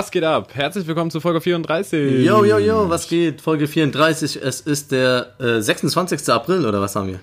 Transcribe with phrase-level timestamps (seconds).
[0.00, 0.48] Was geht ab?
[0.54, 2.24] Herzlich willkommen zu Folge 34.
[2.24, 3.42] Yo, yo, yo, was geht?
[3.42, 4.40] Folge 34.
[4.42, 6.26] Es ist der äh, 26.
[6.30, 7.20] April oder was haben wir?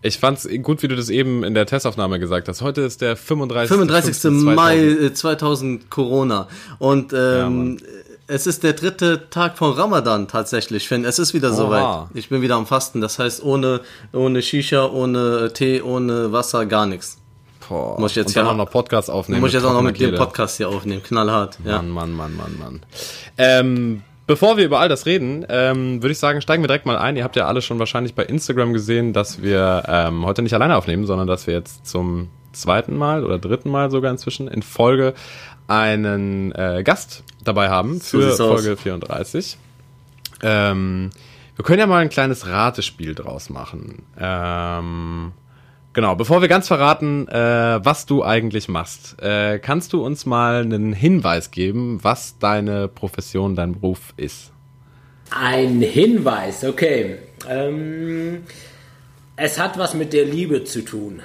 [0.00, 2.62] Ich fand's gut, wie du das eben in der Testaufnahme gesagt hast.
[2.62, 3.68] Heute ist der 35.
[3.68, 4.30] 35.
[4.30, 4.76] Mai
[5.12, 6.46] 2000, 2000 Corona.
[6.78, 7.86] Und ähm, ja,
[8.28, 11.04] es ist der dritte Tag von Ramadan tatsächlich, Finn.
[11.04, 11.56] Es ist wieder Oha.
[11.56, 12.10] soweit.
[12.14, 13.00] Ich bin wieder am Fasten.
[13.00, 13.80] Das heißt, ohne,
[14.12, 17.18] ohne Shisha, ohne Tee, ohne Wasser, gar nichts.
[17.68, 17.98] Boah.
[17.98, 19.40] Muss ich jetzt und dann auch noch Podcast aufnehmen.
[19.40, 21.02] Muss ich jetzt auch noch mit dem Podcast hier aufnehmen.
[21.02, 21.58] Knallhart.
[21.64, 21.76] Ja.
[21.82, 22.80] Mann, Mann, Mann, Mann, Mann.
[23.38, 26.96] Ähm, bevor wir über all das reden, ähm, würde ich sagen, steigen wir direkt mal
[26.96, 27.16] ein.
[27.16, 30.76] Ihr habt ja alle schon wahrscheinlich bei Instagram gesehen, dass wir ähm, heute nicht alleine
[30.76, 35.14] aufnehmen, sondern dass wir jetzt zum zweiten Mal oder dritten Mal sogar inzwischen in Folge
[35.66, 38.80] einen äh, Gast dabei haben für so Folge aus.
[38.80, 39.58] 34.
[40.42, 41.10] Ähm,
[41.56, 44.02] wir können ja mal ein kleines Ratespiel draus machen.
[44.18, 45.32] Ähm,
[45.94, 50.62] Genau, bevor wir ganz verraten, äh, was du eigentlich machst, äh, kannst du uns mal
[50.62, 54.50] einen Hinweis geben, was deine Profession, dein Beruf ist?
[55.30, 57.18] Ein Hinweis, okay.
[57.48, 58.42] Ähm,
[59.36, 61.22] es hat was mit der Liebe zu tun.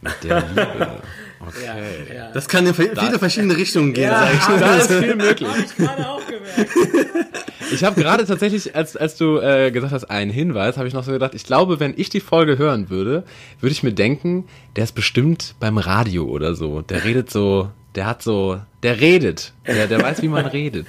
[0.00, 1.02] Mit der Liebe.
[1.44, 1.64] Okay.
[2.08, 2.30] Ja, ja.
[2.30, 4.60] Das kann in viele verschiedene Richtungen gehen, ja, sag ich.
[4.60, 5.48] Da ist viel möglich.
[5.48, 6.70] Hab ich gerade auch gemerkt.
[7.72, 11.04] Ich habe gerade tatsächlich, als, als du äh, gesagt hast, einen Hinweis, habe ich noch
[11.04, 13.24] so gedacht, ich glaube, wenn ich die Folge hören würde,
[13.60, 14.44] würde ich mir denken,
[14.76, 16.82] der ist bestimmt beim Radio oder so.
[16.82, 19.52] Der redet so, der hat so, der redet.
[19.66, 20.86] Der, der weiß, wie man redet.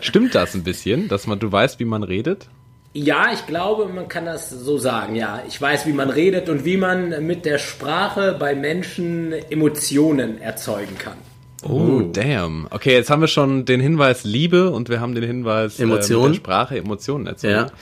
[0.00, 2.48] Stimmt das ein bisschen, dass man, du weißt, wie man redet?
[2.94, 5.16] Ja, ich glaube, man kann das so sagen.
[5.16, 10.40] Ja, ich weiß, wie man redet und wie man mit der Sprache bei Menschen Emotionen
[10.40, 11.16] erzeugen kann.
[11.62, 12.66] Oh, damn.
[12.70, 16.24] Okay, jetzt haben wir schon den Hinweis Liebe und wir haben den Hinweis Emotionen.
[16.24, 17.70] Äh, mit der Sprache Emotionen erzeugt.
[17.70, 17.72] Ja.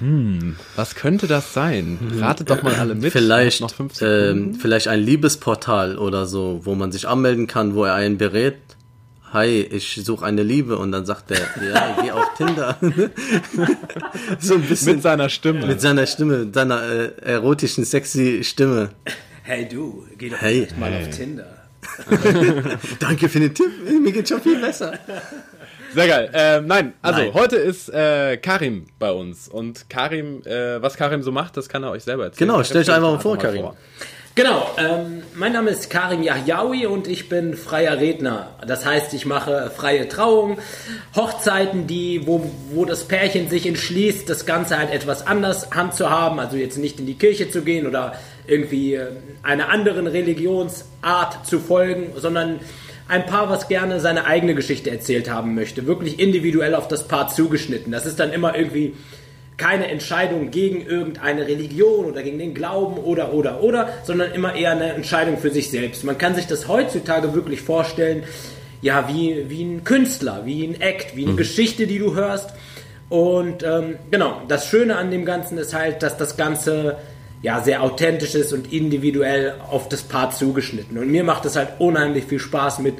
[0.00, 1.98] Hm, was könnte das sein?
[2.18, 3.12] Ratet doch mal alle mit.
[3.12, 7.84] Vielleicht, noch fünf ähm, vielleicht ein Liebesportal oder so, wo man sich anmelden kann, wo
[7.84, 8.56] er einen berät.
[9.32, 12.78] Hi, ich suche eine Liebe und dann sagt er, ja, geh auf Tinder.
[14.40, 15.66] so ein bisschen mit seiner Stimme.
[15.66, 18.90] Mit seiner Stimme, seiner äh, erotischen, sexy Stimme.
[19.42, 20.66] Hey du, geh doch hey.
[20.78, 21.02] mal hey.
[21.02, 21.59] auf Tinder.
[23.00, 23.70] Danke für den Tipp.
[24.00, 24.98] Mir geht schon viel besser.
[25.94, 26.30] Sehr geil.
[26.32, 27.34] Ähm, nein, also nein.
[27.34, 29.48] heute ist äh, Karim bei uns.
[29.48, 32.48] Und Karim, äh, was Karim so macht, das kann er euch selber erzählen.
[32.48, 33.62] Genau, stell dich einfach mal vor, Karim.
[33.62, 33.76] Vor.
[34.36, 38.54] Genau, ähm, mein Name ist Karim Yahyaoui und ich bin freier Redner.
[38.64, 40.58] Das heißt, ich mache freie Trauungen,
[41.16, 46.56] Hochzeiten, die, wo, wo das Pärchen sich entschließt, das Ganze halt etwas anders handzuhaben, also
[46.56, 48.14] jetzt nicht in die Kirche zu gehen oder
[48.50, 49.06] irgendwie äh,
[49.42, 52.60] einer anderen Religionsart zu folgen, sondern
[53.08, 57.28] ein Paar, was gerne seine eigene Geschichte erzählt haben möchte, wirklich individuell auf das Paar
[57.28, 57.90] zugeschnitten.
[57.92, 58.94] Das ist dann immer irgendwie
[59.56, 64.70] keine Entscheidung gegen irgendeine Religion oder gegen den Glauben oder oder oder, sondern immer eher
[64.70, 66.02] eine Entscheidung für sich selbst.
[66.04, 68.22] Man kann sich das heutzutage wirklich vorstellen,
[68.80, 71.36] ja, wie, wie ein Künstler, wie ein Act, wie eine mhm.
[71.36, 72.50] Geschichte, die du hörst.
[73.10, 76.96] Und ähm, genau, das Schöne an dem Ganzen ist halt, dass das Ganze
[77.42, 80.98] ja sehr authentisch ist und individuell auf das Paar zugeschnitten.
[80.98, 82.94] Und mir macht es halt unheimlich viel Spaß mit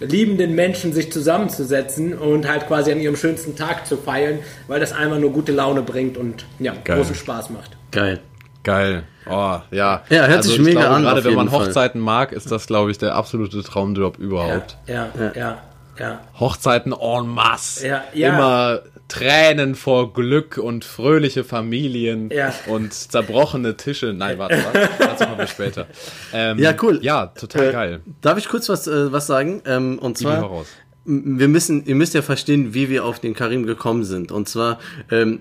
[0.00, 4.92] liebenden Menschen sich zusammenzusetzen und halt quasi an ihrem schönsten Tag zu feiern, weil das
[4.92, 6.96] einfach nur gute Laune bringt und ja, Geil.
[6.96, 7.76] großen Spaß macht.
[7.90, 8.20] Geil.
[8.64, 9.04] Geil.
[9.26, 10.02] Oh, ja.
[10.08, 11.02] Ja, hört also sich mega glaube, an.
[11.02, 12.04] Gerade wenn man Hochzeiten Fall.
[12.04, 14.78] mag, ist das, glaube ich, der absolute Traumjob überhaupt.
[14.86, 15.58] Ja, ja, ja.
[15.98, 16.20] ja.
[16.38, 17.86] Hochzeiten en masse.
[17.86, 18.28] Ja, ja.
[18.28, 18.80] Immer
[19.12, 22.54] Tränen vor Glück und fröhliche Familien ja.
[22.66, 24.14] und zerbrochene Tische.
[24.14, 24.88] Nein, warte, warte.
[24.98, 25.86] Dazu kommen wir später.
[26.32, 26.98] Ähm, ja, cool.
[27.02, 28.00] Ja, total äh, geil.
[28.22, 29.60] Darf ich kurz was, äh, was sagen?
[29.66, 30.64] Ähm, und zwar,
[31.04, 34.32] wir müssen, ihr müsst ja verstehen, wie wir auf den Karim gekommen sind.
[34.32, 35.40] Und zwar, ähm,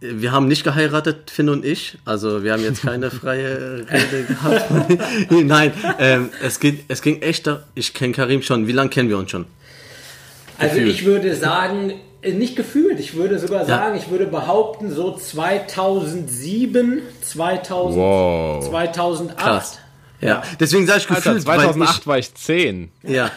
[0.00, 1.98] wir haben nicht geheiratet, Finn und ich.
[2.06, 5.30] Also wir haben jetzt keine freie Rede gehabt.
[5.30, 8.66] Nein, ähm, es, geht, es ging echt, ich kenne Karim schon.
[8.66, 9.44] Wie lange kennen wir uns schon?
[10.56, 11.92] Also ich würde sagen,
[12.32, 18.68] nicht gefühlt, ich würde sogar sagen, ich würde behaupten, so 2007, 2000, wow.
[18.68, 19.38] 2008.
[19.38, 19.78] Krass.
[20.20, 21.26] Ja, deswegen sage ich gefühlt.
[21.26, 22.90] Alter, 2008 ich, war ich 10.
[23.02, 23.30] Ja.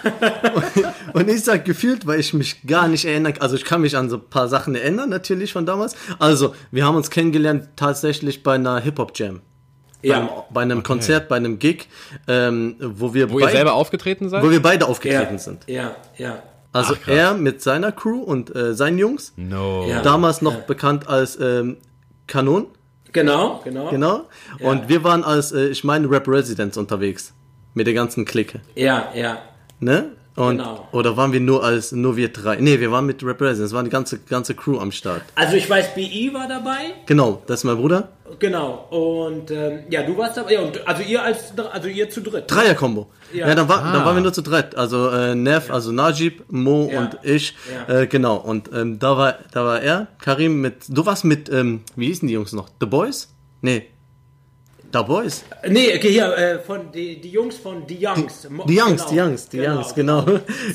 [1.14, 3.34] und ich sage gefühlt, weil ich mich gar nicht erinnere.
[3.42, 5.96] Also ich kann mich an so ein paar Sachen erinnern, natürlich von damals.
[6.20, 9.42] Also, wir haben uns kennengelernt tatsächlich bei einer Hip-Hop-Jam.
[10.02, 10.20] Ja.
[10.20, 10.88] Beim, bei einem okay.
[10.88, 11.88] Konzert, bei einem Gig,
[12.28, 14.44] ähm, wo wir Wo ihr selber aufgetreten seid?
[14.44, 15.40] Wo wir beide aufgetreten ja.
[15.40, 15.64] sind.
[15.68, 16.44] Ja, ja.
[16.78, 19.34] Also Ach, er mit seiner Crew und äh, seinen Jungs.
[19.36, 19.88] No.
[19.88, 20.02] Ja.
[20.04, 20.64] Damals noch ja.
[20.68, 21.78] bekannt als ähm,
[22.28, 22.68] Kanon.
[23.14, 23.90] Genau, genau.
[23.90, 24.28] Genau.
[24.60, 24.90] Und ja.
[24.90, 27.34] wir waren als, äh, ich meine, Rap Residents unterwegs.
[27.74, 28.60] Mit der ganzen Clique.
[28.76, 29.40] Ja, ja.
[29.80, 30.12] ne?
[30.38, 30.88] Und, genau.
[30.92, 32.58] Oder waren wir nur als nur wir drei?
[32.58, 33.66] Nee, wir waren mit Represent.
[33.66, 35.24] Es war die ganze, ganze Crew am Start.
[35.34, 36.94] Also ich weiß, BI war dabei.
[37.08, 38.10] Genau, das ist mein Bruder.
[38.38, 38.86] Genau.
[38.92, 40.54] Und ähm, ja, du warst dabei.
[40.54, 42.44] Ja, und also ihr als also ihr zu dritt.
[42.52, 43.08] Dreier-Kombo.
[43.34, 43.48] Ja.
[43.48, 43.92] ja, dann, war, ah.
[43.92, 44.76] dann waren wir nur zu dritt.
[44.76, 45.74] Also äh, Nev, ja.
[45.74, 47.00] also Najib, Mo ja.
[47.00, 47.56] und ich.
[47.88, 48.36] Äh, genau.
[48.36, 50.84] Und ähm, da war da war er, Karim mit.
[50.88, 52.70] Du warst mit, ähm, wie hießen die Jungs noch?
[52.80, 53.30] The Boys?
[53.62, 53.88] Nee.
[54.92, 55.44] Da Boys?
[55.68, 58.42] Nee, okay, hier, äh, von die, die Jungs von Die Youngs.
[58.42, 59.10] Die, die Youngs, genau.
[59.10, 59.76] die Youngs, die genau.
[59.76, 60.26] Youngs, genau.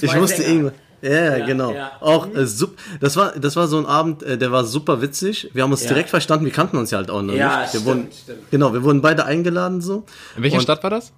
[0.00, 0.74] Ich musste irgendwann.
[1.02, 1.72] Ja, ja, genau.
[1.72, 1.92] Ja.
[2.00, 5.50] Auch äh, sup das war das war so ein Abend, äh, der war super witzig.
[5.52, 5.88] Wir haben uns ja.
[5.88, 7.72] direkt verstanden, wir kannten uns ja halt auch noch ja, nicht.
[7.72, 8.50] Wir stimmt, wurden, stimmt.
[8.52, 10.04] Genau, wir wurden beide eingeladen so.
[10.36, 11.12] In welcher Und Stadt war das?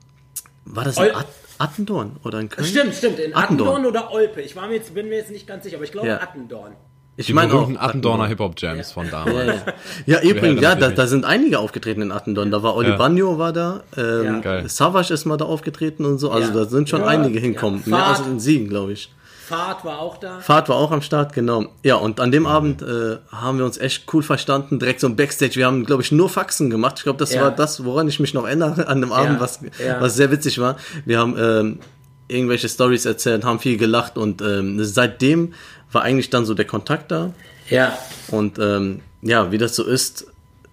[0.64, 1.26] War das in At
[1.58, 2.66] Attendorn oder in Köln?
[2.66, 4.40] Stimmt, stimmt, in Attendorn, Attendorn oder Olpe.
[4.40, 6.20] Ich war mir jetzt, bin mir jetzt nicht ganz sicher, aber ich glaube ja.
[6.20, 6.72] Attendorn.
[7.16, 9.36] Ich meine auch Attendorner Hip-Hop-Jams von damals.
[9.36, 10.22] Ja, ja.
[10.22, 12.50] ja übrigens, ja, da, da, sind einige aufgetreten in Attendorn.
[12.50, 12.96] Da war Oli ja.
[12.96, 14.68] Bagno war da, ähm, ja.
[14.68, 16.30] Savage ist mal da aufgetreten und so.
[16.30, 17.82] Also da sind schon einige hinkommen.
[17.86, 19.10] Mehr als in Siegen, glaube ich.
[19.46, 20.40] Fahrt war auch da.
[20.40, 21.66] Fahrt war auch am Start, genau.
[21.82, 24.78] Ja, und an dem Abend äh, haben wir uns echt cool verstanden.
[24.78, 25.56] Direkt so ein Backstage.
[25.56, 26.94] Wir haben, glaube ich, nur Faxen gemacht.
[26.96, 29.60] Ich glaube, das war das, woran ich mich noch erinnere an dem Abend, was,
[30.00, 30.76] was sehr witzig war.
[31.04, 31.78] Wir haben ähm,
[32.26, 35.52] irgendwelche Stories erzählt, haben viel gelacht und ähm, seitdem
[35.94, 37.32] war eigentlich dann so der Kontakt da.
[37.70, 37.98] Ja.
[38.28, 40.26] Und ähm, ja, wie das so ist,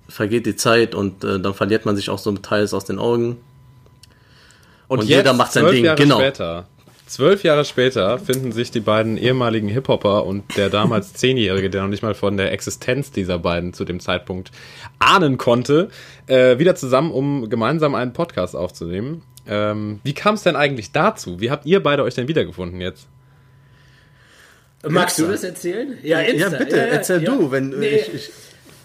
[0.09, 3.37] vergeht die Zeit und äh, dann verliert man sich auch so teils aus den Augen.
[4.87, 5.85] Und, und jeder macht sein Ding.
[5.85, 6.19] Jahre genau.
[6.19, 6.67] Später,
[7.05, 11.89] zwölf Jahre später finden sich die beiden ehemaligen Hip-Hopper und der damals Zehnjährige, der noch
[11.89, 14.51] nicht mal von der Existenz dieser beiden zu dem Zeitpunkt
[14.99, 15.89] ahnen konnte,
[16.27, 19.21] äh, wieder zusammen, um gemeinsam einen Podcast aufzunehmen.
[19.47, 21.39] Ähm, wie kam es denn eigentlich dazu?
[21.39, 23.07] Wie habt ihr beide euch denn wiedergefunden jetzt?
[24.87, 25.97] Magst du das erzählen?
[26.01, 26.51] Ja, Insta.
[26.51, 27.31] ja bitte, ja, erzähl ja.
[27.31, 27.87] du, wenn nee.
[27.87, 28.31] ich, ich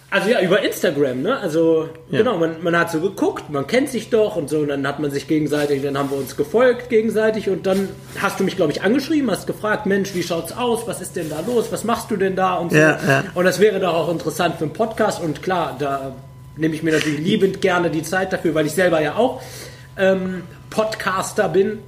[0.08, 1.37] also ja, über Instagram, ne?
[1.37, 2.19] Also ja.
[2.19, 5.00] genau, man, man hat so geguckt, man kennt sich doch und so, und dann hat
[5.00, 7.88] man sich gegenseitig, dann haben wir uns gefolgt gegenseitig und dann
[8.20, 11.28] hast du mich, glaube ich, angeschrieben, hast gefragt, Mensch, wie schaut's aus, was ist denn
[11.28, 12.78] da los, was machst du denn da und so.
[12.78, 13.25] Ja, ja.
[13.34, 16.14] Und das wäre doch auch interessant für einen Podcast und klar, da
[16.56, 19.42] nehme ich mir natürlich liebend gerne die Zeit dafür, weil ich selber ja auch
[19.99, 21.81] ähm, Podcaster bin.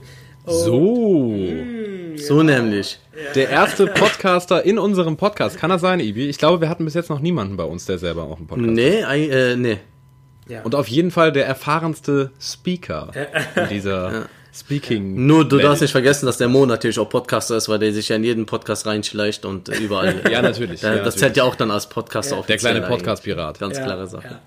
[0.44, 0.80] So.
[0.80, 2.98] Mh, so nämlich.
[3.34, 5.58] Der erste Podcaster in unserem Podcast.
[5.58, 6.28] Kann das sein, Ibi?
[6.28, 8.72] Ich glaube, wir hatten bis jetzt noch niemanden bei uns, der selber auch einen Podcast
[8.72, 9.16] nee, hat.
[9.16, 9.78] Nee, äh, nee.
[10.48, 10.62] Ja.
[10.62, 13.12] Und auf jeden Fall der erfahrenste Speaker
[13.54, 14.26] in dieser ja.
[14.52, 15.26] Speaking.
[15.26, 18.08] Nur du darfst nicht vergessen, dass der Mo natürlich auch Podcaster ist, weil der sich
[18.08, 20.22] ja in jeden Podcast reinschleicht und überall.
[20.30, 20.82] ja, natürlich.
[20.82, 21.16] Ja, das natürlich.
[21.16, 22.42] zählt ja auch dann als Podcaster ja.
[22.42, 23.60] Der kleine Podcast-Pirat.
[23.60, 24.40] Ganz klare Sache.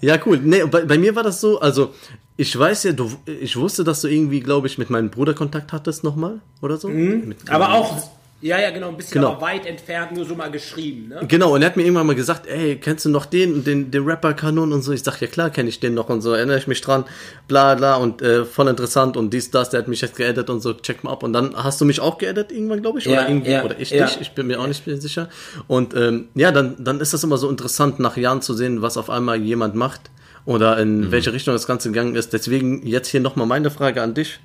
[0.00, 0.38] Ja, cool.
[0.42, 1.94] Nee, bei, bei mir war das so, also
[2.40, 5.74] ich weiß ja, du, ich wusste, dass du irgendwie, glaube ich, mit meinem Bruder Kontakt
[5.74, 6.88] hattest nochmal oder so.
[6.88, 7.28] Mhm.
[7.28, 8.02] Mit, aber auch
[8.40, 9.32] ja, ja, genau, ein bisschen genau.
[9.32, 11.20] aber weit entfernt, nur so mal geschrieben, ne?
[11.28, 14.04] Genau, und er hat mir irgendwann mal gesagt, ey, kennst du noch den, den, den
[14.04, 14.92] Rapper Kanon und so?
[14.92, 17.04] Ich sag, ja klar, kenne ich den noch und so, erinnere ich mich dran,
[17.46, 20.60] bla bla und äh, voll interessant und dies, das, der hat mich jetzt geedit und
[20.60, 21.22] so, check mal ab.
[21.22, 23.78] Und dann hast du mich auch geedit irgendwann, glaube ich, oder, ja, irgendwie, ja, oder
[23.78, 24.06] ich ja.
[24.06, 25.28] dich, ich bin mir auch nicht sicher.
[25.68, 28.96] Und ähm, ja, dann, dann ist das immer so interessant, nach Jahren zu sehen, was
[28.96, 30.10] auf einmal jemand macht
[30.50, 31.12] oder in mhm.
[31.12, 32.32] welche Richtung das Ganze gegangen ist.
[32.32, 34.40] Deswegen jetzt hier nochmal meine Frage an dich.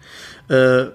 [0.49, 0.85] Äh,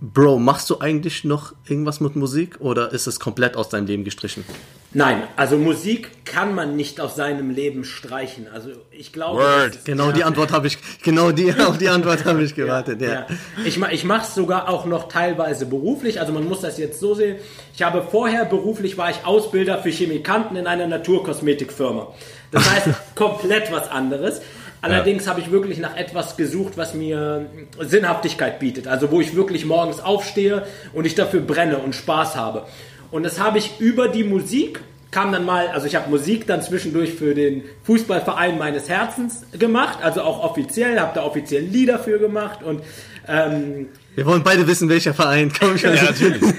[0.00, 4.04] Bro, machst du eigentlich noch irgendwas mit Musik oder ist es komplett aus deinem Leben
[4.04, 4.44] gestrichen?
[4.92, 8.46] Nein, also Musik kann man nicht aus seinem Leben streichen.
[8.48, 9.40] Also ich glaube.
[9.40, 9.84] Word.
[9.84, 10.12] Genau ja.
[10.12, 13.02] die Antwort habe ich, genau die, auf die Antwort habe ich gewartet.
[13.02, 13.14] Ja, ja.
[13.14, 13.26] ja.
[13.64, 16.20] Ich, ich mache es sogar auch noch teilweise beruflich.
[16.20, 17.36] Also man muss das jetzt so sehen.
[17.74, 22.14] Ich habe vorher beruflich war ich Ausbilder für Chemikanten in einer Naturkosmetikfirma.
[22.52, 24.40] Das heißt komplett was anderes.
[24.82, 25.30] Allerdings ja.
[25.30, 27.46] habe ich wirklich nach etwas gesucht, was mir
[27.80, 28.88] Sinnhaftigkeit bietet.
[28.88, 32.66] Also wo ich wirklich morgens aufstehe und ich dafür brenne und Spaß habe.
[33.10, 36.62] Und das habe ich über die Musik kam dann mal, also ich habe Musik dann
[36.62, 42.20] zwischendurch für den Fußballverein meines Herzens gemacht, also auch offiziell, habe da offiziell Lieder für
[42.20, 42.82] gemacht und
[43.26, 45.52] ähm, wir wollen beide wissen, welcher Verein.
[45.58, 45.94] Komm schon.
[45.94, 46.42] Ja, natürlich.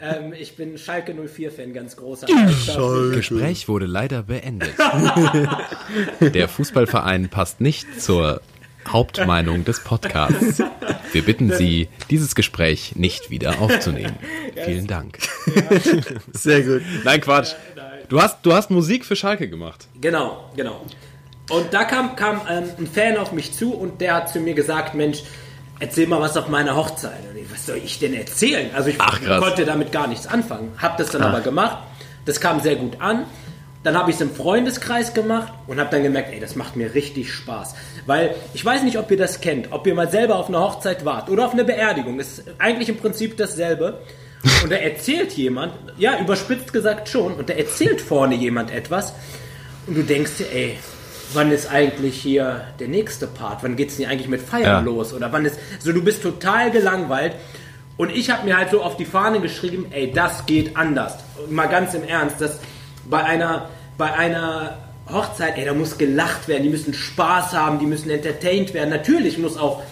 [0.00, 2.26] Ähm, ich bin Schalke 04-Fan, ganz großer.
[2.26, 4.74] Das Gespräch wurde leider beendet.
[6.20, 8.40] Der Fußballverein passt nicht zur
[8.88, 10.62] Hauptmeinung des Podcasts.
[11.12, 14.16] Wir bitten Sie, dieses Gespräch nicht wieder aufzunehmen.
[14.64, 15.18] Vielen Dank.
[16.32, 16.82] Sehr gut.
[17.04, 17.54] Nein, Quatsch.
[18.08, 19.86] Du hast, du hast Musik für Schalke gemacht.
[20.00, 20.84] Genau, genau.
[21.50, 24.54] Und da kam, kam ähm, ein Fan auf mich zu und der hat zu mir
[24.54, 25.22] gesagt, Mensch,
[25.80, 27.18] erzähl mal was auf meiner Hochzeit.
[27.34, 28.70] Ich, was soll ich denn erzählen?
[28.74, 30.72] Also ich Ach, konnte damit gar nichts anfangen.
[30.78, 31.28] Hab das dann Ach.
[31.28, 31.78] aber gemacht.
[32.26, 33.24] Das kam sehr gut an.
[33.82, 36.94] Dann habe ich es im Freundeskreis gemacht und habe dann gemerkt, ey, das macht mir
[36.94, 37.74] richtig Spaß.
[38.04, 41.06] Weil ich weiß nicht, ob ihr das kennt, ob ihr mal selber auf einer Hochzeit
[41.06, 42.18] wart oder auf einer Beerdigung.
[42.18, 44.00] Das ist eigentlich im Prinzip dasselbe.
[44.62, 49.12] Und da erzählt jemand, ja, überspitzt gesagt schon, und da erzählt vorne jemand etwas
[49.86, 50.78] und du denkst dir, ey,
[51.32, 53.62] wann ist eigentlich hier der nächste Part?
[53.62, 54.80] Wann geht es denn eigentlich mit Feiern ja.
[54.80, 55.12] los?
[55.12, 55.58] Oder wann ist.
[55.78, 57.34] So, du bist total gelangweilt.
[57.96, 61.18] Und ich habe mir halt so auf die Fahne geschrieben, ey, das geht anders.
[61.50, 62.58] Mal ganz im Ernst, dass
[63.04, 63.68] bei einer,
[63.98, 64.78] bei einer
[65.10, 68.90] Hochzeit, ey, da muss gelacht werden, die müssen Spaß haben, die müssen entertained werden.
[68.90, 69.82] Natürlich muss auch,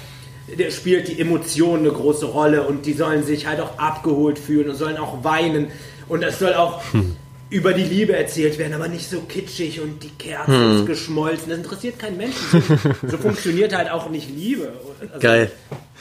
[0.59, 4.71] der spielt die Emotion eine große Rolle und die sollen sich halt auch abgeholt fühlen
[4.71, 5.69] und sollen auch weinen.
[6.09, 6.83] Und es soll auch.
[6.93, 7.17] Hm
[7.51, 10.77] über die Liebe erzählt werden, aber nicht so kitschig und die Kerze hm.
[10.77, 11.49] ist geschmolzen.
[11.49, 12.39] Das interessiert keinen Menschen.
[12.51, 14.73] So, so funktioniert halt auch nicht Liebe.
[15.01, 15.51] Also, Geil.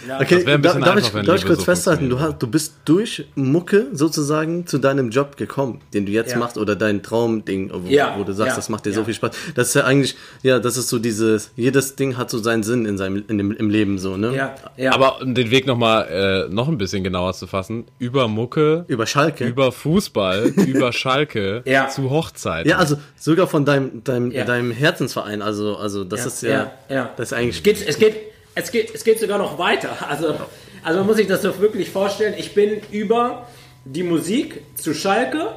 [0.07, 0.21] Ja.
[0.21, 3.87] Okay, da, darf, ich, darf ich kurz so festhalten, du, hast, du bist durch Mucke
[3.93, 6.37] sozusagen zu deinem Job gekommen, den du jetzt ja.
[6.37, 8.15] machst oder dein Traumding, wo, ja.
[8.17, 9.31] wo du sagst, das macht dir so viel Spaß.
[9.55, 12.85] Das ist ja eigentlich, ja, das ist so dieses, jedes Ding hat so seinen Sinn
[12.85, 14.35] in seinem, in dem, im Leben so, ne?
[14.35, 14.55] Ja.
[14.77, 14.93] ja.
[14.93, 19.07] Aber um den Weg nochmal äh, noch ein bisschen genauer zu fassen, über Mucke, über
[19.07, 22.67] Schalke, über Fußball, über Schalke zu Hochzeit.
[22.67, 27.31] Ja, also sogar von deinem, deinem, deinem Herzensverein, also, also das ist ja, ja, das
[27.31, 27.57] ist eigentlich.
[27.57, 28.15] Es geht, es geht
[28.57, 29.97] es geht, es geht sogar noch weiter.
[30.09, 30.35] Also,
[30.83, 32.33] also man muss sich das doch wirklich vorstellen.
[32.37, 33.47] Ich bin über
[33.85, 35.55] die Musik zu Schalke,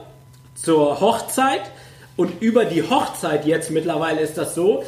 [0.54, 1.62] zur Hochzeit
[2.16, 4.84] und über die Hochzeit jetzt mittlerweile ist das so,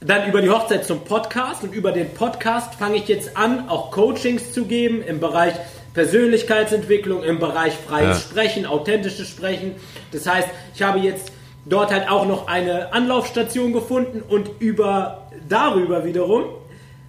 [0.00, 3.90] dann über die Hochzeit zum Podcast und über den Podcast fange ich jetzt an, auch
[3.92, 5.54] Coachings zu geben im Bereich
[5.94, 8.28] Persönlichkeitsentwicklung, im Bereich freies ja.
[8.30, 9.76] Sprechen, authentisches Sprechen.
[10.10, 11.30] Das heißt, ich habe jetzt
[11.64, 16.46] dort halt auch noch eine Anlaufstation gefunden und über darüber wiederum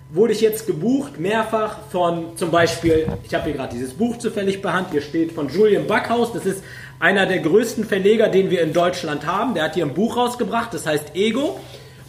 [0.09, 4.61] wurde ich jetzt gebucht, mehrfach von zum Beispiel, ich habe hier gerade dieses Buch zufällig
[4.61, 6.63] behandelt, hier steht von Julian Backhaus, das ist
[6.99, 9.53] einer der größten Verleger, den wir in Deutschland haben.
[9.53, 11.59] Der hat hier ein Buch rausgebracht, das heißt Ego.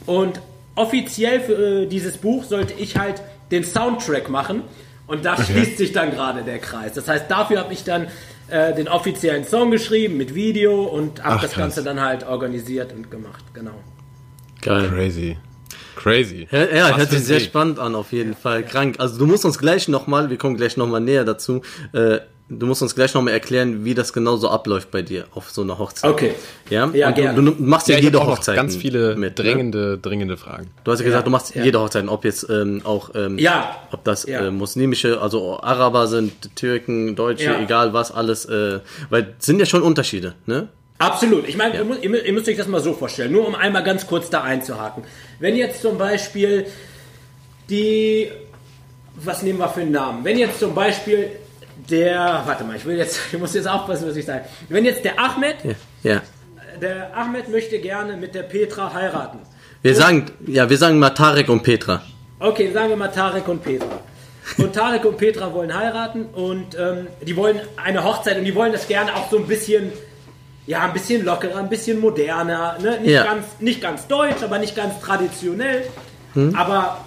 [0.06, 0.40] Und
[0.74, 4.62] offiziell für äh, dieses Buch sollte ich halt den Soundtrack machen.
[5.06, 5.44] Und da okay.
[5.44, 6.92] schließt sich dann gerade der Kreis.
[6.94, 8.08] Das heißt, dafür habe ich dann
[8.48, 11.62] äh, den offiziellen Song geschrieben mit Video und habe das krass.
[11.62, 13.44] Ganze dann halt organisiert und gemacht.
[13.54, 13.74] Genau.
[14.62, 14.88] Geil.
[14.88, 15.36] Crazy.
[15.96, 16.46] Crazy.
[16.50, 18.62] Ja, ja hört sich sehr spannend an, auf jeden Fall.
[18.62, 18.96] Krank.
[18.98, 22.82] Also du musst uns gleich nochmal, wir kommen gleich nochmal näher dazu, äh, du musst
[22.82, 26.10] uns gleich nochmal erklären, wie das genau so abläuft bei dir auf so einer Hochzeit.
[26.10, 26.34] Okay.
[26.70, 28.56] Ja, ja du, du, machst ja, ja jede Hochzeit.
[28.56, 29.44] Ganz viele mit, ne?
[29.44, 29.98] drängende, ne?
[29.98, 30.70] dringende Fragen.
[30.84, 33.76] Du hast ja gesagt, du machst jede Hochzeit, ob jetzt ähm, auch, ähm, ja.
[33.90, 38.80] ob das äh, muslimische, also Araber sind, Türken, Deutsche, egal was, alles, äh,
[39.10, 40.68] weil sind ja schon Unterschiede, ne?
[40.98, 41.48] Absolut.
[41.48, 41.82] Ich meine, ja.
[41.82, 45.04] ihr, ihr, müsst euch das mal so vorstellen, nur um einmal ganz kurz da einzuhaken.
[45.38, 46.66] Wenn jetzt zum Beispiel
[47.68, 48.30] die,
[49.16, 50.24] was nehmen wir für einen Namen?
[50.24, 51.30] Wenn jetzt zum Beispiel
[51.90, 54.44] der, warte mal, ich will jetzt, ich muss jetzt aufpassen, was ich sage.
[54.68, 55.56] Wenn jetzt der Ahmed,
[56.02, 56.22] ja, ja.
[56.80, 59.40] der Ahmed möchte gerne mit der Petra heiraten.
[59.82, 62.02] Wir und, sagen, ja, wir sagen mal Tarek und Petra.
[62.38, 64.00] Okay, sagen wir mal Tarek und Petra.
[64.58, 68.72] Und Tarek und Petra wollen heiraten und ähm, die wollen eine Hochzeit und die wollen
[68.72, 69.92] das gerne auch so ein bisschen
[70.66, 73.00] ja, ein bisschen lockerer, ein bisschen moderner, ne?
[73.00, 73.24] nicht, ja.
[73.24, 75.84] ganz, nicht ganz deutsch, aber nicht ganz traditionell.
[76.34, 76.54] Hm.
[76.54, 77.04] Aber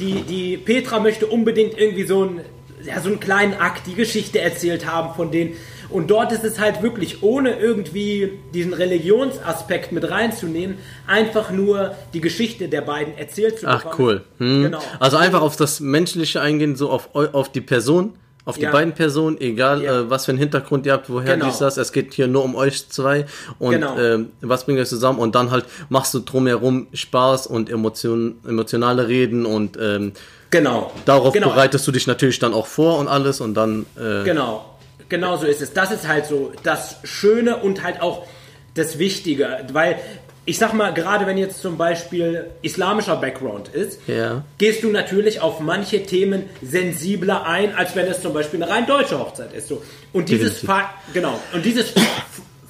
[0.00, 2.40] die, die Petra möchte unbedingt irgendwie so, ein,
[2.84, 5.54] ja, so einen kleinen Akt, die Geschichte erzählt haben von denen.
[5.88, 12.20] Und dort ist es halt wirklich, ohne irgendwie diesen Religionsaspekt mit reinzunehmen, einfach nur die
[12.20, 13.84] Geschichte der beiden erzählt zu bekommen.
[13.86, 14.24] Ach, cool.
[14.38, 14.62] Hm.
[14.64, 14.80] Genau.
[14.98, 18.14] Also einfach auf das Menschliche eingehen, so auf, auf die Person
[18.46, 18.70] auf ja.
[18.70, 20.00] die beiden Personen, egal ja.
[20.00, 21.46] äh, was für einen Hintergrund ihr habt, woher genau.
[21.46, 21.76] dies das.
[21.76, 23.26] Es geht hier nur um euch zwei
[23.58, 23.98] und genau.
[23.98, 29.08] äh, was bringt euch zusammen und dann halt machst du drumherum Spaß und Emotion, emotionale
[29.08, 30.12] Reden und ähm,
[30.50, 30.92] genau.
[31.04, 31.48] darauf genau.
[31.48, 34.72] bereitest du dich natürlich dann auch vor und alles und dann äh, genau.
[35.08, 35.72] Genau so ist es.
[35.72, 38.26] Das ist halt so das Schöne und halt auch
[38.74, 39.98] das Wichtige, weil
[40.48, 44.44] ich sag mal, gerade wenn jetzt zum Beispiel islamischer Background ist, ja.
[44.58, 48.86] gehst du natürlich auf manche Themen sensibler ein, als wenn es zum Beispiel eine rein
[48.86, 49.66] deutsche Hochzeit ist.
[49.66, 49.82] So.
[50.12, 50.64] Und dieses
[51.12, 51.92] genau, und dieses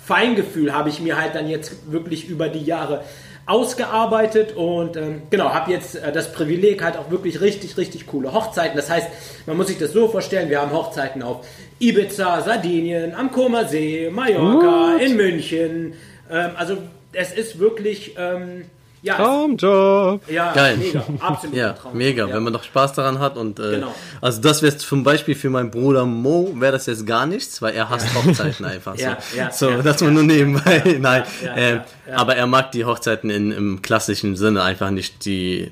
[0.02, 3.04] Feingefühl habe ich mir halt dann jetzt wirklich über die Jahre
[3.44, 8.32] ausgearbeitet und ähm, genau, habe jetzt äh, das Privileg halt auch wirklich richtig, richtig coole
[8.32, 8.76] Hochzeiten.
[8.76, 9.08] Das heißt,
[9.46, 11.46] man muss sich das so vorstellen, wir haben Hochzeiten auf
[11.78, 15.02] Ibiza, Sardinien, am Comer See, Mallorca, What?
[15.02, 15.94] in München.
[16.28, 16.78] Ähm, also
[17.16, 18.14] es ist wirklich.
[18.16, 18.66] Ähm,
[19.02, 20.28] ja, Traumjob.
[20.28, 20.78] Ja, Geil.
[20.78, 21.56] mega, absolut.
[21.56, 21.96] ja, Traum.
[21.96, 22.34] mega, ja.
[22.34, 23.94] wenn man doch Spaß daran hat und äh, genau.
[24.20, 27.74] also das wäre zum Beispiel für meinen Bruder Mo wäre das jetzt gar nichts, weil
[27.74, 29.02] er hasst Hochzeiten einfach so.
[29.02, 30.96] ja, ja, so, ja, das ja, nur nebenbei.
[31.00, 31.22] Nein,
[31.54, 31.78] äh,
[32.12, 35.70] aber er mag die Hochzeiten in, im klassischen Sinne einfach nicht die,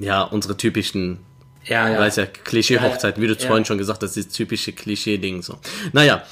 [0.00, 1.18] ja, unsere typischen
[1.64, 2.00] ja, ja.
[2.00, 5.58] Weiß ja, Klischee-Hochzeiten, wie du vorhin schon gesagt hast, das typische Klischee-Ding so.
[5.92, 6.24] Naja,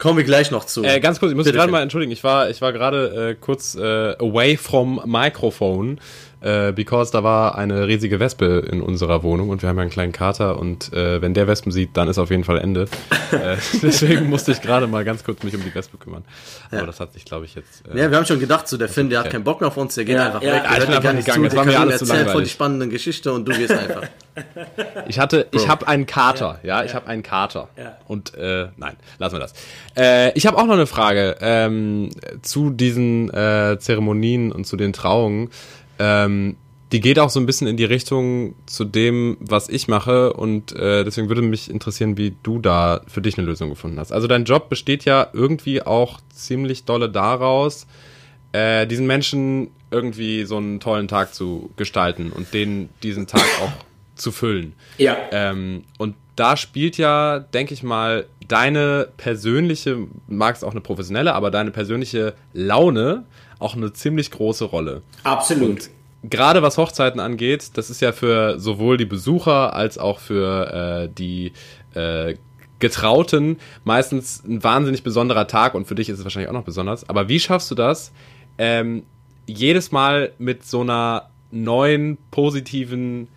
[0.00, 0.82] Kommen wir gleich noch zu.
[0.82, 3.74] Äh, ganz kurz, ich muss gerade mal entschuldigen, ich war, ich war gerade äh, kurz
[3.74, 6.00] äh, away from Microphone,
[6.40, 9.90] äh, because da war eine riesige Wespe in unserer Wohnung und wir haben ja einen
[9.90, 12.86] kleinen Kater und äh, wenn der Wespen sieht, dann ist auf jeden Fall Ende.
[13.32, 16.24] äh, deswegen musste ich gerade mal ganz kurz mich um die Wespe kümmern.
[16.70, 16.78] Ja.
[16.78, 17.86] Aber das hat sich, glaube ich, jetzt.
[17.86, 19.76] Äh, ja, wir haben schon gedacht, so der Finn, der hat keinen Bock mehr auf
[19.76, 20.62] uns, der geht ja, einfach ja, weg.
[20.64, 21.44] Ja, ich bin einfach nicht gegangen.
[21.44, 22.32] Das war mir alles zu langweilig.
[22.32, 24.02] voll die spannende Geschichte und du gehst einfach.
[25.08, 27.68] Ich hatte, ich habe einen Kater, ja, ich habe einen Kater.
[28.06, 29.52] Und äh, nein, lassen wir das.
[29.96, 34.92] Äh, ich habe auch noch eine Frage ähm, zu diesen äh, Zeremonien und zu den
[34.92, 35.50] Trauungen.
[36.00, 36.56] Ähm,
[36.92, 40.72] die geht auch so ein bisschen in die Richtung zu dem, was ich mache und
[40.72, 44.10] äh, deswegen würde mich interessieren, wie du da für dich eine Lösung gefunden hast.
[44.10, 47.86] Also dein Job besteht ja irgendwie auch ziemlich dolle daraus,
[48.52, 53.72] äh, diesen Menschen irgendwie so einen tollen Tag zu gestalten und denen diesen Tag auch
[54.16, 54.72] zu füllen.
[54.98, 55.16] Ja.
[55.30, 61.34] Ähm, und da spielt ja, denke ich mal, deine persönliche, mag es auch eine professionelle,
[61.34, 63.24] aber deine persönliche Laune
[63.58, 65.02] auch eine ziemlich große Rolle.
[65.22, 65.70] Absolut.
[66.22, 71.06] Und gerade was Hochzeiten angeht, das ist ja für sowohl die Besucher als auch für
[71.06, 71.52] äh, die
[71.94, 72.34] äh,
[72.78, 77.08] Getrauten meistens ein wahnsinnig besonderer Tag und für dich ist es wahrscheinlich auch noch besonders.
[77.08, 78.12] Aber wie schaffst du das,
[78.58, 79.04] ähm,
[79.46, 83.28] jedes Mal mit so einer neuen, positiven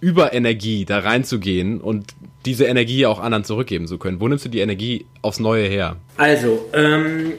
[0.00, 4.20] Überenergie da reinzugehen und diese Energie auch anderen zurückgeben zu können?
[4.20, 5.96] Wo nimmst du die Energie aufs Neue her?
[6.16, 7.32] Also, ähm,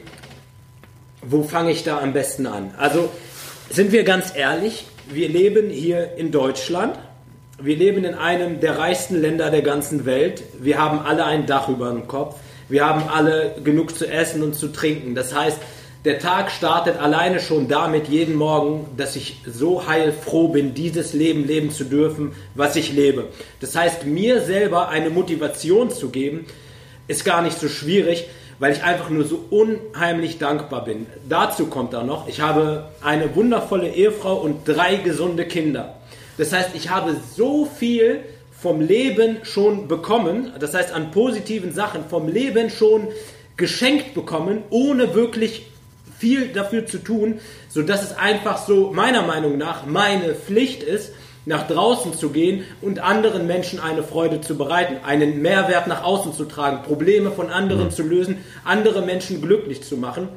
[1.22, 2.74] wo fange ich da am besten an?
[2.76, 3.10] Also,
[3.70, 6.98] sind wir ganz ehrlich, wir leben hier in Deutschland.
[7.60, 10.42] Wir leben in einem der reichsten Länder der ganzen Welt.
[10.60, 12.36] Wir haben alle ein Dach über dem Kopf.
[12.68, 15.14] Wir haben alle genug zu essen und zu trinken.
[15.14, 15.58] Das heißt,
[16.06, 21.44] der Tag startet alleine schon damit jeden Morgen, dass ich so heilfroh bin, dieses Leben
[21.44, 23.24] leben zu dürfen, was ich lebe.
[23.58, 26.46] Das heißt, mir selber eine Motivation zu geben,
[27.08, 28.28] ist gar nicht so schwierig,
[28.60, 31.06] weil ich einfach nur so unheimlich dankbar bin.
[31.28, 35.96] Dazu kommt dann noch, ich habe eine wundervolle Ehefrau und drei gesunde Kinder.
[36.38, 38.20] Das heißt, ich habe so viel
[38.52, 43.08] vom Leben schon bekommen, das heißt an positiven Sachen vom Leben schon
[43.56, 45.66] geschenkt bekommen, ohne wirklich
[46.18, 51.12] viel dafür zu tun, sodass es einfach so meiner Meinung nach meine Pflicht ist,
[51.46, 56.32] nach draußen zu gehen und anderen Menschen eine Freude zu bereiten, einen Mehrwert nach außen
[56.32, 57.90] zu tragen, Probleme von anderen mhm.
[57.92, 60.28] zu lösen, andere Menschen glücklich zu machen.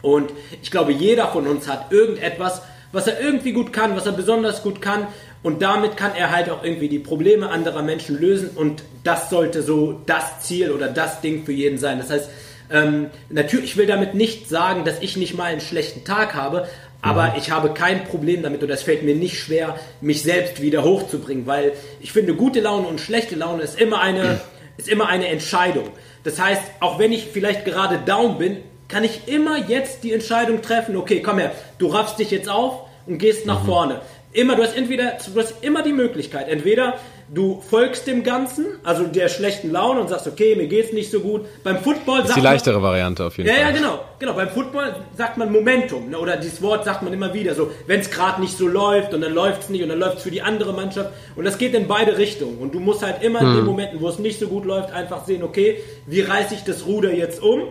[0.00, 0.30] Und
[0.62, 4.62] ich glaube, jeder von uns hat irgendetwas, was er irgendwie gut kann, was er besonders
[4.62, 5.06] gut kann.
[5.42, 8.50] Und damit kann er halt auch irgendwie die Probleme anderer Menschen lösen.
[8.54, 11.98] Und das sollte so das Ziel oder das Ding für jeden sein.
[11.98, 12.30] Das heißt,
[12.70, 16.68] ähm, natürlich will damit nicht sagen, dass ich nicht mal einen schlechten Tag habe,
[17.00, 17.32] aber mhm.
[17.36, 21.46] ich habe kein Problem damit oder es fällt mir nicht schwer, mich selbst wieder hochzubringen,
[21.46, 24.40] weil ich finde, gute Laune und schlechte Laune ist immer eine, mhm.
[24.76, 25.88] ist immer eine Entscheidung.
[26.24, 30.62] Das heißt, auch wenn ich vielleicht gerade down bin, kann ich immer jetzt die Entscheidung
[30.62, 33.66] treffen, okay, komm her, du raffst dich jetzt auf und gehst nach mhm.
[33.66, 34.00] vorne.
[34.32, 36.98] Immer, du hast entweder, du hast immer die Möglichkeit, entweder
[37.32, 41.20] du folgst dem Ganzen, also der schlechten Laune und sagst, okay, mir geht's nicht so
[41.20, 41.42] gut.
[41.62, 43.64] Beim Football das ist die leichtere man, Variante auf jeden ja, Fall.
[43.64, 44.34] Ja, genau, genau.
[44.34, 48.00] Beim Football sagt man Momentum, ne, oder dieses Wort sagt man immer wieder, so, wenn
[48.00, 50.72] es gerade nicht so läuft und dann läuft's nicht und dann läuft's für die andere
[50.72, 53.46] Mannschaft und das geht in beide Richtungen und du musst halt immer hm.
[53.46, 53.66] in den hm.
[53.66, 57.12] Momenten, wo es nicht so gut läuft, einfach sehen, okay, wie reiße ich das Ruder
[57.12, 57.62] jetzt um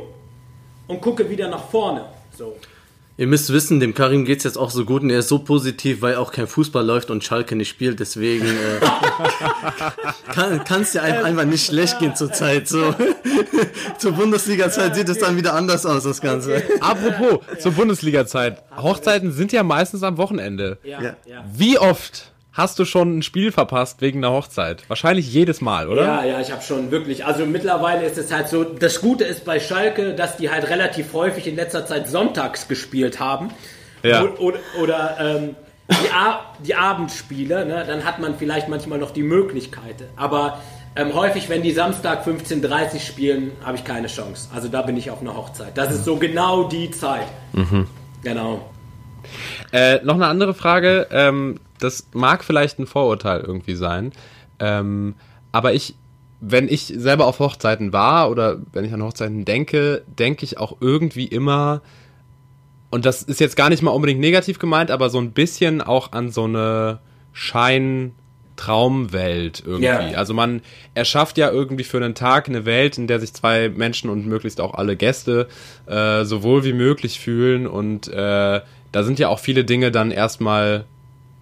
[0.87, 2.05] und gucke wieder nach vorne.
[2.37, 2.55] So.
[3.19, 6.03] Ihr müsst wissen, dem Karim geht's jetzt auch so gut und er ist so positiv,
[6.03, 7.99] weil auch kein Fußball läuft und Schalke nicht spielt.
[7.99, 8.79] Deswegen äh,
[10.65, 12.67] kann es ja einfach nicht schlecht gehen zur Zeit.
[12.67, 12.93] So.
[13.97, 16.61] zur Bundesliga-Zeit sieht es dann wieder anders aus, das Ganze.
[16.79, 18.61] Apropos, zur Bundesliga-Zeit.
[18.77, 20.77] Hochzeiten sind ja meistens am Wochenende.
[21.51, 24.83] Wie oft hast du schon ein Spiel verpasst wegen einer Hochzeit?
[24.89, 26.03] Wahrscheinlich jedes Mal, oder?
[26.03, 27.25] Ja, ja, ich habe schon wirklich.
[27.25, 31.13] Also mittlerweile ist es halt so, das Gute ist bei Schalke, dass die halt relativ
[31.13, 33.49] häufig in letzter Zeit sonntags gespielt haben.
[34.03, 34.23] Ja.
[34.23, 35.55] Oder, oder ähm,
[35.89, 37.85] die, die, Abendspiele, ne?
[37.87, 40.03] dann hat man vielleicht manchmal noch die Möglichkeit.
[40.15, 40.59] Aber
[40.95, 44.49] ähm, häufig, wenn die Samstag 15.30 Uhr spielen, habe ich keine Chance.
[44.53, 45.77] Also da bin ich auf einer Hochzeit.
[45.77, 47.27] Das ist so genau die Zeit.
[47.53, 47.87] Mhm.
[48.23, 48.69] Genau.
[49.71, 51.07] Äh, noch eine andere Frage.
[51.11, 54.11] Ähm, das mag vielleicht ein Vorurteil irgendwie sein.
[54.59, 55.15] Ähm,
[55.51, 55.95] aber ich,
[56.39, 60.77] wenn ich selber auf Hochzeiten war oder wenn ich an Hochzeiten denke, denke ich auch
[60.79, 61.81] irgendwie immer,
[62.89, 66.13] und das ist jetzt gar nicht mal unbedingt negativ gemeint, aber so ein bisschen auch
[66.13, 66.99] an so eine
[67.33, 68.13] Schein-
[68.57, 69.85] Traumwelt irgendwie.
[69.85, 70.17] Yeah.
[70.17, 70.61] Also man
[70.95, 74.59] erschafft ja irgendwie für einen Tag eine Welt, in der sich zwei Menschen und möglichst
[74.59, 75.47] auch alle Gäste
[75.85, 80.11] äh, so wohl wie möglich fühlen und äh, da sind ja auch viele Dinge dann
[80.11, 80.85] erstmal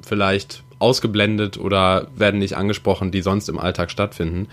[0.02, 4.48] vielleicht ausgeblendet oder werden nicht angesprochen, die sonst im Alltag stattfinden.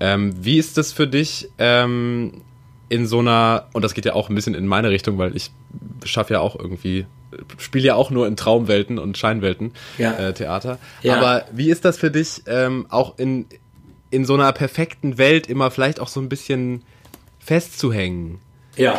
[0.00, 2.42] Ähm, wie ist das für dich ähm,
[2.88, 5.50] in so einer, und das geht ja auch ein bisschen in meine Richtung, weil ich
[6.04, 7.06] schaffe ja auch irgendwie
[7.58, 10.12] spiele ja auch nur in Traumwelten und Scheinwelten ja.
[10.14, 10.78] äh, Theater.
[11.02, 11.16] Ja.
[11.16, 13.46] Aber wie ist das für dich, ähm, auch in,
[14.10, 16.82] in so einer perfekten Welt immer vielleicht auch so ein bisschen
[17.38, 18.40] festzuhängen?
[18.76, 18.98] Ja,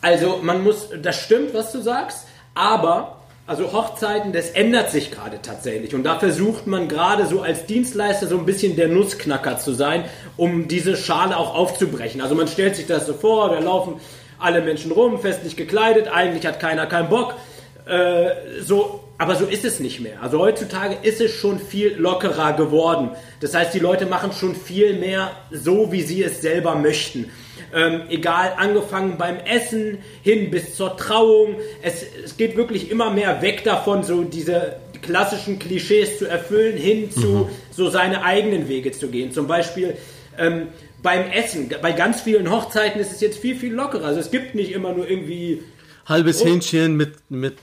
[0.00, 2.25] also man muss, das stimmt, was du sagst,
[2.56, 3.12] aber
[3.46, 5.94] also Hochzeiten, das ändert sich gerade tatsächlich.
[5.94, 10.04] Und da versucht man gerade so als Dienstleister so ein bisschen der Nussknacker zu sein,
[10.36, 12.20] um diese Schale auch aufzubrechen.
[12.20, 14.00] Also man stellt sich das so vor, da laufen
[14.40, 17.34] alle Menschen rum, festlich gekleidet, eigentlich hat keiner keinen Bock.
[17.86, 18.30] Äh,
[18.62, 20.20] so, aber so ist es nicht mehr.
[20.20, 23.10] Also heutzutage ist es schon viel lockerer geworden.
[23.40, 27.30] Das heißt, die Leute machen schon viel mehr so, wie sie es selber möchten.
[27.76, 31.56] Ähm, egal, angefangen beim Essen hin bis zur Trauung.
[31.82, 37.10] Es, es geht wirklich immer mehr weg davon, so diese klassischen Klischees zu erfüllen, hin
[37.10, 37.48] zu mhm.
[37.70, 39.30] so seine eigenen Wege zu gehen.
[39.30, 39.94] Zum Beispiel
[40.38, 40.68] ähm,
[41.02, 41.68] beim Essen.
[41.82, 44.06] Bei ganz vielen Hochzeiten ist es jetzt viel, viel lockerer.
[44.06, 45.62] Also es gibt nicht immer nur irgendwie
[46.06, 47.58] halbes Hähnchen mit, mit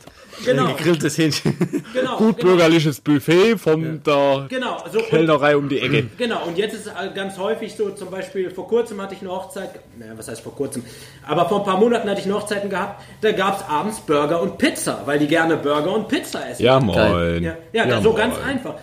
[0.45, 0.73] Genau.
[0.73, 1.55] Gegrilltes Hähnchen.
[1.93, 2.49] Genau, Gut genau.
[2.49, 3.91] bürgerliches Buffet von ja.
[3.91, 6.07] der genau, so, Kellnerei um die Ecke.
[6.17, 9.29] Genau, und jetzt ist es ganz häufig so, zum Beispiel vor kurzem hatte ich eine
[9.31, 10.83] Hochzeit, naja, was heißt vor kurzem,
[11.25, 14.41] aber vor ein paar Monaten hatte ich eine Hochzeiten gehabt, da gab es abends Burger
[14.41, 16.63] und Pizza, weil die gerne Burger und Pizza essen.
[16.63, 17.43] Ja, moin.
[17.43, 18.17] Ja, ja, ja so moin.
[18.17, 18.75] ganz einfach.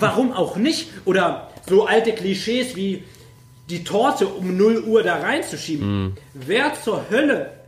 [0.00, 0.88] Warum auch nicht?
[1.04, 3.04] Oder so alte Klischees wie
[3.68, 6.06] die Torte um 0 Uhr da reinzuschieben.
[6.06, 6.16] Mm.
[6.34, 7.59] Wer zur Hölle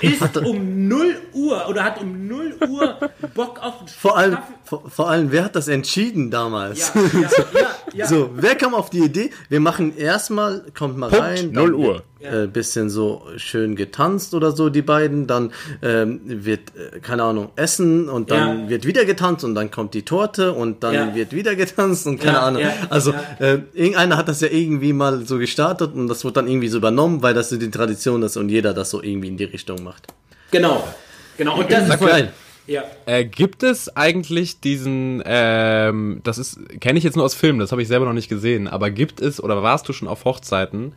[0.00, 2.98] ist um 0 Uhr oder hat um 0 Uhr
[3.34, 6.92] Bock auf einen vor allem, vor, vor, allem, wer hat das entschieden damals?
[6.94, 9.30] Ja, ja, ja, ja, So, wer kam auf die Idee?
[9.48, 11.52] Wir machen erstmal, kommt mal Punkt, rein.
[11.52, 12.02] 0 Uhr.
[12.20, 15.28] Äh, bisschen so schön getanzt oder so, die beiden.
[15.28, 15.52] Dann
[15.82, 20.02] ähm, wird, äh, keine Ahnung, Essen und dann wird wieder getanzt und dann kommt die
[20.02, 22.62] Torte und dann wird wieder getanzt und keine Ahnung.
[22.90, 26.68] Also, äh, irgendeiner hat das ja irgendwie mal so gestartet und das wird dann irgendwie
[26.68, 29.44] so übernommen, weil das so die Tradition ist und jeder das so irgendwie in die
[29.44, 30.08] Richtung macht.
[30.50, 30.82] Genau.
[31.36, 31.60] Genau.
[31.60, 32.32] Und das ist geil.
[32.66, 32.84] Ja.
[33.06, 37.72] Äh, gibt es eigentlich diesen, ähm, das ist, kenne ich jetzt nur aus Filmen, das
[37.72, 40.92] habe ich selber noch nicht gesehen, aber gibt es oder warst du schon auf Hochzeiten,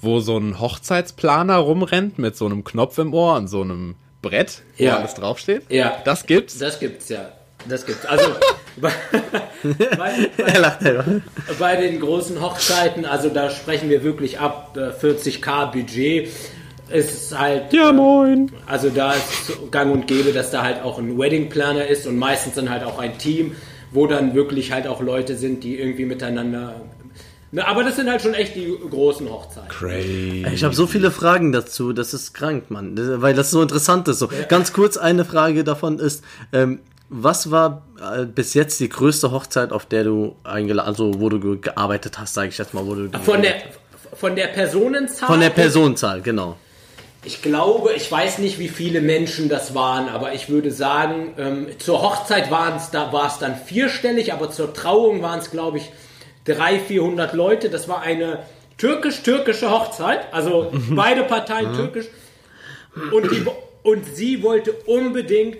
[0.00, 4.62] wo so ein Hochzeitsplaner rumrennt mit so einem Knopf im Ohr und so einem Brett,
[4.76, 4.96] wo ja.
[4.98, 5.62] alles draufsteht?
[5.68, 5.96] Ja.
[6.04, 6.58] Das gibt's?
[6.58, 7.30] Das gibt's, ja.
[7.68, 8.06] Das gibt's.
[8.06, 8.24] Also
[8.76, 8.90] bei,
[9.96, 11.20] bei, bei,
[11.58, 16.28] bei, den großen Hochzeiten, also da sprechen wir wirklich ab 40k äh, Budget
[16.90, 17.72] ist halt.
[17.72, 18.52] Ja, moin!
[18.66, 22.16] Also da ist gang und gäbe, dass da halt auch ein Wedding Planner ist und
[22.16, 23.56] meistens dann halt auch ein Team,
[23.90, 26.80] wo dann wirklich halt auch Leute sind, die irgendwie miteinander.
[27.56, 29.70] Ne, aber das sind halt schon echt die großen Hochzeiten.
[29.70, 30.44] Crazy.
[30.52, 32.92] Ich habe so viele Fragen dazu, das ist krank, Mann.
[33.22, 34.18] Weil das so interessant ist.
[34.18, 34.26] So.
[34.26, 34.44] Ja.
[34.44, 39.72] Ganz kurz eine Frage davon ist, ähm, was war äh, bis jetzt die größte Hochzeit,
[39.72, 43.08] auf der du eingeladen, also wo du gearbeitet hast, sage ich jetzt mal, wo du
[43.20, 43.54] von der
[44.12, 45.26] von der Personenzahl?
[45.26, 46.58] Von der Personenzahl, genau.
[47.24, 51.68] Ich glaube, ich weiß nicht, wie viele Menschen das waren, aber ich würde sagen, ähm,
[51.78, 55.78] zur Hochzeit waren es da war es dann vierstellig, aber zur Trauung waren es, glaube
[55.78, 55.90] ich,
[56.46, 57.70] 300, 400 Leute.
[57.70, 58.40] Das war eine
[58.78, 60.96] türkisch-türkische Hochzeit, also mhm.
[60.96, 61.76] beide Parteien mhm.
[61.76, 62.06] türkisch.
[63.12, 63.44] Und, die,
[63.82, 65.58] und sie wollte unbedingt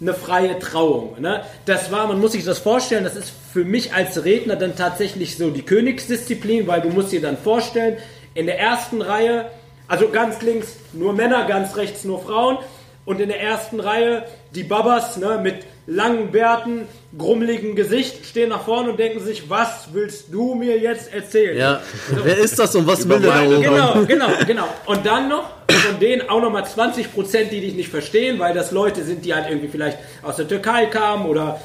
[0.00, 1.20] eine freie Trauung.
[1.20, 1.42] Ne?
[1.64, 5.36] Das war, man muss sich das vorstellen, das ist für mich als Redner dann tatsächlich
[5.36, 7.98] so die Königsdisziplin, weil du musst dir dann vorstellen,
[8.34, 9.50] in der ersten Reihe
[9.88, 12.58] also ganz links nur Männer, ganz rechts nur Frauen.
[13.04, 18.64] Und in der ersten Reihe die Babas ne, mit langen Bärten, grummeligem Gesicht stehen nach
[18.64, 21.56] vorne und denken sich, was willst du mir jetzt erzählen?
[21.56, 22.16] Ja, so.
[22.22, 23.62] wer ist das und was will der da oben?
[23.62, 24.68] Genau, genau, genau.
[24.86, 28.70] Und dann noch von denen auch nochmal 20 Prozent, die dich nicht verstehen, weil das
[28.70, 31.60] Leute sind, die halt irgendwie vielleicht aus der Türkei kamen oder,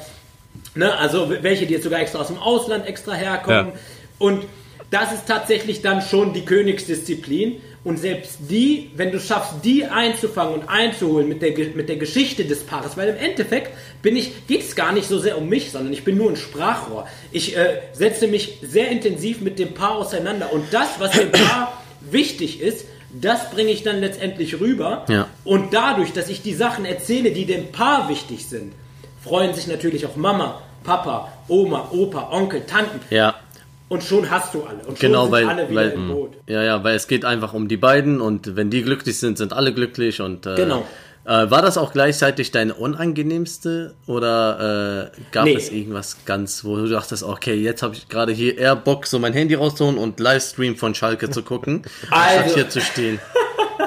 [0.74, 3.68] ne, also welche, die jetzt sogar extra aus dem Ausland extra herkommen.
[3.68, 3.80] Ja.
[4.18, 4.44] Und
[4.90, 7.60] das ist tatsächlich dann schon die Königsdisziplin.
[7.84, 12.44] Und selbst die, wenn du schaffst, die einzufangen und einzuholen mit der, mit der Geschichte
[12.44, 15.72] des Paares, weil im Endeffekt bin ich, geht es gar nicht so sehr um mich,
[15.72, 17.08] sondern ich bin nur ein Sprachrohr.
[17.32, 21.82] Ich äh, setze mich sehr intensiv mit dem Paar auseinander und das, was dem Paar
[22.00, 25.04] wichtig ist, das bringe ich dann letztendlich rüber.
[25.08, 25.26] Ja.
[25.44, 28.72] Und dadurch, dass ich die Sachen erzähle, die dem Paar wichtig sind,
[29.22, 33.00] freuen sich natürlich auch Mama, Papa, Oma, Opa, Onkel, Tanten.
[33.10, 33.34] Ja.
[33.92, 34.78] Und schon hast du alle.
[34.78, 36.32] Und schon genau, sind weil, alle wieder weil, im Boot.
[36.46, 39.52] Ja, ja, weil es geht einfach um die beiden und wenn die glücklich sind, sind
[39.52, 40.86] alle glücklich und äh, genau.
[41.26, 45.54] Äh, war das auch gleichzeitig deine unangenehmste oder äh, gab nee.
[45.54, 49.18] es irgendwas ganz, wo du dachtest, okay, jetzt habe ich gerade hier eher Bock, so
[49.18, 53.18] mein Handy rauszuholen und Livestream von Schalke zu gucken, also, statt hier zu stehen?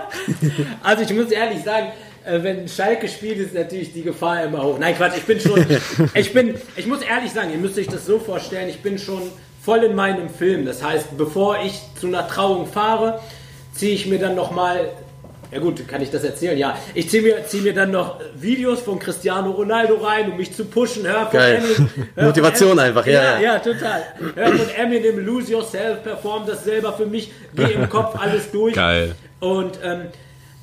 [0.83, 1.87] also ich muss ehrlich sagen,
[2.25, 4.77] äh, wenn Schalke spielt, ist natürlich die Gefahr immer hoch.
[4.77, 5.65] Nein, Quatsch, ich bin schon,
[6.13, 9.23] ich bin, ich muss ehrlich sagen, ihr müsst euch das so vorstellen, ich bin schon
[9.65, 10.65] voll in meinem Film.
[10.65, 13.19] Das heißt, bevor ich zu einer Trauung fahre,
[13.73, 14.91] ziehe ich mir dann nochmal
[15.51, 16.57] Ja gut, kann ich das erzählen?
[16.57, 20.53] Ja, ich ziehe mir, zieh mir dann noch Videos von Cristiano Ronaldo rein, um mich
[20.53, 21.05] zu pushen.
[21.07, 21.55] Hör von Geil.
[21.57, 23.23] Eminem, hör Motivation von einfach, ja, ja.
[23.23, 23.39] ja.
[23.39, 24.03] Ja, total.
[24.35, 28.75] Hör von Eminem, Lose Yourself, perform das selber für mich, geh im Kopf alles durch.
[28.75, 29.15] Geil.
[29.39, 30.07] Und ähm,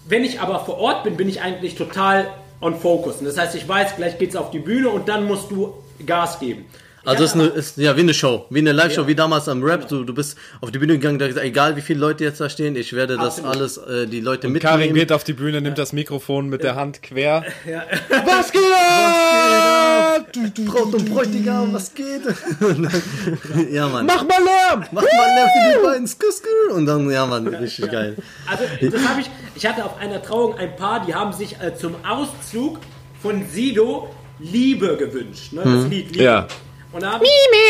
[0.08, 2.26] wenn ich aber vor Ort bin, bin ich eigentlich total
[2.60, 3.16] on focus.
[3.18, 6.38] Und das heißt, ich weiß, gleich geht's auf die Bühne und dann musst du Gas
[6.40, 6.66] geben.
[7.04, 9.06] Also Ja, es ist, eine, ist ja wie eine Show, wie eine Live-Show, Ja.
[9.08, 9.88] wie damals am Rap.
[9.88, 12.48] Du, du bist auf die Bühne gegangen, da gesagt, egal wie viele Leute jetzt da
[12.48, 13.56] stehen, ich werde das Absolut.
[13.56, 14.94] alles, äh, die Leute Karin mitnehmen.
[14.94, 17.44] geht auf die Bühne, nimmt das Mikrofon mit der Hand quer.
[18.26, 20.28] Was geht ab?
[20.66, 22.22] Braut und Bräutigam, was geht?
[23.72, 24.06] ja, Mann.
[24.06, 24.84] Mach mal Lärm!
[24.92, 26.48] Mach mal Lärm für die beiden Skusker.
[26.74, 28.16] Und dann, ja, Mann, richtig geil.
[28.46, 29.30] Also, das habe ich.
[29.54, 32.78] Ich hatte auf einer Trauung ein Paar, die haben sich äh, zum Auszug
[33.20, 35.52] von Sido Liebe gewünscht.
[35.52, 35.62] Ne?
[35.64, 36.24] Das Lied Liebe.
[36.24, 36.46] Ja.
[36.92, 37.24] Und da haben,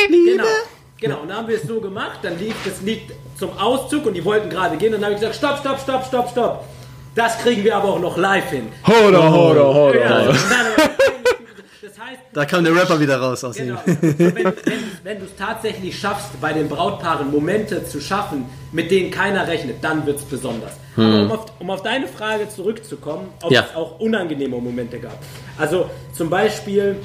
[0.08, 0.44] Genau.
[1.00, 3.02] Genau, und da haben wir es so gemacht, dann lief das Lied
[3.36, 6.06] zum Auszug und die wollten gerade gehen und dann habe ich gesagt, stopp, stopp, stopp,
[6.06, 6.64] stopp, stopp.
[7.14, 8.68] Das kriegen wir aber auch noch live hin.
[8.86, 9.98] Hoda, hoda, hoda.
[9.98, 10.32] Ja,
[11.82, 13.78] das heißt, Da kam der Rapper wieder raus aus Genau.
[13.84, 13.96] ihm.
[14.00, 14.54] Und wenn, wenn,
[15.02, 19.76] wenn du es tatsächlich schaffst, bei den Brautpaaren Momente zu schaffen, mit denen keiner rechnet,
[19.82, 20.72] dann wird es besonders.
[20.96, 23.66] Aber um auf, um auf deine Frage zurückzukommen, ob Ja.
[23.68, 25.18] es auch unangenehme Momente gab.
[25.58, 26.96] Also zum Beispiel,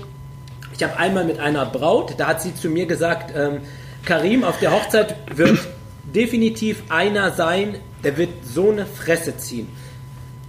[0.77, 3.61] ich habe einmal mit einer Braut, da hat sie zu mir gesagt, ähm,
[4.05, 5.59] Karim, auf der Hochzeit wird
[6.03, 9.67] definitiv einer sein, der wird so eine Fresse ziehen.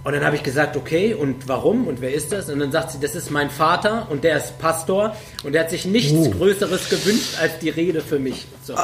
[0.03, 2.49] Und dann habe ich gesagt, okay, und warum und wer ist das?
[2.49, 5.71] Und dann sagt sie, das ist mein Vater und der ist Pastor und der hat
[5.71, 8.45] sich nichts Größeres gewünscht als die Rede für mich.
[8.63, 8.75] So,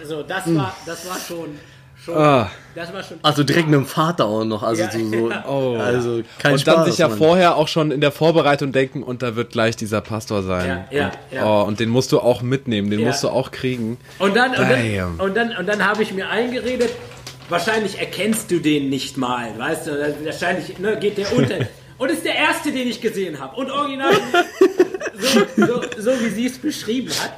[0.00, 1.58] also das war, das war schon,
[2.04, 2.50] schon Ah.
[2.74, 3.18] das war schon.
[3.22, 4.62] Also direkt mit dem Vater auch noch.
[4.62, 5.44] Also Ja, so, so ja.
[5.48, 5.76] Oh.
[5.78, 6.74] also kein und Spaß.
[6.74, 7.18] dann sich ja Mann.
[7.18, 10.84] vorher auch schon in der Vorbereitung denken, und da wird gleich dieser Pastor sein.
[10.90, 11.46] Ja, ja, und, ja.
[11.46, 13.08] Oh, und den musst du auch mitnehmen, den Ja.
[13.08, 13.98] musst du auch kriegen.
[14.18, 16.90] Und dann, und dann, und dann, und dann habe ich mir eingeredet,
[17.48, 21.56] wahrscheinlich erkennst du den nicht mal, weißt du, wahrscheinlich ne, geht der unter.
[21.96, 23.54] Und ist der erste, den ich gesehen habe.
[23.54, 24.10] Und original,
[25.16, 27.32] so, so, so wie sie es beschrieben hat.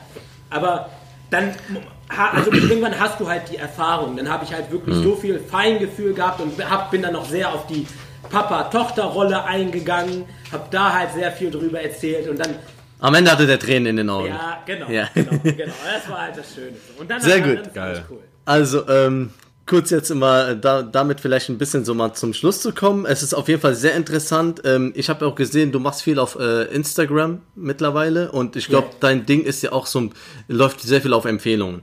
[0.48, 0.88] Aber
[1.28, 1.52] dann,
[2.08, 4.16] also irgendwann hast du halt die Erfahrung.
[4.16, 7.52] Dann habe ich halt wirklich so viel Feingefühl gehabt und hab, bin dann noch sehr
[7.52, 7.86] auf die
[8.30, 12.54] Papa-Tochter-Rolle eingegangen, habe da halt sehr viel drüber erzählt und dann
[13.00, 14.28] Am Ende hatte der Tränen in den Augen.
[14.28, 15.08] ja, genau, Ja.
[15.14, 15.54] genau, genau.
[15.94, 16.76] Das war halt das Schöne.
[16.98, 17.74] Und dann, Sehr gut.
[17.74, 18.04] Geil.
[18.08, 18.18] Cool.
[18.44, 19.30] Also, ähm,
[19.66, 23.04] kurz jetzt immer da, damit vielleicht ein bisschen so mal zum Schluss zu kommen.
[23.04, 24.62] Es ist auf jeden Fall sehr interessant.
[24.64, 28.88] Ähm, ich habe auch gesehen, du machst viel auf äh, Instagram mittlerweile und ich glaube,
[28.92, 28.96] Ja.
[29.00, 30.08] dein Ding ist ja auch so,
[30.48, 31.82] läuft sehr viel auf Empfehlungen.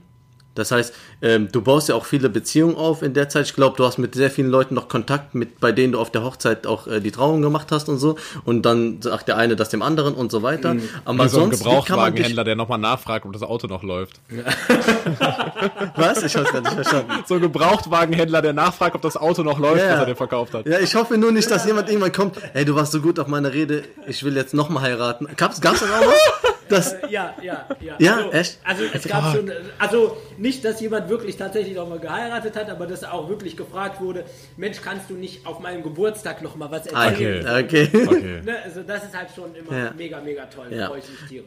[0.54, 3.46] Das heißt, ähm, du baust ja auch viele Beziehungen auf in der Zeit.
[3.46, 6.10] Ich glaube, du hast mit sehr vielen Leuten noch Kontakt, mit bei denen du auf
[6.10, 8.16] der Hochzeit auch äh, die Trauung gemacht hast und so.
[8.44, 10.76] Und dann sagt der eine das dem anderen und so weiter.
[11.04, 14.20] Aber Wie so ein sonst, Gebrauchtwagenhändler, der nochmal nachfragt, ob das Auto noch läuft.
[15.96, 16.22] was?
[16.22, 17.12] Ich hab's gar nicht verstanden.
[17.26, 19.92] So ein Gebrauchtwagenhändler, der nachfragt, ob das Auto noch läuft, Ja.
[19.94, 20.66] was er dir verkauft hat.
[20.66, 23.26] Ja, ich hoffe nur nicht, dass jemand irgendwann kommt, hey, du warst so gut auf
[23.26, 25.26] meiner Rede, ich will jetzt nochmal heiraten.
[25.36, 26.12] Gab's, gab's das auch noch?
[26.68, 27.96] Das, Ja, ja, ja.
[27.98, 28.58] Ja, also, echt?
[28.64, 32.86] Also es gab schon, also nicht, dass jemand wirklich tatsächlich noch mal geheiratet hat, aber
[32.86, 34.24] dass auch wirklich gefragt wurde,
[34.56, 37.46] Mensch, kannst du nicht auf meinem Geburtstag noch mal was erzählen?
[37.64, 38.06] okay, okay.
[38.06, 38.40] Okay.
[38.44, 39.92] Ne, also das ist halt schon immer Ja.
[39.96, 40.66] mega, mega toll.
[40.70, 40.90] Ja.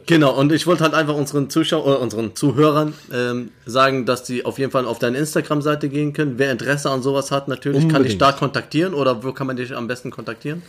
[0.06, 4.44] Genau, und ich wollte halt einfach unseren Zuschauern, äh, unseren Zuhörern ähm, sagen, dass sie
[4.44, 6.38] auf jeden Fall auf deine Instagram-Seite gehen können.
[6.38, 8.22] Wer Interesse an sowas hat, natürlich kann dich Unbedingt.
[8.22, 10.62] da kontaktieren oder wo kann man dich am besten kontaktieren?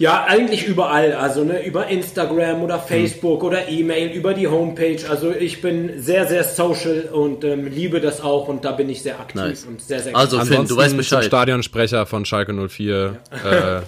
[0.00, 1.12] Ja, eigentlich überall.
[1.12, 2.82] Also ne, über Instagram oder Hm.
[2.88, 4.98] Facebook oder E-Mail, über die Homepage.
[5.08, 9.02] Also ich bin sehr, sehr social und ähm, liebe das auch und da bin ich
[9.02, 9.64] sehr aktiv Nice.
[9.66, 11.24] und sehr, sehr Also, Finn, Ansonsten du weißt zum Bescheid.
[11.24, 13.80] Stadionsprecher von Schalke 04 äh,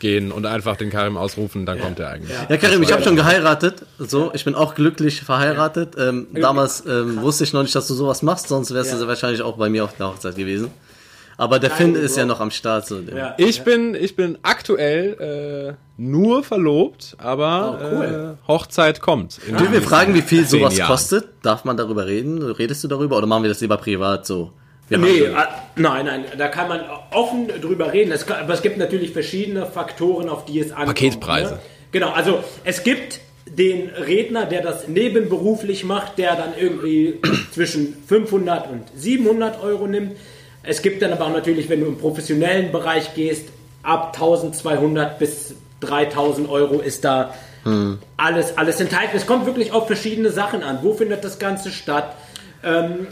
[0.00, 2.34] gehen und einfach den Karim ausrufen, dann kommt er eigentlich.
[2.48, 3.82] Ja, Karim, ich habe schon geheiratet.
[3.98, 5.96] So, ich bin auch glücklich verheiratet.
[5.98, 8.98] Ähm, damals ähm, wusste ich noch nicht, dass du sowas machst, sonst wärst Ja.
[9.00, 10.70] du wahrscheinlich auch bei mir auf der Hochzeit gewesen.
[11.38, 12.86] Aber der Finn ist ja noch am Start.
[12.86, 12.98] So.
[12.98, 13.34] Ja.
[13.38, 18.36] Ich bin, ich bin aktuell äh, nur verlobt, aber Oh, cool.
[18.44, 19.38] äh, Hochzeit kommt.
[19.46, 20.90] in Dürfen wir fragen, wie viel sowas Jahren.
[20.90, 21.28] kostet?
[21.42, 22.42] Darf man darüber reden?
[22.42, 24.50] Redest du darüber oder machen wir das lieber privat so?
[24.88, 25.46] Wir Nee, ah,
[25.76, 26.80] nein, nein, da kann man
[27.12, 28.10] offen drüber reden.
[28.10, 30.88] Es, kann, aber es gibt natürlich verschiedene Faktoren, auf die es ankommt.
[30.88, 31.52] Paketpreise.
[31.54, 31.58] Ne?
[31.92, 37.20] Genau, also es gibt den Redner, der das nebenberuflich macht, der dann irgendwie
[37.52, 40.16] zwischen 500 und 700 Euro nimmt.
[40.68, 43.46] Es gibt dann aber auch natürlich, wenn du im professionellen Bereich gehst,
[43.82, 47.32] ab 1200 bis 3000 Euro ist da
[48.16, 49.16] alles, alles enthalten.
[49.16, 50.80] Es kommt wirklich auf verschiedene Sachen an.
[50.82, 52.14] Wo findet das Ganze statt?
[52.62, 53.06] Ähm,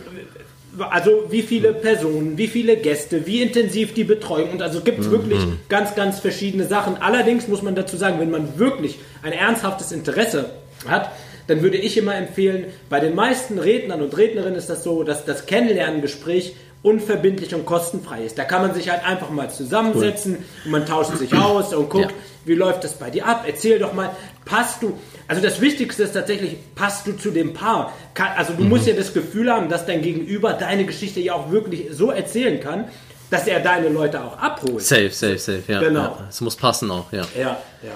[0.79, 5.11] also wie viele Personen, wie viele Gäste, wie intensiv die Betreuung und also gibt es
[5.11, 5.41] wirklich
[5.71, 6.99] ganz, ganz verschiedene Sachen.
[7.01, 10.51] Allerdings muss man dazu sagen, wenn man wirklich ein ernsthaftes Interesse
[10.87, 11.11] hat,
[11.47, 15.25] dann würde ich immer empfehlen, bei den meisten Rednern und Rednerinnen ist das so, dass
[15.25, 16.55] das Kennenlerngespräch
[16.87, 18.39] unverbindlich und kostenfrei ist.
[18.39, 20.45] Da kann man sich halt einfach mal zusammensetzen cool.
[20.67, 22.17] und man tauscht sich aus und guckt, ja.
[22.45, 23.45] wie läuft das bei dir ab?
[23.45, 24.97] Erzähl doch mal, passt du?
[25.27, 27.93] Also das Wichtigste ist tatsächlich, passt du zu dem Paar?
[28.37, 28.69] Also du mhm.
[28.69, 32.61] musst ja das Gefühl haben, dass dein Gegenüber deine Geschichte ja auch wirklich so erzählen
[32.61, 32.85] kann,
[33.31, 34.81] dass er deine Leute auch abholt.
[34.81, 35.81] Safe, safe, safe, ja.
[35.81, 36.17] Genau.
[36.29, 37.27] Es muss passen auch, ja.
[37.37, 37.93] Ja, ja.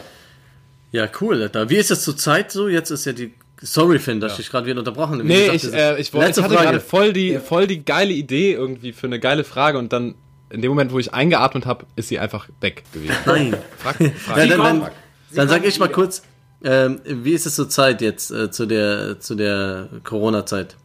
[0.91, 1.49] Ja, cool.
[1.69, 2.67] Wie ist es zur Zeit so?
[2.67, 4.41] Jetzt ist ja die Sorry, Finn, dass ja.
[4.41, 5.25] ich gerade wieder unterbrochen habe.
[5.25, 7.41] Nee, gesagt, ich, äh, ich, wollte, ich hatte gerade voll die, ja.
[7.41, 10.15] voll die geile Idee irgendwie für eine geile Frage und dann
[10.51, 13.15] in dem Moment, wo ich eingeatmet habe, ist sie einfach weg gewesen.
[13.27, 13.57] Nein.
[13.77, 14.91] Frag, frag, ja, dann, dann,
[15.33, 16.23] dann sag ich mal kurz,
[16.63, 20.77] ähm, wie ist es zur Zeit jetzt, äh, zu der, zu der Corona-Zeit?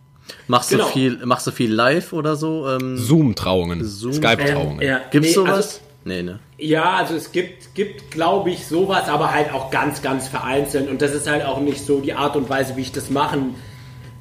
[0.48, 0.86] Machst genau.
[0.86, 2.68] du viel, machst du viel live oder so?
[2.70, 4.82] Ähm, Zoom-Trauungen, Zoom Skype-Trauungen.
[4.82, 5.02] Ähm, ja.
[5.12, 5.56] Gibt's nee, sowas?
[5.56, 6.39] Also, Nee, ne?
[6.60, 10.88] Ja, also es gibt, gibt glaube ich, sowas, aber halt auch ganz, ganz vereinzelt.
[10.88, 13.56] Und das ist halt auch nicht so die Art und Weise, wie ich das machen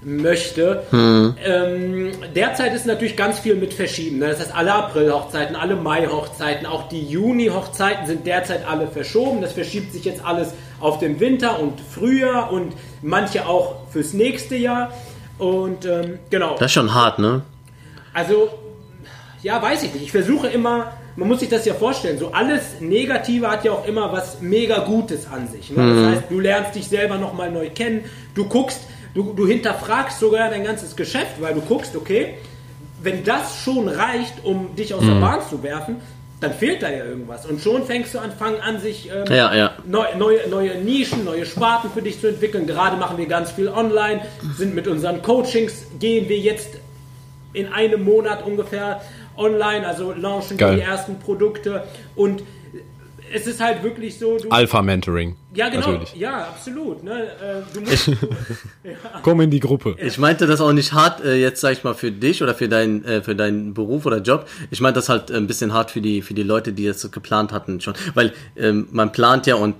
[0.02, 0.84] möchte.
[0.88, 1.36] Hm.
[1.44, 4.18] Ähm, derzeit ist natürlich ganz viel mit verschieben.
[4.18, 4.28] Ne?
[4.28, 9.42] Das heißt, alle April-Hochzeiten, alle Mai-Hochzeiten, auch die Juni-Hochzeiten sind derzeit alle verschoben.
[9.42, 14.56] Das verschiebt sich jetzt alles auf den Winter und Frühjahr und manche auch fürs nächste
[14.56, 14.90] Jahr.
[15.36, 16.54] Und ähm, genau.
[16.54, 17.42] Das ist schon hart, ne?
[18.14, 18.48] Also,
[19.42, 20.04] ja, weiß ich nicht.
[20.04, 23.86] Ich versuche immer man muss sich das ja vorstellen, so alles Negative hat ja auch
[23.86, 25.70] immer was mega Gutes an sich.
[25.70, 25.76] Ne?
[25.76, 26.10] Das mhm.
[26.10, 28.80] heißt, du lernst dich selber nochmal neu kennen, du guckst,
[29.14, 32.34] du, du hinterfragst sogar dein ganzes Geschäft, weil du guckst, okay,
[33.02, 35.08] wenn das schon reicht, um dich aus mhm.
[35.08, 35.96] der Bahn zu werfen,
[36.40, 37.46] dann fehlt da ja irgendwas.
[37.46, 39.72] Und schon fängst du an, fangen an, sich ähm, ja, ja.
[39.86, 42.66] Neu, neue, neue Nischen, neue Sparten für dich zu entwickeln.
[42.66, 44.22] Gerade machen wir ganz viel online,
[44.56, 46.76] sind mit unseren Coachings, gehen wir jetzt
[47.52, 49.00] in einem Monat ungefähr
[49.36, 50.76] online, also launchen Geil.
[50.76, 52.42] die ersten Produkte und
[53.32, 54.38] es ist halt wirklich so.
[54.48, 55.36] Alpha-Mentoring.
[55.54, 55.92] Ja, genau.
[55.92, 56.14] Natürlich.
[56.16, 57.04] Ja, absolut.
[57.04, 57.22] Ne?
[57.22, 58.06] Äh, du musst,
[58.84, 58.92] ja.
[59.22, 59.96] Komm in die Gruppe.
[59.98, 62.68] Ich meinte das auch nicht hart, äh, jetzt sag ich mal, für dich oder für,
[62.68, 64.46] dein, äh, für deinen Beruf oder Job.
[64.70, 67.52] Ich meinte das halt ein bisschen hart für die, für die Leute, die es geplant
[67.52, 67.94] hatten schon.
[68.14, 69.74] Weil ähm, man plant ja und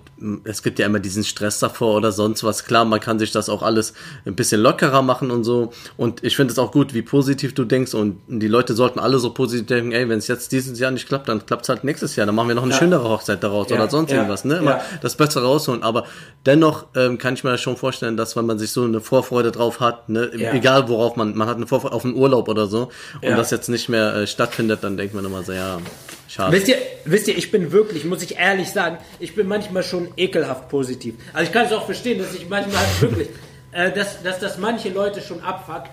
[0.45, 2.65] es gibt ja immer diesen Stress davor oder sonst was.
[2.65, 5.73] Klar, man kann sich das auch alles ein bisschen lockerer machen und so.
[5.97, 7.95] Und ich finde es auch gut, wie positiv du denkst.
[7.95, 11.09] Und die Leute sollten alle so positiv denken, ey, wenn es jetzt dieses Jahr nicht
[11.09, 12.27] klappt, dann klappt es halt nächstes Jahr.
[12.27, 12.79] Dann machen wir noch eine ja.
[12.79, 13.77] schönere Hochzeit daraus ja.
[13.77, 14.19] oder sonst ja.
[14.19, 14.45] irgendwas.
[14.45, 14.57] Ne?
[14.57, 15.83] Immer das Bessere rausholen.
[15.83, 16.07] Aber
[16.47, 19.81] dennoch ähm, kann ich mir schon vorstellen, dass wenn man sich so eine Vorfreude drauf
[19.81, 22.91] hat, ne, egal worauf man, man hat eine Vorfreude auf einen Urlaub oder so,
[23.23, 25.79] und das jetzt nicht mehr äh, stattfindet, dann denkt man immer so, ja,
[26.27, 26.57] Schade.
[26.57, 30.09] Wisst ihr, wisst ihr, ich bin wirklich, muss ich ehrlich sagen, ich bin manchmal schon
[30.17, 31.15] ekelhaft positiv.
[31.33, 33.29] Also ich kann es auch verstehen, dass ich manchmal halt wirklich,
[33.71, 35.91] äh, dass, dass das manche Leute schon abfuckt.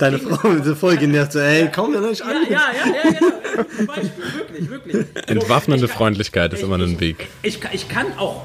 [0.00, 2.32] Deine Frau ist so voll genervt, so, ey, komm ja nicht an.
[2.50, 2.60] Ja, ja,
[2.92, 3.64] ja, ja, genau.
[3.76, 5.06] Zum Beispiel, wirklich, wirklich.
[5.28, 7.28] Entwaffnende Freundlichkeit ist immer ein Weg.
[7.42, 8.42] Ich, ich, ich kann auch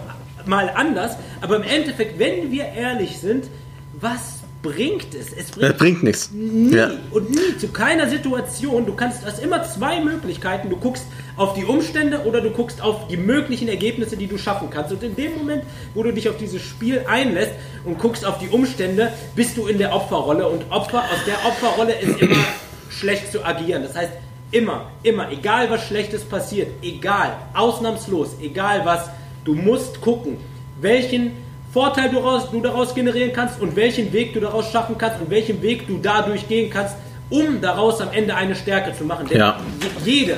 [0.49, 3.45] mal anders, aber im Endeffekt, wenn wir ehrlich sind,
[3.93, 5.31] was bringt es.
[5.31, 6.31] Es bringt, bringt nichts.
[6.31, 6.91] Nie ja.
[7.11, 8.85] und nie, zu keiner Situation.
[8.85, 10.69] Du kannst, hast immer zwei Möglichkeiten.
[10.69, 11.05] Du guckst
[11.37, 14.91] auf die Umstände oder du guckst auf die möglichen Ergebnisse, die du schaffen kannst.
[14.91, 17.53] Und in dem Moment, wo du dich auf dieses Spiel einlässt
[17.85, 20.47] und guckst auf die Umstände, bist du in der Opferrolle.
[20.47, 22.43] Und Opfer, aus der Opferrolle ist immer
[22.89, 23.83] schlecht zu agieren.
[23.83, 24.11] Das heißt,
[24.51, 29.09] immer, immer, egal was Schlechtes passiert, egal, ausnahmslos, egal was,
[29.49, 30.37] du musst gucken,
[30.79, 31.31] welchen
[31.73, 35.29] Vorteil du, raus, du daraus generieren kannst und welchen Weg du daraus schaffen kannst und
[35.31, 36.95] welchen Weg du dadurch gehen kannst,
[37.29, 39.27] um daraus am Ende eine Stärke zu machen.
[39.27, 39.59] Denn ja.
[40.05, 40.37] jede,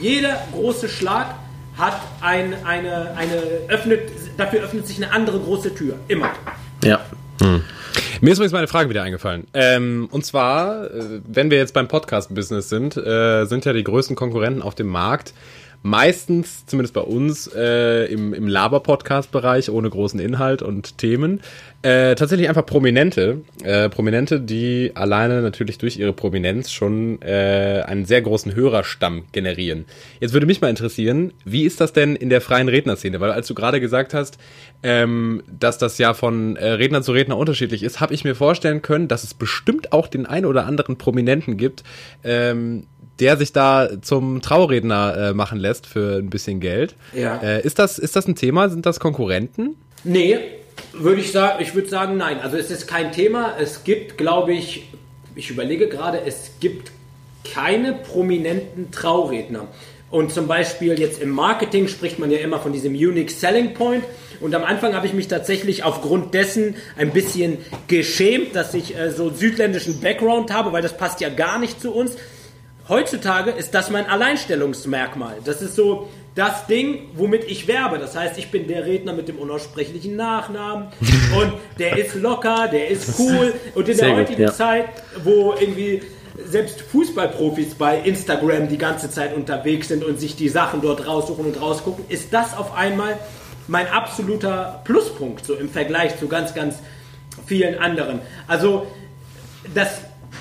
[0.00, 1.34] jeder große Schlag
[1.76, 5.96] hat ein, eine, eine öffnet, dafür öffnet sich eine andere große Tür.
[6.06, 6.30] Immer.
[6.84, 7.00] Ja.
[7.40, 7.62] Hm.
[8.20, 9.46] Mir ist übrigens meine Frage wieder eingefallen.
[9.54, 14.16] Ähm, und zwar, äh, wenn wir jetzt beim Podcast-Business sind, äh, sind ja die größten
[14.16, 15.34] Konkurrenten auf dem Markt
[15.82, 21.40] meistens, zumindest bei uns, äh, im, im Laber-Podcast-Bereich ohne großen Inhalt und Themen.
[21.82, 23.42] Äh, tatsächlich einfach Prominente.
[23.62, 29.84] Äh, Prominente, die alleine natürlich durch ihre Prominenz schon äh, einen sehr großen Hörerstamm generieren.
[30.18, 33.20] Jetzt würde mich mal interessieren, wie ist das denn in der freien Rednerszene?
[33.20, 34.38] Weil als du gerade gesagt hast,
[34.82, 38.82] ähm, dass das ja von äh, Redner zu Redner unterschiedlich ist, habe ich mir vorstellen
[38.82, 41.84] können, dass es bestimmt auch den ein oder anderen Prominenten gibt,
[42.24, 42.86] ähm,
[43.20, 46.96] der sich da zum Trauredner äh, machen lässt für ein bisschen Geld.
[47.12, 47.36] Ja.
[47.38, 48.68] Äh, ist, das, ist das ein Thema?
[48.68, 49.76] Sind das Konkurrenten?
[50.04, 50.38] Nee,
[50.92, 52.40] würde ich sagen, ich würde sagen, nein.
[52.40, 53.54] Also es ist kein Thema.
[53.58, 54.88] Es gibt, glaube ich,
[55.34, 56.92] ich überlege gerade, es gibt
[57.52, 59.68] keine prominenten Trauredner.
[60.10, 64.04] Und zum Beispiel jetzt im Marketing spricht man ja immer von diesem Unique Selling Point.
[64.40, 67.58] Und am Anfang habe ich mich tatsächlich aufgrund dessen ein bisschen
[67.88, 71.92] geschämt, dass ich äh, so südländischen Background habe, weil das passt ja gar nicht zu
[71.92, 72.16] uns
[72.88, 75.36] heutzutage ist das mein Alleinstellungsmerkmal.
[75.44, 77.98] Das ist so das Ding, womit ich werbe.
[77.98, 80.88] Das heißt, ich bin der Redner mit dem unaussprechlichen Nachnamen
[81.36, 83.52] und der ist locker, der ist cool.
[83.74, 84.52] Und in Sehr der heutigen gut, ja.
[84.52, 84.86] Zeit,
[85.24, 86.02] wo irgendwie
[86.46, 91.46] selbst Fußballprofis bei Instagram die ganze Zeit unterwegs sind und sich die Sachen dort raussuchen
[91.46, 93.18] und rausgucken, ist das auf einmal
[93.66, 96.76] mein absoluter Pluspunkt so im Vergleich zu ganz, ganz
[97.46, 98.20] vielen anderen.
[98.46, 98.86] Also
[99.74, 100.00] das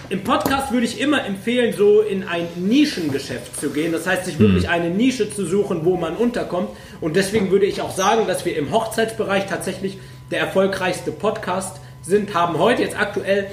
[0.10, 3.92] im Podcast würde ich immer empfehlen, so in ein Nischengeschäft zu gehen.
[3.92, 4.72] Das heißt, sich wirklich hm.
[4.72, 6.70] eine Nische zu suchen, wo man unterkommt.
[7.02, 9.98] Und deswegen würde ich auch sagen, dass wir im Hochzeitsbereich tatsächlich
[10.32, 13.48] der erfolgreichste Podcast sind, haben heute jetzt aktuell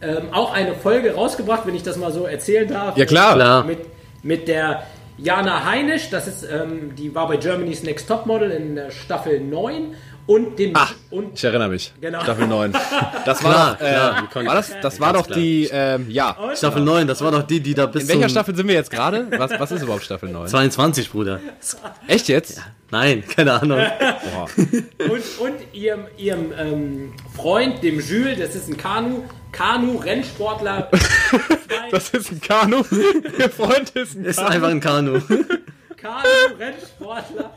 [0.00, 2.96] ähm, auch eine Folge rausgebracht, wenn ich das mal so erzählen darf.
[2.96, 3.34] Ja, klar.
[3.34, 3.64] klar.
[3.64, 3.80] Mit,
[4.22, 8.74] mit der Jana Heinisch, das ist, ähm, die war bei Germany's Next Top Model in
[8.74, 9.94] der Staffel 9
[10.26, 11.92] und dem Ach, und ich erinnere mich.
[12.00, 12.22] Genau.
[12.22, 12.72] Staffel 9.
[13.24, 16.36] Das war klar, doch, äh, klar, war das, das war doch die, ähm, ja.
[16.54, 18.90] Staffel 9, das war doch die, die da bis In welcher Staffel sind wir jetzt
[18.90, 19.26] gerade?
[19.38, 20.48] Was, was ist überhaupt Staffel 9?
[20.48, 21.40] 22, Bruder.
[22.06, 22.58] Echt jetzt?
[22.58, 22.64] Ja.
[22.90, 23.78] Nein, keine Ahnung.
[24.98, 30.90] und, und ihrem, ihrem ähm, Freund, dem Jules, das ist ein Kanu, Kanu-Rennsportler.
[31.90, 32.84] das ist ein Kanu?
[33.38, 34.28] Ihr Freund ist ein Kanu.
[34.28, 35.20] Ist einfach ein Kanu.
[36.04, 37.50] Kanu-Rennsportler.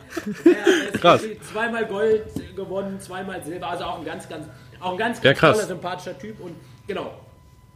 [1.01, 1.21] Krass.
[1.51, 2.23] zweimal Gold
[2.55, 3.67] gewonnen, zweimal Silber.
[3.67, 4.45] Also auch ein ganz, ganz,
[4.79, 6.39] auch ein ganz, ganz ja, toller, sympathischer Typ.
[6.39, 6.55] Und
[6.87, 7.11] genau.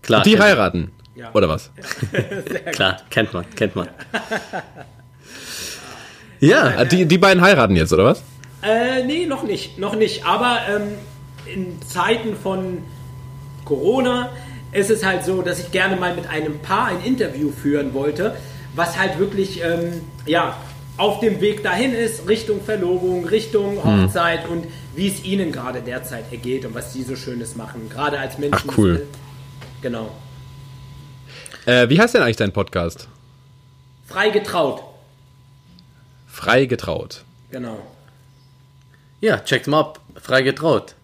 [0.01, 0.19] Klar.
[0.19, 0.91] Und die heiraten.
[1.13, 1.29] Ja.
[1.33, 1.71] Oder was?
[2.71, 3.89] Klar, kennt man, kennt man.
[6.39, 6.85] ja.
[6.85, 8.23] Die, die beiden heiraten jetzt, oder was?
[8.63, 9.77] Äh, nee, noch nicht.
[9.77, 10.25] Noch nicht.
[10.25, 10.93] Aber ähm,
[11.53, 12.83] in Zeiten von
[13.65, 14.29] Corona
[14.71, 18.37] ist es halt so, dass ich gerne mal mit einem Paar ein Interview führen wollte
[18.75, 20.57] was halt wirklich ähm, ja,
[20.97, 24.05] auf dem Weg dahin ist, Richtung Verlobung, Richtung mhm.
[24.05, 24.51] Hochzeit mhm.
[24.53, 28.37] und wie es ihnen gerade derzeit ergeht und was sie so Schönes machen, gerade als
[28.37, 28.69] Menschen.
[28.71, 29.07] Ach, cool.
[29.81, 30.11] Genau.
[31.65, 33.07] Äh, wie heißt denn eigentlich dein Podcast?
[34.05, 34.83] Frei getraut.
[36.27, 37.23] Frei getraut.
[37.51, 37.79] Genau.
[39.21, 39.99] Ja, checkt mal ab.
[40.15, 40.95] Frei getraut.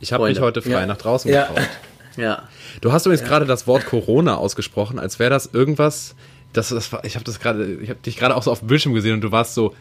[0.00, 0.86] Ich habe mich heute frei ja.
[0.86, 1.46] nach draußen ja.
[1.46, 1.68] getraut.
[2.16, 2.42] ja.
[2.80, 3.28] Du hast übrigens ja.
[3.28, 6.14] gerade das Wort Corona ausgesprochen, als wäre das irgendwas,
[6.56, 8.68] das, das war, ich habe das gerade, ich habe dich gerade auch so auf dem
[8.68, 9.74] Bildschirm gesehen und du warst so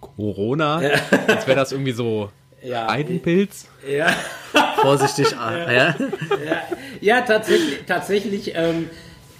[0.00, 0.90] Corona, ja.
[1.26, 2.30] als wäre das irgendwie so
[2.62, 2.88] ja.
[2.88, 3.66] Eidenpilz.
[3.88, 4.14] Ja.
[4.80, 5.72] Vorsichtig, ah, ja.
[5.72, 5.96] Ja,
[7.00, 8.90] ja tatsächlich, tatsächlich ähm,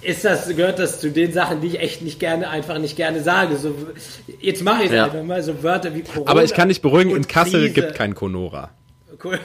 [0.01, 3.21] ist das, gehört das zu den Sachen, die ich echt nicht gerne, einfach nicht gerne
[3.21, 3.57] sage.
[3.57, 3.75] So,
[4.39, 5.05] jetzt mache ich es ja.
[5.05, 6.31] einfach mal, so Wörter wie Corona.
[6.31, 7.73] Aber ich kann dich beruhigen, in Kassel Krise.
[7.73, 8.71] gibt kein Conora.
[9.23, 9.39] Cool.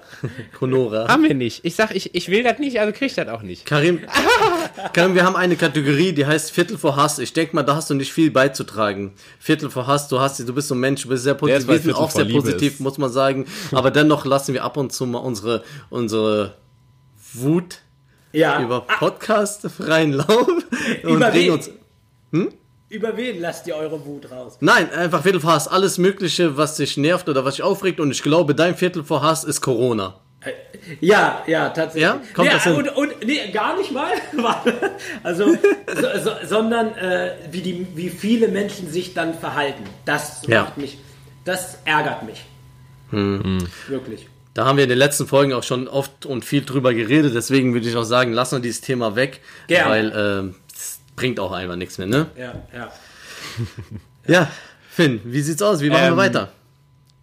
[0.58, 1.08] Conora.
[1.08, 1.64] Haben wir nicht.
[1.64, 3.64] Ich sag, ich, ich will das nicht, also krieg ich das auch nicht.
[3.64, 4.00] Karim,
[4.92, 7.18] Karim, wir haben eine Kategorie, die heißt Viertel vor Hass.
[7.18, 9.14] Ich denke mal, da hast du nicht viel beizutragen.
[9.38, 11.68] Viertel vor Hass, du hast, du bist so ein Mensch, du bist sehr positiv.
[11.68, 12.80] Wir sind auch sehr positiv, ist.
[12.80, 13.46] muss man sagen.
[13.72, 16.56] Aber dennoch lassen wir ab und zu mal unsere, unsere
[17.32, 17.78] Wut
[18.32, 18.60] ja.
[18.60, 20.48] über Podcast freien Lauf
[21.02, 21.70] und regen uns.
[22.32, 22.50] Hm?
[22.94, 24.56] Über wen lasst ihr eure Wut raus?
[24.60, 25.66] Nein, einfach Viertel vor Hass.
[25.66, 27.98] Alles Mögliche, was dich nervt oder was dich aufregt.
[27.98, 30.20] Und ich glaube, dein Viertel vor Hass ist Corona.
[30.42, 30.52] Äh,
[31.00, 32.04] ja, ja, tatsächlich.
[32.04, 32.74] Ja, kommt nee, das hin?
[32.74, 34.12] Und, und, nee, gar nicht mal.
[35.24, 39.82] also, so, so, sondern äh, wie, die, wie viele Menschen sich dann verhalten.
[40.04, 40.62] Das ja.
[40.62, 40.96] macht mich,
[41.44, 42.44] das ärgert mich.
[43.10, 43.66] Hm.
[43.88, 44.28] Wirklich.
[44.54, 47.34] Da haben wir in den letzten Folgen auch schon oft und viel drüber geredet.
[47.34, 49.40] Deswegen würde ich auch sagen, lassen wir dieses Thema weg.
[49.66, 49.90] Gerne.
[49.90, 50.63] Weil äh,
[51.16, 52.26] bringt auch einfach nichts mehr, ne?
[52.36, 52.92] Ja, ja.
[54.26, 54.50] ja,
[54.90, 55.80] Finn, wie sieht's aus?
[55.80, 56.52] Wie machen ähm, wir weiter?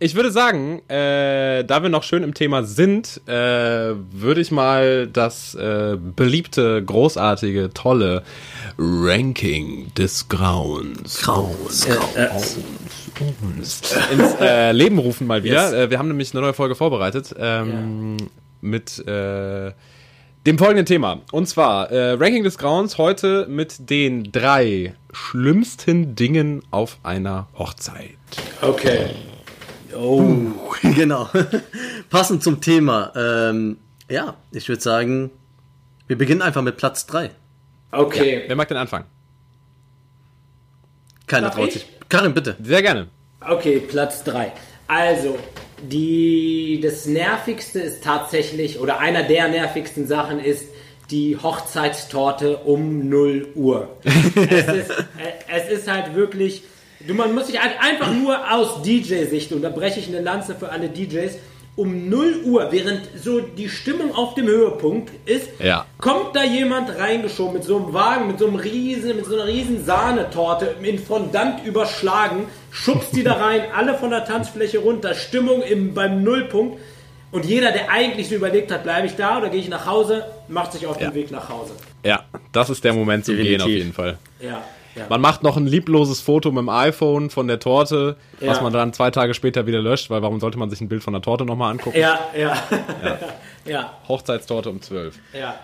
[0.03, 5.05] Ich würde sagen, äh, da wir noch schön im Thema sind, äh, würde ich mal
[5.05, 8.23] das äh, beliebte, großartige, tolle
[8.79, 12.57] Ranking des Grauens, Grauens, Grauens
[14.11, 15.65] ins äh, Leben rufen mal wieder.
[15.65, 15.73] Yes.
[15.73, 18.25] Äh, wir haben nämlich eine neue Folge vorbereitet ähm, ja.
[18.61, 19.71] mit äh,
[20.45, 21.21] dem folgenden Thema.
[21.31, 28.17] Und zwar äh, Ranking des Grauens heute mit den drei schlimmsten Dingen auf einer Hochzeit.
[28.61, 29.09] Okay.
[29.95, 30.25] Oh.
[30.95, 31.29] Genau.
[32.09, 33.13] Passend zum Thema.
[33.15, 33.77] Ähm,
[34.09, 35.29] ja, ich würde sagen,
[36.07, 37.29] wir beginnen einfach mit Platz 3.
[37.91, 38.41] Okay.
[38.41, 39.05] Ja, wer mag den Anfang?
[41.27, 41.85] Keiner traut sich.
[42.09, 42.55] Karin, bitte.
[42.63, 43.07] Sehr gerne.
[43.47, 44.51] Okay, Platz 3.
[44.87, 45.37] Also,
[45.81, 50.65] die, das Nervigste ist tatsächlich, oder einer der nervigsten Sachen ist
[51.09, 53.89] die Hochzeitstorte um 0 Uhr.
[54.03, 54.91] es, ist,
[55.47, 56.63] es ist halt wirklich,
[57.05, 60.55] du, man muss sich halt einfach nur aus DJ-Sicht, und da breche ich eine Lanze
[60.55, 61.33] für alle DJs,
[61.75, 65.85] um 0 Uhr, während so die Stimmung auf dem Höhepunkt ist, ja.
[65.99, 69.47] kommt da jemand reingeschoben mit so einem Wagen, mit so einem riesen, mit so einer
[69.47, 75.61] riesen Sahnetorte in Fondant überschlagen, schubst die da rein, alle von der Tanzfläche runter, Stimmung
[75.61, 76.77] im, beim Nullpunkt.
[77.31, 80.25] Und jeder, der eigentlich so überlegt hat, bleibe ich da oder gehe ich nach Hause,
[80.49, 81.71] macht sich auf den Weg nach Hause.
[82.03, 83.57] Ja, das ist der Moment zum Definitiv.
[83.57, 84.17] Gehen auf jeden Fall.
[84.41, 84.61] Ja.
[84.95, 85.05] Ja.
[85.09, 88.49] Man macht noch ein liebloses Foto mit dem iPhone von der Torte, ja.
[88.49, 91.03] was man dann zwei Tage später wieder löscht, weil warum sollte man sich ein Bild
[91.03, 91.97] von der Torte nochmal angucken?
[91.97, 92.55] Ja, ja.
[93.03, 93.19] ja.
[93.65, 93.93] ja.
[94.07, 95.15] Hochzeitstorte um 12.
[95.33, 95.55] Ja.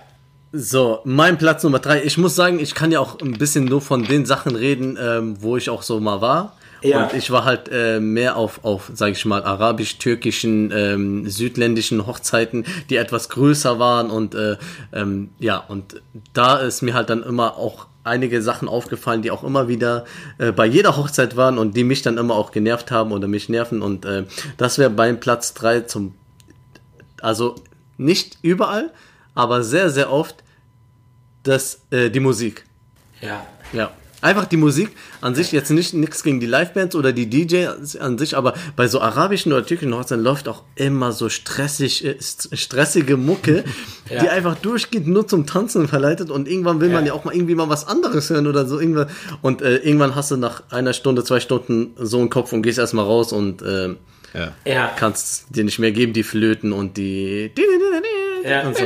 [0.53, 2.03] So, mein Platz Nummer drei.
[2.03, 5.41] Ich muss sagen, ich kann ja auch ein bisschen nur von den Sachen reden, ähm,
[5.41, 6.53] wo ich auch so mal war.
[6.81, 7.03] Ja.
[7.03, 12.65] Und ich war halt äh, mehr auf, auf sage ich mal, arabisch-türkischen, ähm, südländischen Hochzeiten,
[12.89, 14.09] die etwas größer waren.
[14.09, 14.57] Und äh,
[14.93, 16.01] ähm, ja, und
[16.33, 20.05] da ist mir halt dann immer auch einige Sachen aufgefallen, die auch immer wieder
[20.37, 23.49] äh, bei jeder Hochzeit waren und die mich dann immer auch genervt haben oder mich
[23.49, 23.81] nerven.
[23.81, 24.25] Und äh,
[24.57, 26.15] das wäre beim Platz drei zum,
[27.21, 27.55] also
[27.97, 28.91] nicht überall,
[29.35, 30.43] aber sehr, sehr oft
[31.43, 32.65] das, äh, die Musik.
[33.21, 33.45] Ja.
[33.73, 33.91] Ja.
[34.19, 34.89] Einfach die Musik
[35.21, 37.67] an sich, jetzt nicht nichts gegen die Livebands oder die DJ
[37.99, 42.17] an sich, aber bei so arabischen oder türkischen Hochzeiten läuft auch immer so stressig, äh,
[42.19, 43.63] stressige Mucke,
[44.09, 44.21] ja.
[44.21, 46.95] die einfach durchgeht, nur zum Tanzen verleitet und irgendwann will ja.
[46.95, 48.79] man ja auch mal irgendwie mal was anderes hören oder so.
[48.79, 49.07] Irgendwann,
[49.43, 52.79] und äh, irgendwann hast du nach einer Stunde, zwei Stunden so einen Kopf und gehst
[52.79, 53.89] erstmal raus und äh,
[54.33, 54.51] ja.
[54.65, 54.91] ja.
[54.97, 57.51] kannst dir nicht mehr geben, die Flöten und die.
[58.43, 58.67] Ja.
[58.67, 58.83] Und so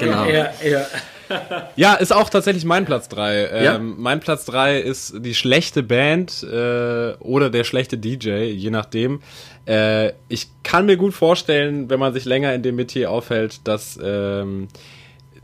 [0.00, 0.24] genau.
[0.26, 0.86] Ja, ja.
[1.76, 3.46] ja, ist auch tatsächlich mein Platz 3.
[3.46, 3.78] Ähm, ja?
[3.78, 9.20] Mein Platz 3 ist die schlechte Band äh, oder der schlechte DJ, je nachdem.
[9.66, 13.98] Äh, ich kann mir gut vorstellen, wenn man sich länger in dem Metier aufhält, dass
[14.02, 14.68] ähm,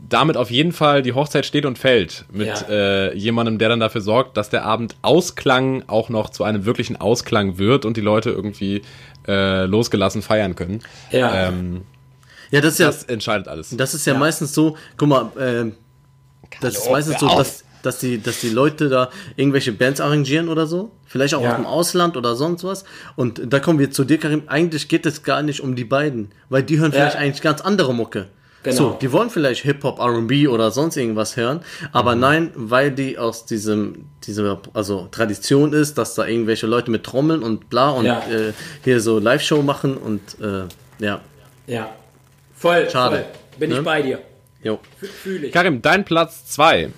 [0.07, 2.69] damit auf jeden Fall die Hochzeit steht und fällt mit ja.
[2.69, 6.99] äh, jemandem, der dann dafür sorgt, dass der Abend Ausklang auch noch zu einem wirklichen
[6.99, 8.81] Ausklang wird und die Leute irgendwie
[9.27, 10.81] äh, losgelassen feiern können.
[11.11, 11.47] Ja.
[11.47, 11.83] Ähm,
[12.51, 13.69] ja, das, ist das ja, entscheidet alles.
[13.75, 14.19] Das ist ja, ja.
[14.19, 15.71] meistens so, guck mal, äh,
[16.59, 20.67] das ist meistens so, dass, dass, die, dass die Leute da irgendwelche Bands arrangieren oder
[20.67, 20.91] so.
[21.05, 21.51] Vielleicht auch ja.
[21.51, 22.83] aus dem Ausland oder sonst was.
[23.15, 24.43] Und da kommen wir zu dir, Karim.
[24.47, 27.93] Eigentlich geht es gar nicht um die beiden, weil die hören vielleicht eigentlich ganz andere
[27.93, 28.27] Mucke.
[28.63, 28.75] Genau.
[28.75, 31.61] So, die wollen vielleicht Hip-Hop, R&B oder sonst irgendwas hören,
[31.93, 32.21] aber mhm.
[32.21, 37.41] nein, weil die aus diesem, diese, also Tradition ist, dass da irgendwelche Leute mit Trommeln
[37.41, 38.19] und bla und ja.
[38.29, 40.65] äh, hier so Live-Show machen und äh,
[41.03, 41.21] ja.
[41.65, 41.89] Ja,
[42.61, 43.15] Voll, Schade.
[43.15, 43.59] Voll.
[43.59, 43.79] Bin ne?
[43.79, 44.19] ich bei dir.
[44.61, 44.79] Jo.
[45.23, 45.51] Fühle ich.
[45.51, 46.89] Karim, dein Platz 2.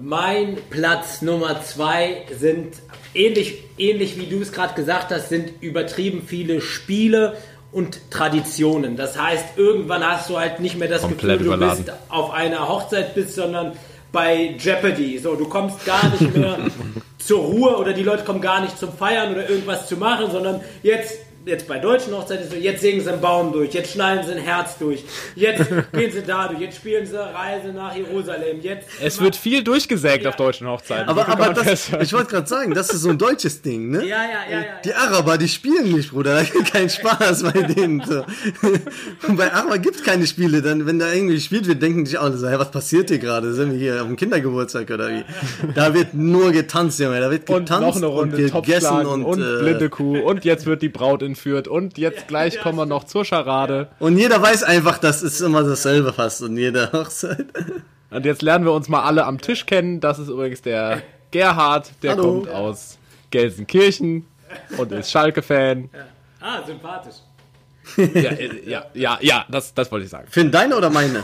[0.00, 2.76] Mein Platz Nummer 2 sind
[3.12, 7.36] ähnlich, ähnlich wie du es gerade gesagt hast, sind übertrieben viele Spiele
[7.72, 8.96] und Traditionen.
[8.96, 12.68] Das heißt, irgendwann hast du halt nicht mehr das Komplett Gefühl, du bist auf einer
[12.68, 13.72] Hochzeit bist, sondern
[14.12, 15.18] bei Jeopardy.
[15.18, 16.56] So, du kommst gar nicht mehr
[17.18, 20.60] zur Ruhe oder die Leute kommen gar nicht zum Feiern oder irgendwas zu machen, sondern
[20.84, 24.32] jetzt jetzt bei deutschen Hochzeiten so, jetzt singen sie einen Baum durch, jetzt schneiden sie
[24.32, 28.88] ein Herz durch, jetzt gehen sie da durch, jetzt spielen sie Reise nach Jerusalem, jetzt...
[29.02, 30.30] Es wird viel durchgesägt ja.
[30.30, 31.08] auf deutschen Hochzeiten.
[31.08, 34.06] Aber, aber das, ich wollte gerade sagen, das ist so ein deutsches Ding, ne?
[34.06, 34.58] Ja, ja, ja.
[34.58, 38.02] ja die Araber, die spielen nicht, Bruder, da gibt keinen Spaß bei denen.
[38.04, 38.24] So.
[39.28, 42.18] Und bei Araber gibt es keine Spiele, dann, wenn da irgendwie gespielt wird, denken sich
[42.18, 43.52] alle so, hey, was passiert hier gerade?
[43.54, 45.24] Sind wir hier auf dem Kindergeburtstag oder wie?
[45.74, 49.24] Da wird nur getanzt, Junge, da wird getanzt und, noch eine Runde und gegessen und,
[49.24, 52.78] und äh, blinde Kuh und jetzt wird die Braut in entführt und jetzt gleich kommen
[52.78, 53.88] wir noch zur Scharade.
[53.98, 57.46] Und jeder weiß einfach, das ist immer dasselbe fast und jede Hochzeit.
[58.10, 59.98] Und jetzt lernen wir uns mal alle am Tisch kennen.
[60.00, 62.22] Das ist übrigens der Gerhard, der Hallo.
[62.22, 62.98] kommt aus
[63.30, 64.24] Gelsenkirchen
[64.78, 65.90] und ist Schalke-Fan.
[65.92, 66.00] Ja.
[66.40, 67.16] Ah, sympathisch.
[67.96, 70.28] ja, äh, ja, ja, ja, das, das wollte ich sagen.
[70.30, 71.18] Finn, deine oder meine?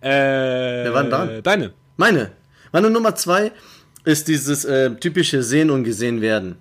[0.00, 0.08] äh,
[0.84, 1.40] Wer war dran?
[1.42, 1.72] Deine.
[1.96, 2.32] Meine.
[2.72, 3.52] Meine Nummer zwei
[4.04, 6.56] ist dieses äh, typische Sehen und Gesehen werden.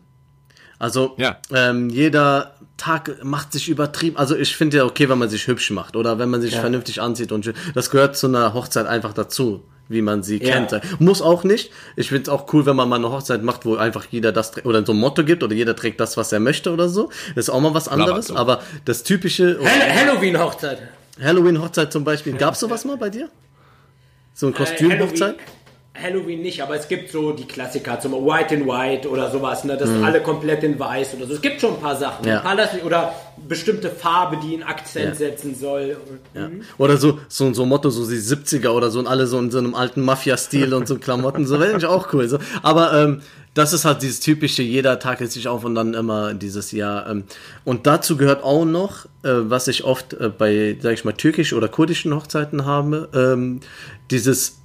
[0.80, 1.38] Also ja.
[1.54, 4.18] ähm, jeder Tag macht sich übertrieben.
[4.18, 6.62] Also ich finde ja okay, wenn man sich hübsch macht oder wenn man sich ja.
[6.62, 10.54] vernünftig anzieht und das gehört zu einer Hochzeit einfach dazu, wie man sie ja.
[10.54, 10.82] kennt.
[11.00, 11.72] Muss auch nicht.
[11.96, 14.66] Ich finde es auch cool, wenn man mal eine Hochzeit macht, wo einfach jeder das
[14.66, 17.10] oder so ein Motto gibt oder jeder trägt das, was er möchte oder so.
[17.36, 18.32] Das ist auch mal was anderes.
[18.32, 20.80] Aber das typische Halloween-Hochzeit.
[21.22, 22.34] Halloween-Hochzeit zum Beispiel.
[22.34, 23.30] Gab es sowas mal bei dir?
[24.34, 25.36] So ein äh, Kostüm-Hochzeit?
[25.36, 25.55] Äh,
[26.02, 29.78] Halloween nicht, aber es gibt so die Klassiker, zum White in White oder sowas, ne,
[29.78, 30.04] das mhm.
[30.04, 31.34] alle komplett in weiß oder so.
[31.34, 32.42] Es gibt schon ein paar Sachen, ja.
[32.42, 33.14] ein paar oder
[33.48, 35.16] bestimmte Farbe, die einen Akzent ja.
[35.16, 35.98] setzen soll.
[36.34, 36.50] Ja.
[36.50, 36.62] Mhm.
[36.78, 39.58] Oder so, so, so Motto, so die 70er oder so und alle so in so
[39.58, 42.28] einem alten Mafia-Stil und so Klamotten, so wäre ich auch cool.
[42.28, 42.40] So.
[42.62, 43.22] Aber ähm,
[43.54, 47.10] das ist halt dieses typische, jeder Tag ist sich auf und dann immer dieses Jahr.
[47.10, 47.24] Ähm,
[47.64, 51.54] und dazu gehört auch noch, äh, was ich oft äh, bei, sag ich mal, türkisch
[51.54, 53.62] oder kurdischen Hochzeiten habe, ähm,
[54.12, 54.58] dieses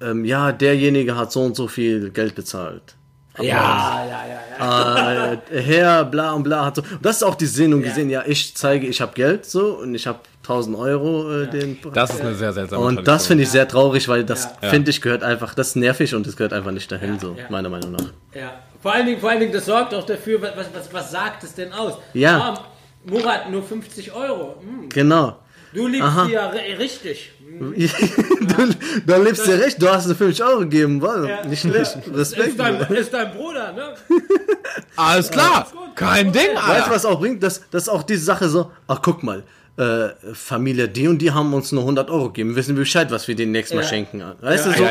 [0.00, 2.94] ähm, ja, derjenige hat so und so viel Geld bezahlt.
[3.40, 5.32] Ja, ja, ja, ja.
[5.32, 6.82] Äh, Herr, bla und bla hat so.
[7.00, 7.88] Das ist auch die Sendung ja.
[7.88, 11.46] gesehen, ja, ich zeige, ich habe Geld so und ich habe 1000 Euro äh, ja.
[11.46, 11.78] den.
[11.94, 13.14] Das ist eine sehr seltsame Und Tradition.
[13.14, 16.26] das finde ich sehr traurig, weil das finde ich gehört einfach, das ist nervig und
[16.26, 18.12] das gehört einfach nicht dahin, so, meiner Meinung nach.
[18.34, 18.52] Ja.
[18.80, 21.54] Vor allen Dingen, vor allen Dingen, das sorgt auch dafür, was, was, was sagt es
[21.54, 21.94] denn aus?
[22.14, 22.54] Ja.
[22.56, 24.56] Oh, Murat, nur 50 Euro.
[24.60, 24.88] Hm.
[24.88, 25.36] Genau.
[25.72, 26.26] Du liebst Aha.
[26.26, 27.32] sie ja richtig.
[27.58, 28.74] Du,
[29.06, 31.44] du lebst ja recht, du hast dir 50 Euro gegeben, wow, ja.
[31.44, 31.98] nicht schlecht.
[32.12, 32.48] Respekt.
[32.48, 33.94] Ist dein, ist dein Bruder, ne?
[34.96, 36.56] Alles klar, kein Ding.
[36.56, 36.68] Alter.
[36.68, 37.42] Weißt du, was auch bringt?
[37.42, 39.42] Das, das ist auch diese Sache so, ach guck mal,
[39.78, 43.28] äh, Familie, die und die haben uns nur 100 Euro gegeben, wissen wir Bescheid, was
[43.28, 44.22] wir denen nächstes Mal schenken.
[44.40, 44.84] Weißt du, so,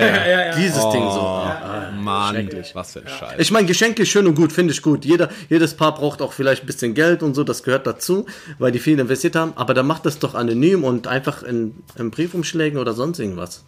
[0.58, 1.20] dieses oh, Ding so.
[1.20, 3.34] Ah, Mann, was für ein Scheiß.
[3.38, 5.04] Ich meine, Geschenke ist schön und gut, finde ich gut.
[5.04, 8.26] Jeder, jedes Paar braucht auch vielleicht ein bisschen Geld und so, das gehört dazu,
[8.60, 12.10] weil die viel investiert haben, aber dann macht das doch anonym und einfach in, in
[12.10, 13.66] Briefumschlägen oder sonst irgendwas.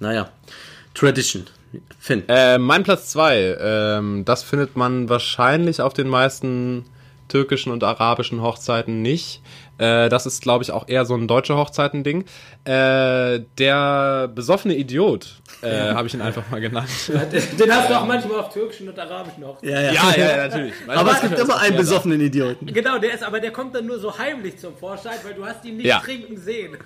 [0.00, 0.28] Naja,
[0.92, 1.44] Tradition.
[1.98, 2.24] Finn.
[2.28, 6.84] Äh, mein Platz 2, ähm, das findet man wahrscheinlich auf den meisten
[7.32, 9.40] türkischen und arabischen Hochzeiten nicht.
[9.82, 12.24] Äh, das ist, glaube ich, auch eher so ein deutsche Hochzeitending.
[12.64, 16.88] Äh, der besoffene Idiot, äh, habe ich ihn einfach mal genannt.
[17.58, 19.74] Den hast du auch manchmal auf türkischen und arabischen Hochzeiten.
[19.74, 20.74] Ja, ja, ja, ja natürlich.
[20.86, 22.66] aber es gibt immer einen besoffenen Idioten.
[22.66, 25.64] Genau, der ist, aber der kommt dann nur so heimlich zum Vorschein, weil du hast
[25.64, 25.98] ihn nicht ja.
[25.98, 26.76] trinken sehen.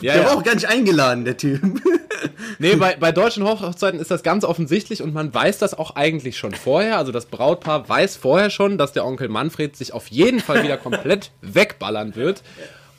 [0.00, 1.60] Ja, der war auch gar nicht eingeladen, der Typ.
[2.58, 6.38] nee, bei, bei deutschen Hochzeiten ist das ganz offensichtlich und man weiß das auch eigentlich
[6.38, 6.98] schon vorher.
[6.98, 10.76] Also das Brautpaar weiß vorher schon, dass der Onkel Manfred sich auf jeden Fall wieder
[10.76, 12.42] komplett wegballern wird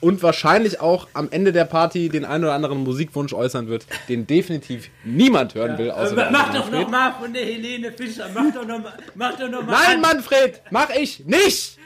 [0.02, 4.26] und wahrscheinlich auch am Ende der Party den einen oder anderen Musikwunsch äußern wird, den
[4.26, 5.92] definitiv niemand hören will.
[5.92, 8.28] Außer äh, mach doch noch mal von der Helene Fischer.
[8.34, 8.92] Mach doch noch mal.
[9.14, 10.00] Mach doch noch mal Nein, an.
[10.00, 11.78] Manfred, mach ich nicht.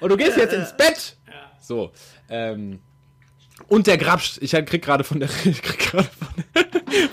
[0.00, 1.16] Und du gehst jetzt ins Bett.
[1.60, 1.92] So.
[2.30, 2.80] Ähm,
[3.68, 4.38] und der Grabscht.
[4.40, 5.28] Ich krieg gerade von der,
[5.90, 6.06] von,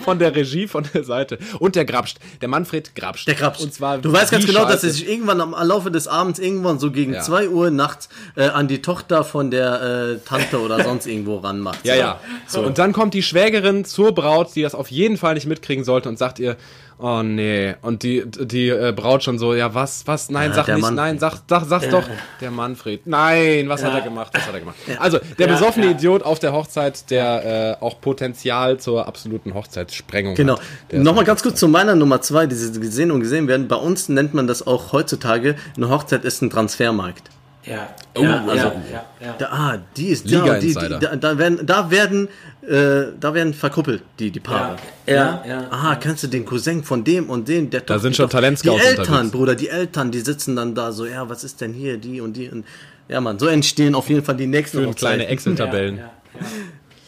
[0.04, 1.38] von, der Regie, von der Seite.
[1.58, 2.18] Und der Grabscht.
[2.40, 3.26] Der Manfred Grabscht.
[3.26, 3.62] Der Grabscht.
[3.62, 4.72] Und zwar du weißt ganz genau, Scheiße.
[4.72, 7.22] dass er sich irgendwann am Laufe des Abends, irgendwann so gegen ja.
[7.22, 11.84] 2 Uhr nachts, äh, an die Tochter von der äh, Tante oder sonst irgendwo ranmacht.
[11.84, 12.20] Ja, ja.
[12.46, 12.60] So.
[12.62, 16.08] Und dann kommt die Schwägerin zur Braut, die das auf jeden Fall nicht mitkriegen sollte
[16.08, 16.56] und sagt ihr,
[17.04, 17.74] Oh nee.
[17.82, 20.96] Und die, die äh, Braut schon so, ja, was, was, nein, ja, sag nicht, Manfred.
[20.96, 21.90] nein, sag, sag, sag's ja.
[21.90, 22.04] doch.
[22.40, 23.08] Der Manfred.
[23.08, 23.88] Nein, was ja.
[23.88, 24.30] hat er gemacht?
[24.32, 24.76] Was hat er gemacht?
[25.00, 30.54] Also, der besoffene Idiot auf der Hochzeit, der äh, auch Potenzial zur absoluten Hochzeitssprengung genau.
[30.54, 30.62] hat.
[30.90, 31.02] Genau.
[31.02, 33.66] Nochmal ganz kurz zu meiner Nummer zwei, diese gesehen und gesehen werden.
[33.66, 37.30] Bei uns nennt man das auch heutzutage, eine Hochzeit ist ein Transfermarkt.
[37.64, 41.14] Ja, oh, ja, also, ja, ja, Da, ah, die ist Liga da, die, die, da,
[41.14, 42.28] da, werden, da werden,
[42.66, 44.76] äh, da werden verkuppelt die, die Paare.
[45.06, 45.68] Ja, ja.
[45.70, 47.70] Aha, kennst du den Cousin von dem und dem?
[47.70, 49.30] Der da sind schon Talentscouts Die Eltern, unterwegs.
[49.30, 52.36] Bruder, die Eltern, die sitzen dann da so, ja, was ist denn hier, die und
[52.36, 52.64] die und
[53.08, 54.78] ja, man, so entstehen auf jeden Fall die nächsten.
[54.78, 56.00] Schön kleine Excel-Tabellen.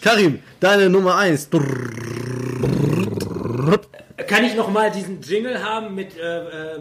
[0.01, 1.49] Karim, deine Nummer eins.
[4.27, 6.79] Kann ich noch mal diesen Jingle haben mit, äh, äh,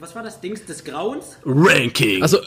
[0.00, 1.38] was war das, Dings des Grauens?
[1.44, 2.22] Ranking.
[2.22, 2.38] Also,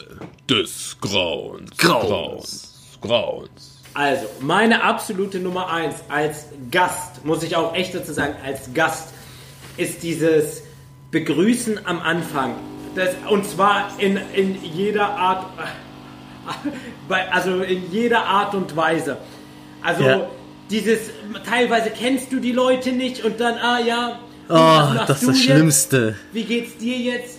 [0.48, 1.76] des Grauens.
[1.76, 2.98] Grauens.
[3.00, 3.78] Grauens.
[3.94, 9.12] Also, meine absolute Nummer 1 als Gast, muss ich auch echt dazu sagen, als Gast,
[9.76, 10.62] ist dieses
[11.10, 12.56] Begrüßen am Anfang.
[12.94, 15.46] Das, und zwar in, in jeder Art,
[17.30, 19.18] also in jeder Art und Weise.
[19.82, 20.28] Also, ja
[20.70, 21.10] dieses,
[21.46, 24.18] teilweise kennst du die Leute nicht und dann, ah ja,
[24.48, 26.16] oh, das ist das Schlimmste.
[26.32, 27.38] Wie geht's dir jetzt?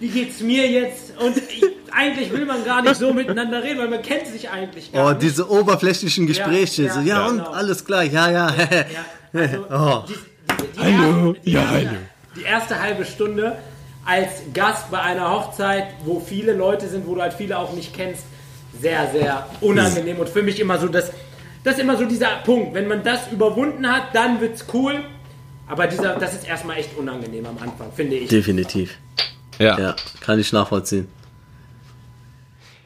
[0.00, 1.12] Wie geht's mir jetzt?
[1.18, 4.92] Und ich, eigentlich will man gar nicht so miteinander reden, weil man kennt sich eigentlich
[4.92, 5.16] gar oh, nicht.
[5.16, 6.84] Oh, diese oberflächlichen Gespräche.
[6.84, 7.50] Ja, ja, so, ja, ja und genau.
[7.50, 8.54] alles klar, ja, ja.
[8.54, 8.94] ja
[9.40, 10.04] also, oh.
[10.08, 11.88] die, die, die hallo, erste, ja, hallo.
[12.36, 13.58] Die erste halbe Stunde
[14.06, 17.94] als Gast bei einer Hochzeit, wo viele Leute sind, wo du halt viele auch nicht
[17.94, 18.22] kennst,
[18.80, 21.10] sehr, sehr unangenehm und für mich immer so das
[21.62, 22.74] das ist immer so dieser Punkt.
[22.74, 25.04] Wenn man das überwunden hat, dann wird's cool.
[25.70, 28.28] Aber dieser, das ist erstmal echt unangenehm am Anfang, finde ich.
[28.28, 28.98] Definitiv.
[29.58, 29.78] Ja.
[29.78, 31.06] ja kann ich nachvollziehen.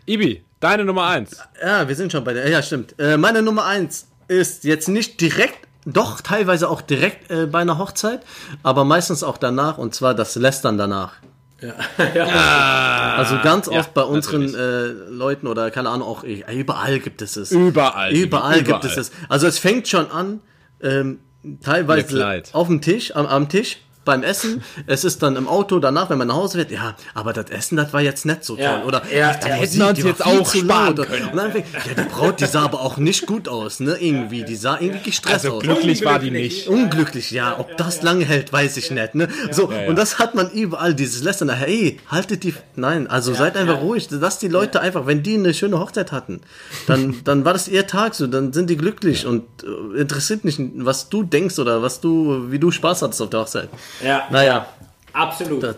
[0.04, 1.38] Ibi, deine Nummer 1.
[1.62, 2.48] Ja, wir sind schon bei der.
[2.48, 2.94] Ja, stimmt.
[2.98, 7.78] Äh, meine Nummer 1 ist jetzt nicht direkt, doch teilweise auch direkt äh, bei einer
[7.78, 8.20] Hochzeit,
[8.62, 11.14] aber meistens auch danach und zwar das Lästern danach.
[11.60, 11.74] Ja.
[13.16, 17.36] Also ganz oft ja, bei unseren äh, Leuten oder keine Ahnung, auch überall gibt es
[17.36, 17.52] es.
[17.52, 18.12] Überall.
[18.12, 19.12] Überall, gibt es es.
[19.28, 20.40] Also es fängt schon an,
[20.82, 21.20] ähm,
[21.62, 26.10] teilweise auf dem Tisch, am, am Tisch, beim Essen, es ist dann im Auto danach,
[26.10, 28.64] wenn man nach Hause wird, ja, aber das Essen, das war jetzt nicht so toll.
[28.64, 31.28] Ja, Oder ja, da hätten wir uns jetzt auch sparen können.
[31.28, 33.96] Und dann fängt, ja, die Braut, die sah aber auch nicht gut aus, ne?
[33.98, 35.62] Irgendwie, die sah irgendwie gestresst also, aus.
[35.62, 36.68] Glücklich war die nicht.
[36.68, 37.58] Unglücklich, ja.
[37.58, 39.28] Ob das lange hält, weiß ich nicht, ne?
[39.50, 43.80] So, und das hat man überall, dieses Lästern, hey, haltet die, nein, also seid einfach
[43.80, 46.40] ruhig, dass die Leute einfach, wenn die eine schöne Hochzeit hatten,
[46.86, 50.60] dann, dann war das ihr Tag so, dann sind die glücklich und äh, interessiert nicht,
[50.76, 53.68] was du denkst oder was du, wie du Spaß hattest auf der Hochzeit.
[54.02, 54.28] Ja.
[54.30, 54.66] Naja.
[55.12, 55.62] Absolut.
[55.62, 55.76] Das,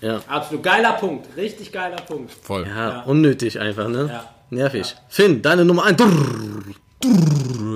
[0.00, 0.20] ja.
[0.28, 0.62] Absolut.
[0.62, 1.26] Geiler Punkt.
[1.36, 2.32] Richtig geiler Punkt.
[2.42, 2.66] Voll.
[2.66, 3.02] Ja, ja.
[3.02, 4.08] unnötig einfach, ne?
[4.10, 4.24] Ja.
[4.50, 4.90] Nervig.
[4.90, 4.96] Ja.
[5.08, 5.96] Finn, deine Nummer 1.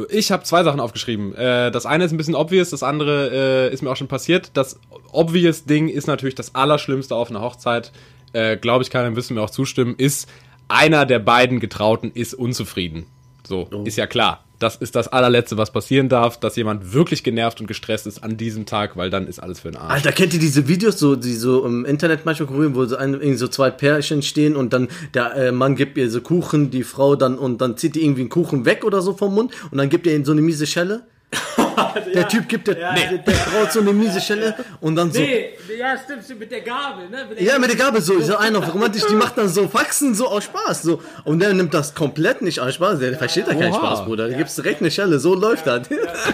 [0.08, 1.34] Ich habe zwei Sachen aufgeschrieben.
[1.34, 4.50] Äh, das eine ist ein bisschen obvious, das andere äh, ist mir auch schon passiert.
[4.54, 4.78] Das
[5.12, 7.92] obvious Ding ist natürlich das Allerschlimmste auf einer Hochzeit.
[8.32, 9.94] Äh, Glaube ich, kann einem wissen mir auch zustimmen.
[9.98, 10.28] Ist
[10.68, 13.06] einer der beiden Getrauten ist unzufrieden.
[13.46, 13.82] So, oh.
[13.84, 14.44] ist ja klar.
[14.60, 18.36] Das ist das allerletzte, was passieren darf, dass jemand wirklich genervt und gestresst ist an
[18.36, 19.92] diesem Tag, weil dann ist alles für den Arsch.
[19.92, 23.14] Alter, kennt ihr diese Videos, so, die so im Internet manchmal kurieren, wo so, ein,
[23.14, 26.84] irgendwie so zwei Pärchen stehen und dann der äh, Mann gibt ihr so Kuchen, die
[26.84, 29.78] Frau dann und dann zieht die irgendwie einen Kuchen weg oder so vom Mund und
[29.78, 31.02] dann gibt ihr ihnen so eine miese Schelle.
[32.14, 33.18] der Typ gibt der, Ja, der, ja.
[33.18, 35.20] der Frau so eine miese Schelle und dann so.
[35.20, 35.50] Nee,
[35.80, 37.26] ja, stimmt, stimmt, mit der Gabel, ne?
[37.28, 39.66] Mit der Ja, mit der Gabel so, so einer auf romantisch, die macht dann so
[39.68, 41.00] Faxen so aus Spaß, so.
[41.24, 43.78] Und der nimmt das komplett nicht aus Spaß, der versteht da keinen Oha.
[43.78, 44.28] Spaß, Bruder.
[44.28, 45.88] Da gibt's direkt eine Schelle, so läuft das.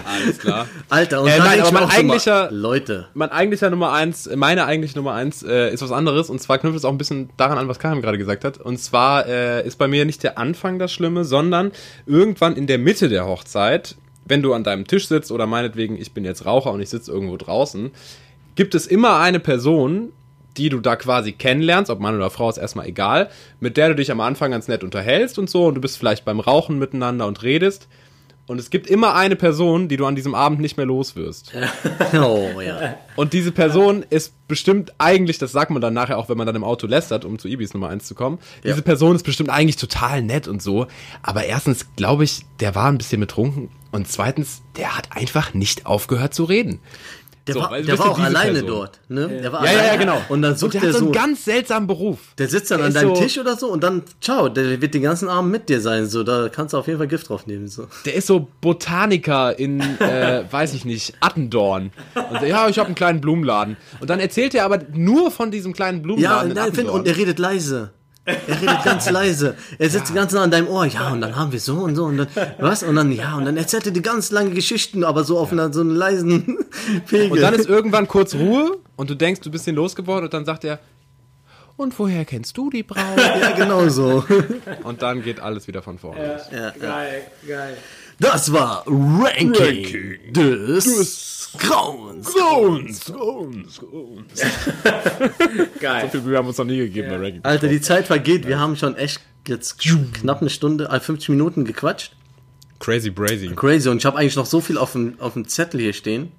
[0.05, 0.67] Alles klar.
[0.89, 3.07] Alter, und Äh, nein, ich aber mein so mal, eigentlicher- Leute.
[3.13, 6.77] Mein eigentlicher Nummer eins, meine eigentliche Nummer eins äh, ist was anderes und zwar knüpft
[6.77, 8.57] es auch ein bisschen daran an, was Karim gerade gesagt hat.
[8.59, 11.71] Und zwar äh, ist bei mir nicht der Anfang das Schlimme, sondern
[12.05, 13.95] irgendwann in der Mitte der Hochzeit,
[14.25, 17.11] wenn du an deinem Tisch sitzt oder meinetwegen, ich bin jetzt Raucher und ich sitze
[17.11, 17.91] irgendwo draußen,
[18.57, 20.11] gibt es immer eine Person,
[20.57, 23.29] die du da quasi kennenlernst, ob Mann oder Frau ist erstmal egal,
[23.59, 26.25] mit der du dich am Anfang ganz nett unterhältst und so und du bist vielleicht
[26.25, 27.87] beim Rauchen miteinander und redest.
[28.47, 31.51] Und es gibt immer eine Person, die du an diesem Abend nicht mehr los wirst.
[32.13, 32.95] Oh, ja.
[33.17, 36.55] Und diese Person ist bestimmt eigentlich, das sagt man dann nachher auch, wenn man dann
[36.55, 38.39] im Auto lästert, um zu Ibis Nummer 1 zu kommen.
[38.63, 40.87] Diese Person ist bestimmt eigentlich total nett und so.
[41.21, 43.69] Aber erstens glaube ich, der war ein bisschen betrunken.
[43.91, 46.79] Und zweitens, der hat einfach nicht aufgehört zu reden.
[47.47, 48.67] Der So, war, der war ja auch alleine Person.
[48.67, 49.27] dort, ne?
[49.27, 49.93] Der war Ja, ja, alleine.
[49.93, 50.21] ja, genau.
[50.29, 52.19] Und dann sucht der der, hat so so, einen ganz seltsamen Beruf.
[52.37, 54.93] der sitzt dann der an deinem so- Tisch oder so und dann, ciao, der wird
[54.93, 57.47] den ganzen Abend mit dir sein, so, da kannst du auf jeden Fall Gift drauf
[57.47, 57.87] nehmen, so.
[58.05, 61.91] Der ist so Botaniker in, äh, weiß ich nicht, Attendorn.
[62.29, 63.77] Und so, ja, ich habe einen kleinen Blumenladen.
[63.99, 67.07] Und dann erzählt er aber nur von diesem kleinen Ja, Blumenladen und, in nein, und
[67.07, 67.91] er redet leise.
[68.27, 69.55] Er redet ganz leise.
[69.79, 70.85] Er sitzt ganz nah an deinem Ohr.
[70.85, 72.27] Ja, und dann haben wir so und so und dann,
[72.59, 72.83] was?
[72.83, 75.71] Und dann, ja, und dann erzählt er die ganz lange Geschichten, aber so auf einer,
[75.71, 76.57] so einen leisen
[77.07, 77.31] Pegel.
[77.31, 80.45] Und dann ist irgendwann kurz Ruhe und du denkst, du bist ihn losgeworden und dann
[80.45, 80.79] sagt er,
[81.77, 83.17] und woher kennst du die Braut?
[83.41, 84.25] ja, genau so.
[84.83, 86.33] Und dann geht alles wieder von vorne.
[86.33, 86.41] los.
[86.51, 86.71] Ja, ja.
[86.71, 87.77] Geil, geil.
[88.19, 92.33] Das war Ranking, des, Grauens.
[95.79, 96.03] Geil.
[96.03, 97.43] So viel Mühe haben wir uns noch nie gegeben bei Ranking.
[97.43, 98.47] Alter, die Zeit vergeht.
[98.47, 102.13] Wir haben schon echt jetzt knapp eine Stunde, äh, 50 Minuten gequatscht.
[102.79, 103.49] Crazy brazy.
[103.55, 103.89] Crazy.
[103.89, 106.31] Und ich habe eigentlich noch so viel auf dem, auf dem Zettel hier stehen.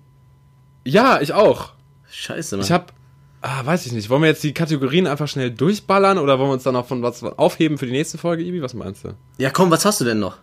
[0.84, 1.72] Ja, ich auch.
[2.10, 2.64] Scheiße, Mann.
[2.64, 2.92] Ich hab,
[3.40, 4.08] ah, weiß ich nicht.
[4.10, 7.02] Wollen wir jetzt die Kategorien einfach schnell durchballern oder wollen wir uns dann noch von
[7.02, 8.62] was aufheben für die nächste Folge, Ibi?
[8.62, 9.14] Was meinst du?
[9.38, 10.38] ja, komm, was hast du denn noch?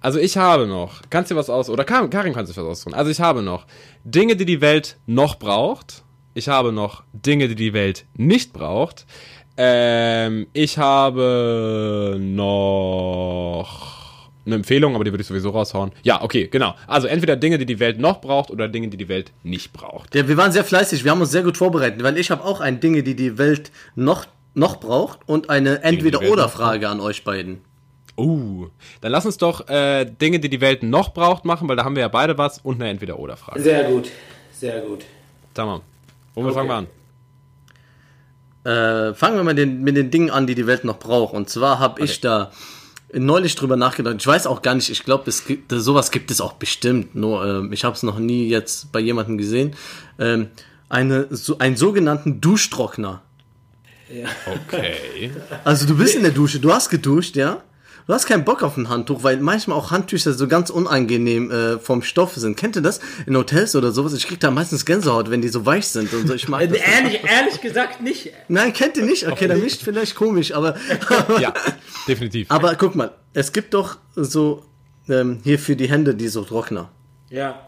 [0.00, 2.94] Also ich habe noch, kannst du was aus, oder Karin, Karin kann sich was aussuchen.
[2.94, 3.66] Also ich habe noch
[4.04, 6.02] Dinge, die die Welt noch braucht.
[6.34, 9.06] Ich habe noch Dinge, die die Welt nicht braucht.
[9.56, 13.96] Ähm, ich habe noch
[14.44, 15.92] eine Empfehlung, aber die würde ich sowieso raushauen.
[16.02, 16.74] Ja, okay, genau.
[16.86, 20.14] Also entweder Dinge, die die Welt noch braucht oder Dinge, die die Welt nicht braucht.
[20.14, 21.04] Ja, wir waren sehr fleißig.
[21.04, 23.72] Wir haben uns sehr gut vorbereitet, weil ich habe auch ein Dinge, die die Welt
[23.94, 27.62] noch, noch braucht und eine Entweder-Oder-Frage an euch beiden.
[28.18, 28.68] Uh,
[29.02, 31.96] dann lass uns doch äh, Dinge, die die Welt noch braucht, machen, weil da haben
[31.96, 33.62] wir ja beide was und eine Entweder-Oder-Frage.
[33.62, 34.10] Sehr gut,
[34.52, 35.04] sehr gut.
[35.54, 35.80] Sag mal,
[36.34, 36.86] womit fangen wir an?
[38.64, 41.34] Äh, fangen wir mal den, mit den Dingen an, die die Welt noch braucht.
[41.34, 42.50] Und zwar habe ich da
[43.12, 44.16] neulich drüber nachgedacht.
[44.18, 47.14] Ich weiß auch gar nicht, ich glaube, es gibt, sowas gibt es auch bestimmt.
[47.14, 49.76] Nur ähm, ich habe es noch nie jetzt bei jemandem gesehen.
[50.18, 50.48] Ähm,
[50.88, 53.22] eine, so, einen sogenannten Duschtrockner.
[54.46, 55.32] Okay.
[55.64, 57.62] Also du bist in der Dusche, du hast geduscht, ja?
[58.06, 61.78] Du hast keinen Bock auf ein Handtuch, weil manchmal auch Handtücher so ganz unangenehm äh,
[61.80, 62.56] vom Stoff sind.
[62.56, 63.00] Kennt ihr das?
[63.26, 64.12] In Hotels oder sowas?
[64.14, 66.34] Ich krieg da meistens Gänsehaut, wenn die so weich sind und so.
[66.34, 66.78] Ich mag das.
[66.78, 68.30] Ehrlich, ehrlich gesagt nicht.
[68.46, 69.26] Nein, kennt ihr nicht?
[69.26, 70.76] Okay, dann nicht vielleicht komisch, aber
[71.40, 71.52] Ja,
[72.08, 72.48] definitiv.
[72.48, 74.62] aber guck mal, es gibt doch so
[75.08, 76.90] ähm, hier für die Hände diese Trockner.
[77.28, 77.60] Ja.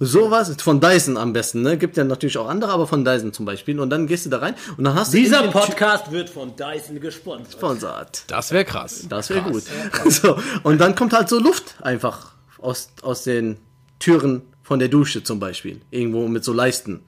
[0.00, 1.76] Sowas von Dyson am besten, ne?
[1.76, 3.80] Gibt ja natürlich auch andere, aber von Dyson zum Beispiel.
[3.80, 7.00] Und dann gehst du da rein und dann hast du Dieser Podcast wird von Dyson
[7.00, 7.52] gesponsert.
[7.52, 8.22] Sponsert.
[8.28, 9.06] Das wäre krass.
[9.08, 9.64] Das wäre gut.
[10.08, 13.58] So, und dann kommt halt so Luft einfach aus, aus den
[13.98, 15.80] Türen von der Dusche zum Beispiel.
[15.90, 17.00] Irgendwo mit so Leisten.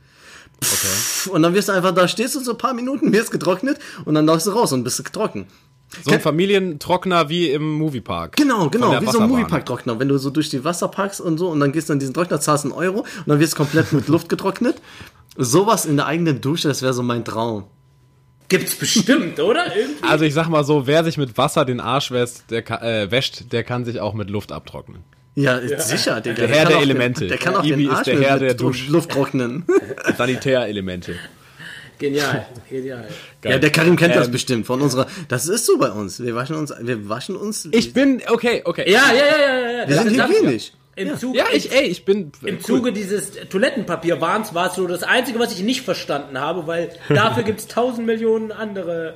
[0.61, 1.31] Okay.
[1.31, 4.15] Und dann wirst du einfach da, stehst du so ein paar Minuten, wirst getrocknet und
[4.15, 5.47] dann läufst du raus und bist du trocken.
[6.05, 8.37] So ein Familientrockner wie im Moviepark.
[8.37, 9.29] Genau, genau, der wie so ein.
[9.29, 9.99] Moviepark-Trockner.
[9.99, 12.15] Wenn du so durch die Wasser packst und so und dann gehst du an diesen
[12.15, 14.77] Trockner, zahlst einen Euro und dann wirst du komplett mit Luft getrocknet.
[15.37, 17.65] Sowas in der eigenen Dusche, das wäre so mein Traum.
[18.49, 19.65] Gibt's bestimmt, oder?
[19.77, 20.03] Irgendwie.
[20.03, 23.11] Also ich sag mal so, wer sich mit Wasser den Arsch wäscht, der, ka- äh,
[23.11, 25.03] wäscht, der kann sich auch mit Luft abtrocknen.
[25.37, 26.35] Ja, sicher, Digga.
[26.35, 27.21] Der Herr kann der Elemente.
[27.21, 29.11] Den, der kann auch Ibi den ist Arsch der mit, Herr mit der Dusch- Luft
[29.11, 29.65] trocknen.
[30.19, 31.15] Sanitärelemente.
[32.01, 33.07] Genial, genial.
[33.43, 33.53] Geil.
[33.53, 35.07] Ja, der Karim kennt das Ähm, bestimmt von unserer.
[35.29, 36.19] Das ist so bei uns.
[36.21, 37.69] Wir waschen uns, wir waschen uns.
[37.71, 38.91] Ich bin, okay, okay.
[38.91, 39.89] Ja, ja, ja, ja, ja.
[39.89, 40.73] wir sind das- hygienisch.
[40.97, 42.33] Im Zuge, Ja, ich, ey, ich bin.
[42.45, 46.91] Im Zuge dieses Toilettenpapierwahns war es so das Einzige, was ich nicht verstanden habe, weil
[47.09, 49.15] dafür gibt es tausend Millionen andere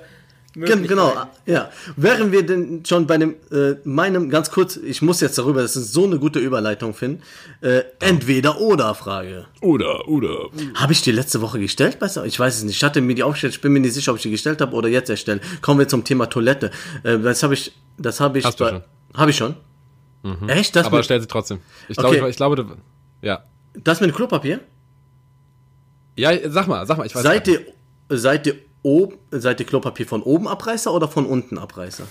[0.54, 1.12] Genau,
[1.46, 1.70] ja.
[1.96, 5.74] Wären wir denn schon bei dem, äh, meinem, ganz kurz, ich muss jetzt darüber, das
[5.74, 7.22] ist so eine gute Überleitung finden,
[7.60, 9.46] äh, Entweder-Oder-Frage.
[9.60, 10.50] Oder, oder.
[10.74, 11.98] Habe ich die letzte Woche gestellt?
[12.24, 12.76] Ich weiß es nicht.
[12.76, 14.76] Ich hatte mir die aufgestellt, ich bin mir nicht sicher, ob ich die gestellt habe
[14.76, 15.40] oder jetzt erstellen.
[15.60, 16.70] Kommen wir zum Thema Toilette.
[17.02, 18.44] Äh, das habe ich, das habe ich.
[18.44, 18.84] Hast du schon?
[19.14, 19.56] Habe ich schon?
[20.22, 20.48] Mhm.
[20.48, 20.76] Echt?
[20.76, 21.58] Das Aber mit, stell sie trotzdem.
[21.88, 22.24] Ich glaube, Okay.
[22.24, 22.76] ich, ich glaube,
[23.22, 23.42] ja.
[23.74, 24.60] das mit Klopapier?
[26.16, 27.60] Ja, sag mal, sag mal, ich weiß Seid ihr,
[28.08, 28.54] seid ihr
[28.84, 32.04] oben, seid ihr Klopapier von oben Abreißer oder von unten Abreißer?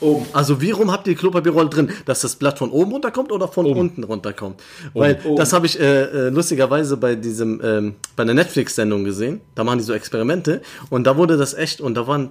[0.00, 0.26] Oben.
[0.32, 1.90] Also wie rum habt ihr die Klopapierrolle drin?
[2.06, 4.60] Dass das Blatt von oben runterkommt oder von unten runterkommt?
[4.94, 9.40] Weil das habe ich äh, äh, lustigerweise bei diesem ähm, bei einer Netflix-Sendung gesehen.
[9.56, 12.30] Da machen die so Experimente und da wurde das echt und da waren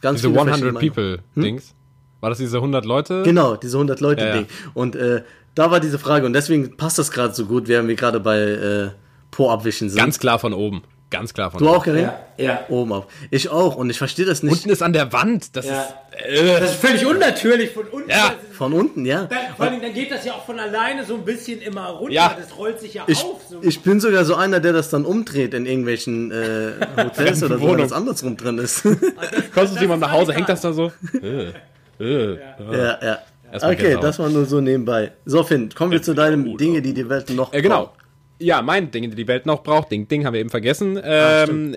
[0.00, 1.22] ganz Diese viele 100 verschiedene Meinungen.
[1.34, 1.74] People-Dings.
[2.20, 3.22] War das diese 100 Leute?
[3.24, 4.36] Genau, diese 100 Leute Ja, ja.
[4.36, 4.46] Ding.
[4.72, 5.22] Und äh,
[5.56, 8.38] da war diese Frage und deswegen passt das gerade so gut, während wir gerade bei
[8.38, 8.88] äh,
[9.32, 9.98] Po-Abwischen sind.
[9.98, 10.82] Ganz klar von oben.
[11.08, 12.02] Ganz klar von du auch, Karin?
[12.02, 12.60] Ja, ja.
[12.68, 13.06] Oben auf.
[13.30, 14.52] Ich auch und ich verstehe das nicht.
[14.54, 15.54] Unten ist an der Wand.
[15.56, 15.82] Das Ja.
[15.82, 15.92] ist.
[16.26, 18.10] Äh, Das ist völlig unnatürlich von unten.
[18.10, 18.34] Ja.
[18.52, 19.24] Von unten, ja.
[19.26, 22.12] Dann, vor allem, dann geht das ja auch von alleine so ein bisschen immer runter.
[22.12, 22.36] Ja.
[22.36, 23.40] Das rollt sich ja Ich, auf.
[23.48, 23.58] So.
[23.62, 27.60] ich bin sogar so einer, der das dann umdreht in irgendwelchen äh, Hotels oder so,
[27.62, 27.78] wenn Wohnung.
[27.82, 28.82] das andersrum drin ist.
[29.54, 30.72] kommst du zu jemandem nach Hause, hängt das da?
[30.72, 30.90] so?
[31.22, 31.52] Äh,
[32.00, 32.38] äh.
[32.58, 33.18] ja, ja.
[33.62, 35.12] Okay, das war nur so nebenbei.
[35.24, 37.84] So, Finn, kommen wir zu deinem Dinge, die die Welt noch Äh, genau.
[37.84, 37.90] braucht.
[38.38, 39.90] Ja, mein Ding, die die Welt noch braucht.
[39.90, 41.00] Ding, Ding haben wir eben vergessen.
[41.02, 41.76] Ähm,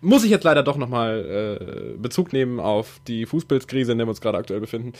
[0.00, 4.10] muss ich jetzt leider doch nochmal äh, Bezug nehmen auf die Fußballskrise, in der wir
[4.10, 4.92] uns gerade aktuell befinden.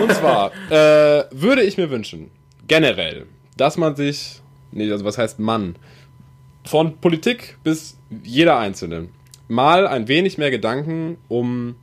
[0.00, 2.30] Und zwar äh, würde ich mir wünschen,
[2.66, 3.26] generell,
[3.56, 4.40] dass man sich,
[4.72, 5.76] nee, also was heißt Mann,
[6.64, 9.08] von Politik bis jeder Einzelne
[9.48, 11.76] mal ein wenig mehr Gedanken um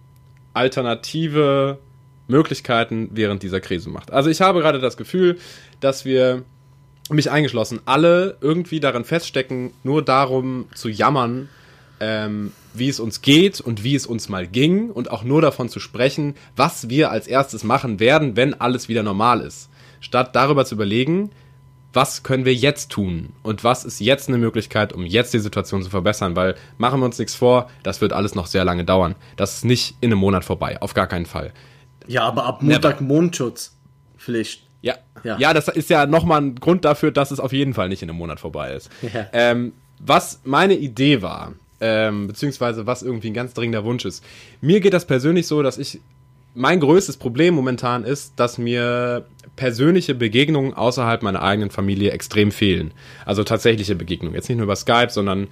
[0.53, 1.79] alternative
[2.27, 4.11] Möglichkeiten während dieser Krise macht.
[4.11, 5.37] Also ich habe gerade das Gefühl,
[5.79, 6.43] dass wir
[7.09, 11.49] mich eingeschlossen, alle irgendwie darin feststecken, nur darum zu jammern,
[11.99, 15.69] ähm, wie es uns geht und wie es uns mal ging und auch nur davon
[15.69, 19.69] zu sprechen, was wir als erstes machen werden, wenn alles wieder normal ist.
[20.01, 21.31] Statt darüber zu überlegen,
[21.93, 25.81] was können wir jetzt tun und was ist jetzt eine Möglichkeit, um jetzt die Situation
[25.81, 29.15] zu verbessern, weil machen wir uns nichts vor, das wird alles noch sehr lange dauern.
[29.37, 31.53] Das ist nicht in einem Monat vorbei, auf gar keinen Fall.
[32.07, 34.64] Ja, aber ab Montag Mondschutzpflicht.
[34.85, 34.95] Ja.
[35.23, 35.37] Ja.
[35.39, 35.53] ja.
[35.53, 38.19] das ist ja nochmal ein Grund dafür, dass es auf jeden Fall nicht in einem
[38.19, 38.89] Monat vorbei ist.
[39.13, 39.27] Ja.
[39.33, 44.23] Ähm, was meine Idee war, ähm, beziehungsweise was irgendwie ein ganz dringender Wunsch ist.
[44.61, 46.01] Mir geht das persönlich so, dass ich,
[46.53, 49.25] mein größtes Problem momentan ist, dass mir
[49.55, 52.91] persönliche Begegnungen außerhalb meiner eigenen Familie extrem fehlen.
[53.25, 54.35] Also tatsächliche Begegnungen.
[54.35, 55.47] Jetzt nicht nur über Skype, sondern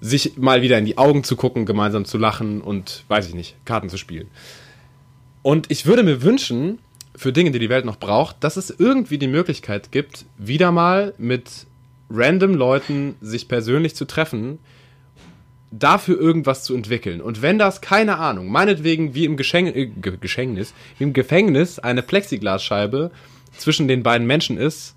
[0.00, 3.56] sich mal wieder in die Augen zu gucken, gemeinsam zu lachen und, weiß ich nicht,
[3.64, 4.28] Karten zu spielen.
[5.42, 6.78] Und ich würde mir wünschen,
[7.16, 11.14] für Dinge, die die Welt noch braucht, dass es irgendwie die Möglichkeit gibt, wieder mal
[11.18, 11.66] mit
[12.10, 14.58] random Leuten sich persönlich zu treffen,
[15.70, 17.20] dafür irgendwas zu entwickeln.
[17.20, 21.78] Und wenn das, keine Ahnung, meinetwegen wie im Geschenk äh, Ge Geschängnis, wie im Gefängnis
[21.78, 23.10] eine Plexiglasscheibe
[23.56, 24.94] zwischen den beiden Menschen ist,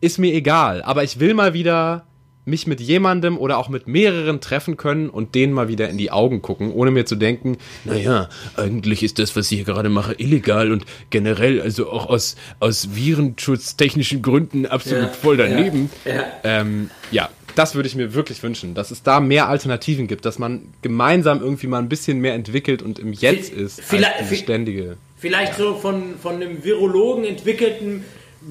[0.00, 0.82] ist mir egal.
[0.82, 2.06] Aber ich will mal wieder
[2.50, 6.10] mich mit jemandem oder auch mit mehreren treffen können und denen mal wieder in die
[6.10, 10.14] Augen gucken, ohne mir zu denken, naja, eigentlich ist das, was ich hier gerade mache,
[10.18, 15.90] illegal und generell, also auch aus, aus virenschutztechnischen Gründen absolut Ja, voll daneben.
[16.04, 16.24] ja, ja.
[16.44, 20.38] Ähm, ja, das würde ich mir wirklich wünschen, dass es da mehr Alternativen gibt, dass
[20.38, 24.96] man gemeinsam irgendwie mal ein bisschen mehr entwickelt und im Jetzt ist, vielleicht- ständige.
[25.16, 28.04] Vielleicht so von, von einem Virologen entwickelten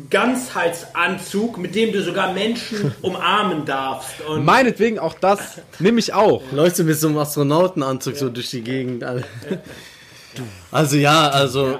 [0.10, 4.22] Ganzheitsanzug, mit dem du sogar Menschen umarmen darfst.
[4.22, 6.44] Und Meinetwegen auch das nehme ich auch.
[6.52, 9.04] Läufst du mit so einem Astronautenanzug so durch die Gegend?
[10.72, 11.80] Also ja, also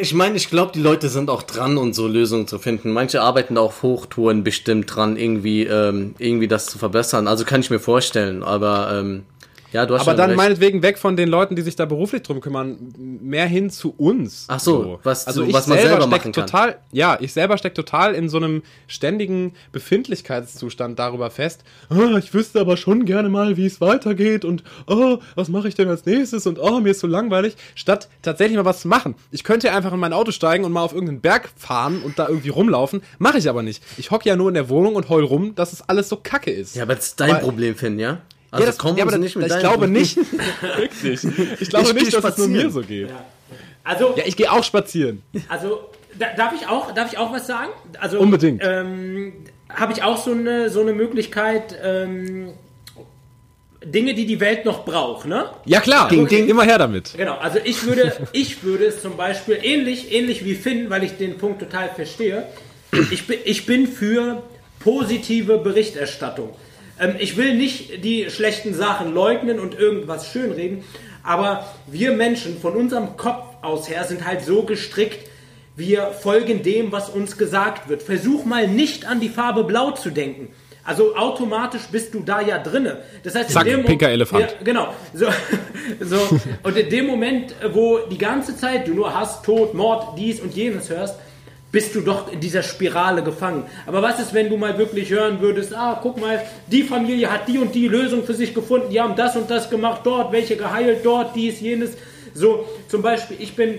[0.00, 2.92] ich meine, ich glaube, die Leute sind auch dran, und so Lösungen zu finden.
[2.92, 7.26] Manche arbeiten da auf Hochtouren bestimmt dran, irgendwie, ähm, irgendwie das zu verbessern.
[7.26, 9.24] Also kann ich mir vorstellen, aber ähm,
[9.72, 10.36] ja, du hast Aber dann recht.
[10.36, 14.44] meinetwegen weg von den Leuten, die sich da beruflich drum kümmern, mehr hin zu uns.
[14.48, 16.46] Ach so, was also was man selber selber machen kann.
[16.46, 21.64] total, ja, ich selber stecke total in so einem ständigen Befindlichkeitszustand darüber fest.
[21.88, 25.74] Ah, ich wüsste aber schon gerne mal, wie es weitergeht und oh, was mache ich
[25.74, 29.14] denn als nächstes und oh, mir ist so langweilig, statt tatsächlich mal was zu machen.
[29.30, 32.28] Ich könnte einfach in mein Auto steigen und mal auf irgendeinen Berg fahren und da
[32.28, 33.82] irgendwie rumlaufen, mache ich aber nicht.
[33.96, 36.50] Ich hocke ja nur in der Wohnung und heul rum, dass es alles so kacke
[36.50, 36.76] ist.
[36.76, 38.18] Ja, aber das ist dein Aber- Problem, Finn, ja?
[38.52, 40.16] Also ja, das, kommen ja, aber nicht mit ich glaube nicht.
[40.76, 41.24] Wirklich.
[41.58, 43.08] Ich glaube Ich nicht, dass es nur mir so geht.
[43.82, 45.22] also, Ja, ich gehe auch spazieren.
[45.48, 45.80] also
[46.18, 47.70] da, darf, ich auch, darf ich auch was sagen?
[47.98, 48.60] Also, Unbedingt.
[48.62, 49.32] Ähm,
[49.70, 52.52] Habe ich auch so eine, so eine Möglichkeit, ähm,
[53.82, 55.46] Dinge, die die Welt noch braucht, ne?
[55.64, 56.46] Ja klar, Ding, ding.
[56.46, 57.14] immer her damit.
[57.16, 61.16] Genau, also ich würde, ich würde es zum Beispiel ähnlich, ähnlich wie Finn, weil ich
[61.16, 62.46] den Punkt total verstehe.
[63.10, 64.42] Ich bin, ich bin für
[64.78, 66.50] positive Berichterstattung.
[67.02, 70.84] Ähm, ich will nicht die schlechten Sachen leugnen und irgendwas schönreden,
[71.22, 75.28] Aber wir Menschen von unserem Kopf aus her sind halt so gestrickt,
[75.76, 78.02] wir folgen dem, was uns gesagt wird.
[78.02, 80.48] Versuch mal nicht an die Farbe Blau zu denken.
[80.84, 83.02] Also automatisch bist du da ja drinne.
[83.22, 84.50] Das heißt, Zack, in dem pinker Elefant.
[84.50, 84.92] Ja, genau.
[85.14, 85.26] So,
[86.00, 86.18] so.
[86.64, 90.54] Und in dem Moment, wo die ganze Zeit du nur Hass, Tod, Mord, dies und
[90.54, 91.14] jenes hörst,
[91.72, 93.64] bist du doch in dieser Spirale gefangen.
[93.86, 97.48] Aber was ist, wenn du mal wirklich hören würdest, ah, guck mal, die Familie hat
[97.48, 100.56] die und die Lösung für sich gefunden, die haben das und das gemacht, dort welche
[100.56, 101.92] geheilt, dort dies, jenes.
[102.34, 103.78] So, zum Beispiel, ich bin,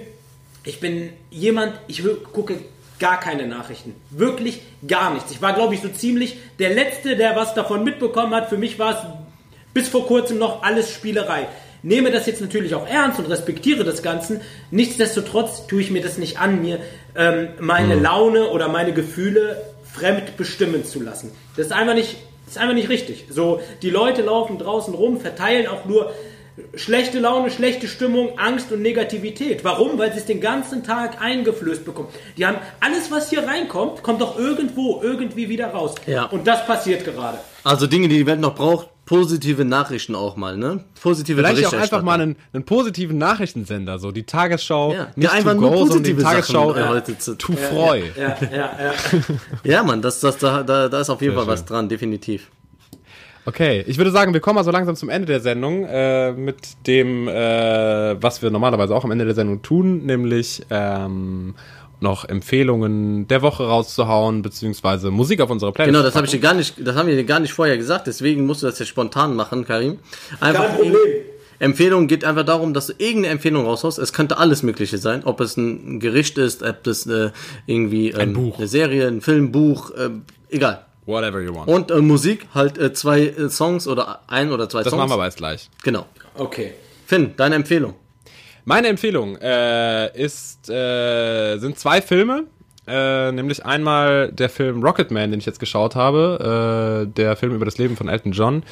[0.64, 2.58] ich bin jemand, ich gucke
[3.00, 3.96] gar keine Nachrichten.
[4.10, 5.32] Wirklich gar nichts.
[5.32, 8.50] Ich war, glaube ich, so ziemlich der Letzte, der was davon mitbekommen hat.
[8.50, 8.98] Für mich war es
[9.74, 11.48] bis vor kurzem noch alles Spielerei.
[11.84, 14.41] Nehme das jetzt natürlich auch ernst und respektiere das Ganze.
[14.71, 16.79] Nichtsdestotrotz tue ich mir das nicht an, mir
[17.15, 18.03] ähm, meine mhm.
[18.03, 19.61] Laune oder meine Gefühle
[19.93, 21.31] fremd bestimmen zu lassen.
[21.57, 22.15] Das ist einfach nicht,
[22.47, 23.25] ist einfach nicht richtig.
[23.29, 26.13] So, die Leute laufen draußen rum, verteilen auch nur
[26.75, 29.63] schlechte Laune, schlechte Stimmung, Angst und Negativität.
[29.63, 29.97] Warum?
[29.97, 32.09] Weil sie es den ganzen Tag eingeflößt bekommen.
[32.38, 35.95] Die haben alles, was hier reinkommt, kommt doch irgendwo irgendwie wieder raus.
[36.05, 36.25] Ja.
[36.25, 37.39] Und das passiert gerade.
[37.63, 40.84] Also Dinge, die die Welt noch braucht, positive Nachrichten auch mal, ne?
[41.01, 45.56] Positive Vielleicht auch einfach mal einen, einen, positiven Nachrichtensender, so die Tagesschau, ja, nicht einfach
[45.56, 48.01] nur go, positive die Tagesschau Sachen, äh, heute zu tu freu.
[48.18, 48.93] Ja, ja, ja, ja.
[49.64, 51.54] ja Mann, das, das, da, da, da ist auf jeden Sehr Fall schön.
[51.54, 52.49] was dran, definitiv.
[53.45, 56.88] Okay, ich würde sagen, wir kommen mal so langsam zum Ende der Sendung äh, mit
[56.88, 61.56] dem, äh, was wir normalerweise auch am Ende der Sendung tun, nämlich ähm,
[62.04, 65.93] noch Empfehlungen der Woche rauszuhauen, beziehungsweise Musik auf unsere Playlist.
[65.93, 68.06] Genau, das habe ich dir gar nicht, das haben wir dir gar nicht vorher gesagt,
[68.06, 69.97] deswegen musst du das jetzt spontan machen, Karim.
[70.39, 70.95] Einfach Kein Problem.
[71.60, 73.97] Empfehlung geht einfach darum, dass du irgendeine Empfehlung raushaust.
[73.97, 77.32] Es könnte alles Mögliche sein, ob es ein Gericht ist, ob das äh,
[77.66, 78.58] irgendwie ähm, ein Buch.
[78.58, 80.10] eine Serie, ein Film, Buch, äh,
[80.49, 80.86] egal.
[81.06, 81.70] Whatever you want.
[81.70, 84.91] Und äh, Musik, halt äh, zwei äh, Songs oder ein oder zwei das Songs.
[84.91, 85.70] Das machen wir aber jetzt gleich.
[85.84, 86.06] Genau.
[86.36, 86.74] Okay.
[87.06, 87.95] Finn, deine Empfehlung.
[88.66, 92.45] Meine Empfehlung äh, ist, äh, sind zwei Filme.
[92.86, 97.05] Äh, nämlich einmal der Film Rocketman, den ich jetzt geschaut habe.
[97.07, 98.64] Äh, der Film über das Leben von Elton John.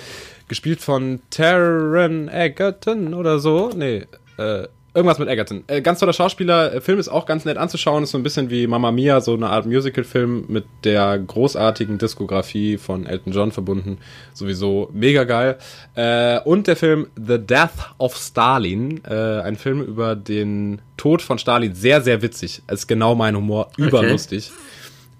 [0.47, 3.69] Gespielt von Taron Egerton oder so.
[3.75, 4.05] Nee,
[4.37, 5.63] äh, Irgendwas mit Egerton.
[5.67, 6.73] Äh, ganz toller Schauspieler.
[6.73, 8.03] Äh, Film ist auch ganz nett anzuschauen.
[8.03, 12.77] Ist so ein bisschen wie Mamma Mia, so eine Art Musical-Film mit der großartigen Diskografie
[12.77, 13.99] von Elton John verbunden.
[14.33, 15.57] Sowieso mega geil.
[15.95, 19.01] Äh, und der Film The Death of Stalin.
[19.05, 21.73] Äh, ein Film über den Tod von Stalin.
[21.73, 22.61] Sehr, sehr witzig.
[22.69, 23.71] Ist genau mein Humor.
[23.77, 24.51] Überlustig.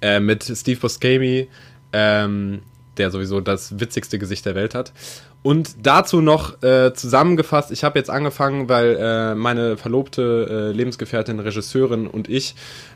[0.01, 0.17] Okay.
[0.17, 1.47] Äh, mit Steve Buscemi.
[1.93, 2.61] Ähm,
[2.97, 4.91] der sowieso das witzigste Gesicht der Welt hat.
[5.43, 11.39] Und dazu noch äh, zusammengefasst, ich habe jetzt angefangen, weil äh, meine verlobte äh, Lebensgefährtin,
[11.39, 12.53] Regisseurin und ich,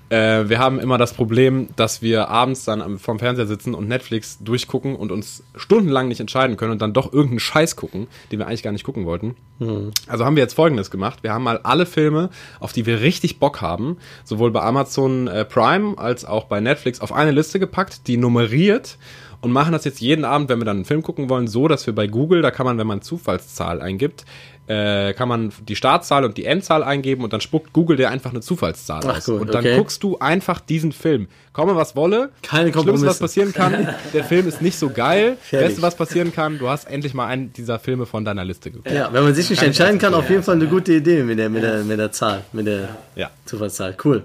[0.09, 4.37] äh, wir haben immer das Problem, dass wir abends dann vorm Fernseher sitzen und Netflix
[4.43, 8.45] durchgucken und uns stundenlang nicht entscheiden können und dann doch irgendeinen Scheiß gucken, den wir
[8.45, 9.35] eigentlich gar nicht gucken wollten.
[9.57, 9.91] Mhm.
[10.07, 11.23] Also haben wir jetzt folgendes gemacht.
[11.23, 12.29] Wir haben mal alle Filme,
[12.59, 17.01] auf die wir richtig Bock haben, sowohl bei Amazon äh, Prime als auch bei Netflix,
[17.01, 18.99] auf eine Liste gepackt, die nummeriert
[19.41, 21.85] und machen das jetzt jeden Abend, wenn wir dann einen Film gucken wollen, so, dass
[21.85, 24.25] wir bei Google, da kann man, wenn man Zufallszahl eingibt,
[24.67, 28.31] äh, kann man die Startzahl und die Endzahl eingeben und dann spuckt Google dir einfach
[28.31, 29.25] eine Zufallszahl Ach, aus.
[29.25, 29.77] Gut, und dann okay.
[29.77, 31.27] guckst du einfach diesen Film.
[31.53, 32.31] Komme was wolle.
[32.41, 35.37] Keine Schlimmste, was passieren kann, der Film ist nicht so geil.
[35.39, 35.67] Fertig.
[35.67, 38.91] Beste, was passieren kann, du hast endlich mal einen dieser Filme von deiner Liste geguckt.
[38.91, 41.49] Ja, wenn man sich nicht entscheiden kann, auf jeden Fall eine gute Idee mit der,
[41.49, 43.29] mit der, mit der Zahl, mit der ja.
[43.45, 43.95] Zufallszahl.
[44.03, 44.23] Cool.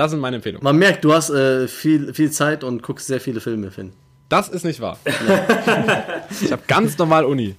[0.00, 0.64] Das sind meine Empfehlungen.
[0.64, 3.92] Man merkt, du hast äh, viel, viel Zeit und guckst sehr viele Filme, Finn.
[4.30, 4.98] Das ist nicht wahr.
[6.42, 7.54] ich habe ganz normal Uni.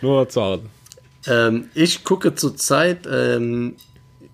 [0.00, 0.62] Nur zu Hause.
[1.26, 3.76] Ähm, ich gucke zurzeit ähm,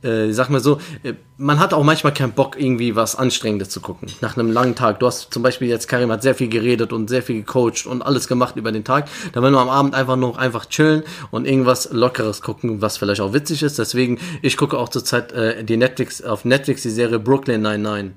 [0.03, 3.81] äh, sag mal so, äh, man hat auch manchmal keinen Bock, irgendwie was Anstrengendes zu
[3.81, 4.09] gucken.
[4.21, 5.01] Nach einem langen Tag.
[5.01, 8.03] Du hast zum Beispiel jetzt, Karim hat sehr viel geredet und sehr viel gecoacht und
[8.03, 9.09] alles gemacht über den Tag.
[9.33, 13.21] Da will man am Abend einfach noch einfach chillen und irgendwas Lockeres gucken, was vielleicht
[13.21, 13.79] auch witzig ist.
[13.79, 18.13] Deswegen, ich gucke auch zurzeit äh, die Netflix, auf Netflix die Serie Brooklyn 99.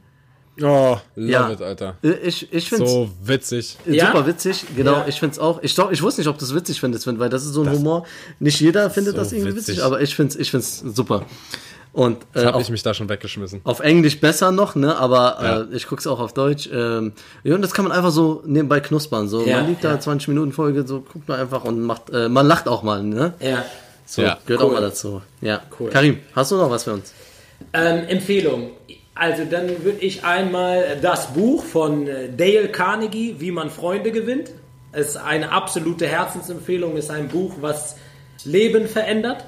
[0.61, 1.51] Oh, love ja.
[1.51, 1.97] it, Alter.
[2.01, 3.77] Äh, ich, ich find's so witzig.
[3.85, 4.07] Ja?
[4.07, 4.93] Super witzig, genau.
[4.93, 5.05] Ja.
[5.07, 5.61] Ich find's auch.
[5.61, 7.77] Ich, ich wusste nicht, ob du es witzig findest, weil das ist so ein das
[7.77, 8.05] Humor.
[8.39, 11.25] Nicht jeder findet so das irgendwie witzig, witzig aber ich find's, ich find's super.
[11.95, 13.61] Und äh, habe ich mich da schon weggeschmissen.
[13.63, 14.97] Auf Englisch besser noch, ne?
[14.97, 15.61] Aber ja.
[15.61, 16.69] äh, ich guck's auch auf Deutsch.
[16.69, 17.13] Ähm,
[17.45, 19.29] ja, und das kann man einfach so nebenbei knuspern.
[19.29, 19.93] So, ja, man liegt ja.
[19.93, 23.01] da 20 Minuten Folge, so guckt man einfach und macht, äh, man lacht auch mal,
[23.01, 23.33] ne?
[23.39, 23.63] Ja.
[24.05, 24.37] So, ja.
[24.45, 24.69] gehört cool.
[24.69, 25.21] auch mal dazu.
[25.39, 25.89] Ja, cool.
[25.89, 27.13] Karim, hast du noch was für uns?
[27.71, 28.71] Ähm, Empfehlung.
[29.13, 34.51] Also dann würde ich einmal das Buch von äh, Dale Carnegie, Wie man Freunde gewinnt.
[34.91, 37.95] Es ist eine absolute Herzensempfehlung, ist ein Buch, was
[38.43, 39.45] Leben verändert.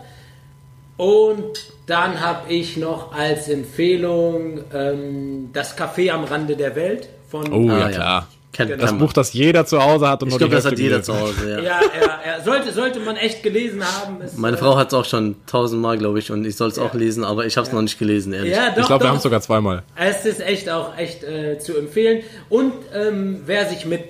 [0.95, 7.51] Und dann habe ich noch als Empfehlung ähm, das Café am Rande der Welt von.
[7.51, 8.27] Oh ja, ah, klar.
[8.51, 8.81] Kennt genau.
[8.81, 10.23] Das Buch, das jeder zu Hause hat.
[10.23, 11.57] Und ich glaube, das hat jeder zu Hause, ja.
[11.59, 12.43] ja, ja, ja.
[12.43, 14.19] Sollte, sollte man echt gelesen haben.
[14.21, 16.83] Ist, Meine Frau hat es auch schon tausendmal, glaube ich, und ich soll es ja.
[16.83, 18.53] auch lesen, aber ich habe es noch nicht gelesen, ehrlich.
[18.53, 19.83] Ja, doch, ich glaube, wir haben es sogar zweimal.
[19.95, 22.23] Es ist echt auch echt äh, zu empfehlen.
[22.49, 24.05] Und ähm, wer sich mit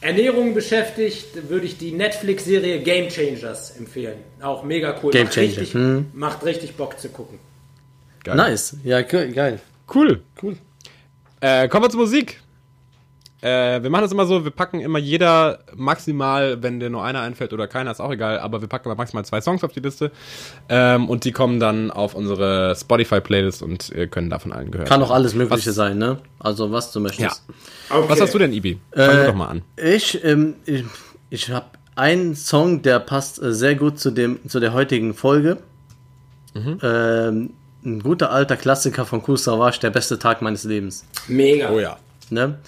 [0.00, 4.18] Ernährung beschäftigt, würde ich die Netflix-Serie Game Changers empfehlen.
[4.40, 5.12] Auch mega cool.
[5.12, 5.48] Game macht Changer.
[5.48, 6.06] Richtig, hm.
[6.14, 7.38] Macht richtig Bock zu gucken.
[8.24, 8.36] Geil.
[8.36, 8.76] Nice.
[8.84, 9.60] Ja, geil.
[9.92, 10.22] Cool.
[10.42, 10.56] Cool.
[11.40, 12.40] Äh, kommen wir zur Musik.
[13.42, 17.20] Äh, wir machen das immer so, wir packen immer jeder maximal, wenn dir nur einer
[17.20, 19.80] einfällt oder keiner, ist auch egal, aber wir packen immer maximal zwei Songs auf die
[19.80, 20.10] Liste
[20.68, 25.02] ähm, und die kommen dann auf unsere Spotify-Playlist und äh, können davon allen gehört Kann
[25.02, 26.18] auch alles Mögliche was, sein, ne?
[26.38, 27.42] Also was du möchtest.
[27.88, 27.96] Ja.
[27.96, 28.08] Okay.
[28.08, 28.78] Was hast du denn, Ibi?
[28.92, 29.62] Fang äh, doch mal an.
[29.76, 30.84] Ich, ähm, ich,
[31.30, 31.66] ich habe
[31.96, 35.58] einen Song, der passt äh, sehr gut zu, dem, zu der heutigen Folge.
[36.54, 36.78] Mhm.
[36.82, 37.50] Ähm,
[37.84, 41.06] ein guter alter Klassiker von Kool Savage, der beste Tag meines Lebens.
[41.28, 41.70] Mega.
[41.70, 41.96] Oh ja.
[42.28, 42.58] Ne?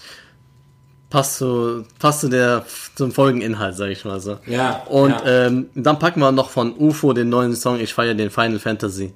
[1.13, 4.39] Passt zu, passt zu der, zum Folgeninhalt, sag ich mal so.
[4.47, 4.83] Ja.
[4.89, 5.47] Und ja.
[5.47, 9.13] Ähm, dann packen wir noch von UFO den neuen Song, ich feiere den Final Fantasy.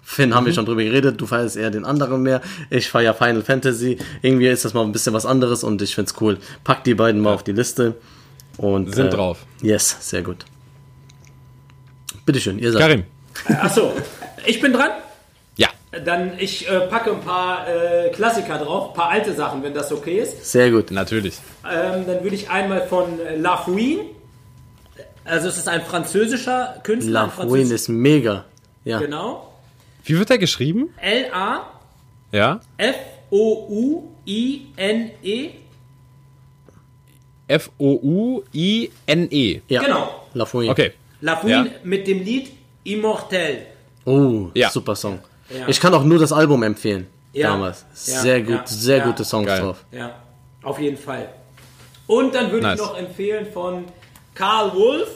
[0.00, 0.34] Finn, mhm.
[0.34, 0.54] haben wir mhm.
[0.54, 2.40] schon drüber geredet, du feierst eher den anderen mehr.
[2.70, 3.98] Ich feiere Final Fantasy.
[4.22, 6.38] Irgendwie ist das mal ein bisschen was anderes und ich find's cool.
[6.62, 7.96] Pack die beiden mal auf die Liste.
[8.56, 9.44] Und, Sind äh, drauf.
[9.60, 10.44] Yes, sehr gut.
[12.26, 12.80] Bitteschön, ihr seid.
[12.80, 13.04] Karim.
[13.60, 13.92] Achso,
[14.46, 14.90] ich bin dran?
[15.92, 19.90] Dann ich äh, packe ein paar äh, Klassiker drauf, ein paar alte Sachen, wenn das
[19.90, 20.44] okay ist.
[20.44, 20.92] Sehr gut.
[20.92, 21.38] Natürlich.
[21.64, 24.02] Ähm, dann würde ich einmal von La Fouine.
[25.24, 27.12] Also es ist ein französischer Künstler.
[27.12, 28.44] La Fouine ist mega.
[28.84, 29.00] Ja.
[29.00, 29.52] Genau.
[30.04, 30.90] Wie wird er geschrieben?
[30.96, 31.66] L-A.
[32.30, 32.60] Ja.
[32.76, 34.00] F-O-U-I-N-E.
[37.48, 38.42] F-O-U-I-N-E.
[39.68, 39.82] Ja.
[39.82, 40.24] Genau.
[40.34, 40.70] La Fouine.
[40.70, 40.92] Okay.
[41.20, 41.72] La Fouine ja.
[41.82, 42.52] mit dem Lied
[42.84, 43.66] Immortel.
[44.04, 44.70] Oh, ja.
[44.70, 45.18] super Song.
[45.50, 45.68] Ja.
[45.68, 47.06] Ich kann auch nur das Album empfehlen.
[47.32, 47.50] Ja.
[47.50, 47.84] Damals.
[47.92, 49.60] Sehr gut, sehr gute Songs Geil.
[49.60, 49.84] drauf.
[49.92, 50.14] Ja,
[50.62, 51.28] auf jeden Fall.
[52.06, 52.80] Und dann würde nice.
[52.80, 53.84] ich noch empfehlen von
[54.34, 55.08] Carl Wolf.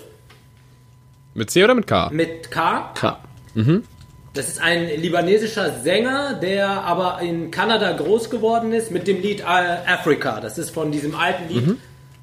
[1.34, 2.10] Mit C oder mit K?
[2.10, 2.92] Mit K.
[2.94, 3.18] K.
[3.54, 3.84] Mhm.
[4.32, 9.44] Das ist ein libanesischer Sänger, der aber in Kanada groß geworden ist mit dem Lied
[9.46, 10.40] Africa.
[10.40, 11.78] Das ist von diesem alten Lied mhm.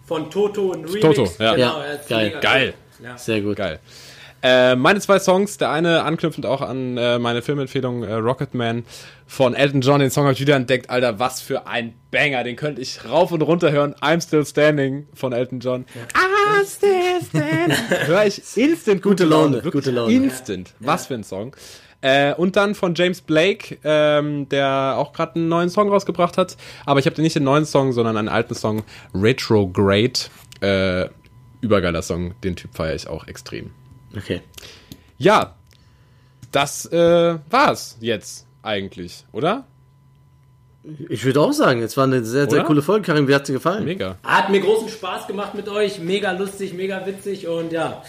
[0.06, 1.02] von Toto und Remix.
[1.02, 1.56] Toto, ja.
[1.56, 2.00] Genau, ja.
[2.08, 2.38] Geil.
[2.42, 2.74] Geil.
[3.02, 3.18] Ja.
[3.18, 3.58] Sehr gut.
[3.58, 3.80] Geil.
[4.44, 8.84] Äh, meine zwei Songs, der eine anknüpfend auch an äh, meine Filmempfehlung äh, Rocketman
[9.28, 10.00] von Elton John.
[10.00, 10.90] Den Song habe ich wieder entdeckt.
[10.90, 12.44] Alter, was für ein Banger.
[12.44, 13.94] Den könnte ich rauf und runter hören.
[14.02, 15.86] I'm Still Standing von Elton John.
[15.94, 16.02] Ja.
[16.20, 17.78] I'm Still Standing.
[18.08, 19.58] Hör ich instant gute, gute Laune.
[19.58, 19.72] Laune.
[19.72, 20.12] Gute Laune.
[20.12, 20.74] Instant.
[20.80, 20.88] Ja.
[20.88, 21.56] Was für ein Song.
[22.02, 26.58] Äh, und dann von James Blake, ähm, der auch gerade einen neuen Song rausgebracht hat.
[26.88, 28.84] Aber ich habe nicht den neuen Song, sondern einen alten Song,
[29.14, 30.20] Retrograde.
[30.62, 31.10] Äh,
[31.62, 32.34] übergeiler Song.
[32.44, 33.72] Den Typ feiere ich auch extrem.
[34.16, 34.42] Okay.
[35.18, 35.56] Ja,
[36.52, 39.66] das äh, war's jetzt eigentlich, oder?
[41.10, 42.68] Ich würde auch sagen, es war eine sehr, sehr oder?
[42.68, 43.28] coole Folge, Karim.
[43.28, 43.86] Wie hat sie gefallen?
[43.86, 44.18] Mega.
[44.24, 46.00] Hat mir großen Spaß gemacht mit euch.
[46.00, 48.02] Mega lustig, mega witzig und ja.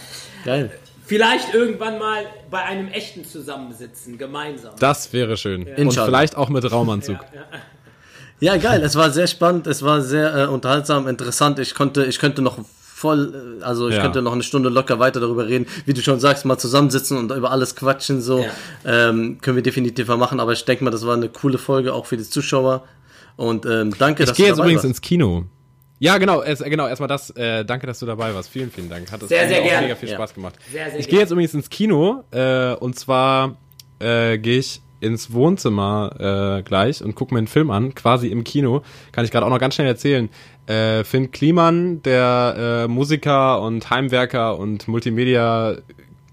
[0.44, 0.70] Geil.
[1.04, 4.72] Vielleicht irgendwann mal bei einem echten Zusammensitzen, gemeinsam.
[4.78, 5.66] Das wäre schön.
[5.66, 5.76] Ja.
[5.76, 7.18] Und vielleicht auch mit Raumanzug.
[7.34, 7.40] Ja,
[8.40, 8.54] ja.
[8.54, 8.82] ja, geil.
[8.82, 11.58] Es war sehr spannend, es war sehr äh, unterhaltsam, interessant.
[11.58, 12.58] Ich konnte, ich könnte noch
[13.02, 14.02] voll, äh, also ich ja.
[14.02, 17.32] könnte noch eine Stunde locker weiter darüber reden, wie du schon sagst, mal zusammensitzen und
[17.32, 18.44] über alles quatschen, so
[18.84, 19.08] ja.
[19.10, 21.92] ähm, können wir definitiv mal machen, aber ich denke mal, das war eine coole Folge
[21.92, 22.84] auch für die Zuschauer
[23.36, 24.30] und ähm, danke, ich dass du dabei warst.
[24.30, 25.44] Ich gehe jetzt übrigens ins Kino.
[25.98, 28.50] Ja, genau, es, genau, erstmal das, äh, danke, dass du dabei warst.
[28.50, 29.10] Vielen, vielen Dank.
[29.12, 29.86] Hat sehr, sehr gerne.
[29.86, 30.56] mega viel Spaß gemacht.
[30.72, 33.56] Sehr, sehr ich gehe jetzt übrigens ins Kino, äh, und zwar
[34.00, 38.44] äh, gehe ich ins Wohnzimmer äh, gleich und gucke mir einen Film an, quasi im
[38.44, 38.82] Kino.
[39.10, 40.28] Kann ich gerade auch noch ganz schnell erzählen.
[40.66, 45.76] Äh, Finn Kliman, der äh, Musiker und Heimwerker und Multimedia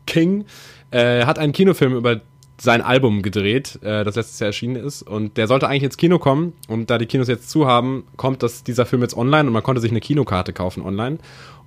[0.05, 0.45] King,
[0.91, 2.21] äh, hat einen Kinofilm über
[2.61, 5.01] sein Album gedreht, äh, das letztes Jahr erschienen ist.
[5.01, 6.53] Und der sollte eigentlich ins Kino kommen.
[6.67, 9.63] Und da die Kinos jetzt zu haben, kommt das, dieser Film jetzt online und man
[9.63, 11.17] konnte sich eine Kinokarte kaufen online.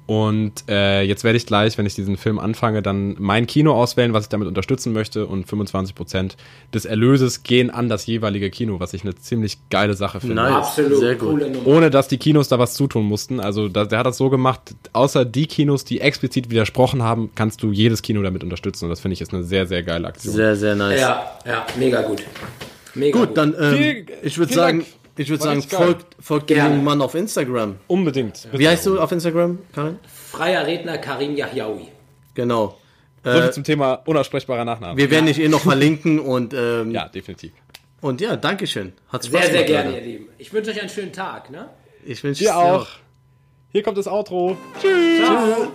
[0.07, 4.12] Und äh, jetzt werde ich gleich, wenn ich diesen Film anfange, dann mein Kino auswählen,
[4.12, 5.26] was ich damit unterstützen möchte.
[5.26, 6.33] Und 25%
[6.74, 10.37] des Erlöses gehen an das jeweilige Kino, was ich eine ziemlich geile Sache finde.
[10.37, 10.54] Nice.
[10.54, 10.99] Absolut.
[10.99, 11.42] Sehr gut.
[11.64, 13.38] Ohne dass die Kinos da was zutun mussten.
[13.38, 17.62] Also da, der hat das so gemacht, außer die Kinos, die explizit widersprochen haben, kannst
[17.62, 18.87] du jedes Kino damit unterstützen.
[18.87, 20.34] Und das finde ich ist eine sehr, sehr geile Aktion.
[20.34, 21.00] Sehr, sehr nice.
[21.00, 22.24] Ja, ja, mega gut.
[22.95, 23.38] Mega gut, gut.
[23.38, 24.80] dann ähm, viel, ich würde sagen...
[24.80, 25.01] Dank.
[25.17, 27.76] Ich würde sagen, folgt, folgt dem Mann auf Instagram.
[27.87, 28.49] Unbedingt.
[28.53, 29.99] Wie heißt du auf Instagram, Karin?
[30.07, 31.89] Freier Redner Karim Yahyaoui.
[32.34, 32.79] Genau.
[33.25, 34.97] Äh, zum Thema unaussprechbarer Nachname.
[34.97, 37.53] Wir werden dich eh noch verlinken und ähm, ja, definitiv.
[38.01, 38.95] Und ja, Dankeschön.
[39.09, 40.29] Hat Spaß Sehr, sehr gerne, ihr Lieben.
[40.39, 41.51] Ich wünsche euch einen schönen Tag.
[41.51, 41.68] Ne?
[42.05, 42.83] Ich wünsche dir auch.
[42.83, 42.89] auch.
[43.71, 44.57] Hier kommt das Outro.
[44.80, 45.25] Tschüss.
[45.25, 45.55] Ciao.
[45.55, 45.68] Tschüss.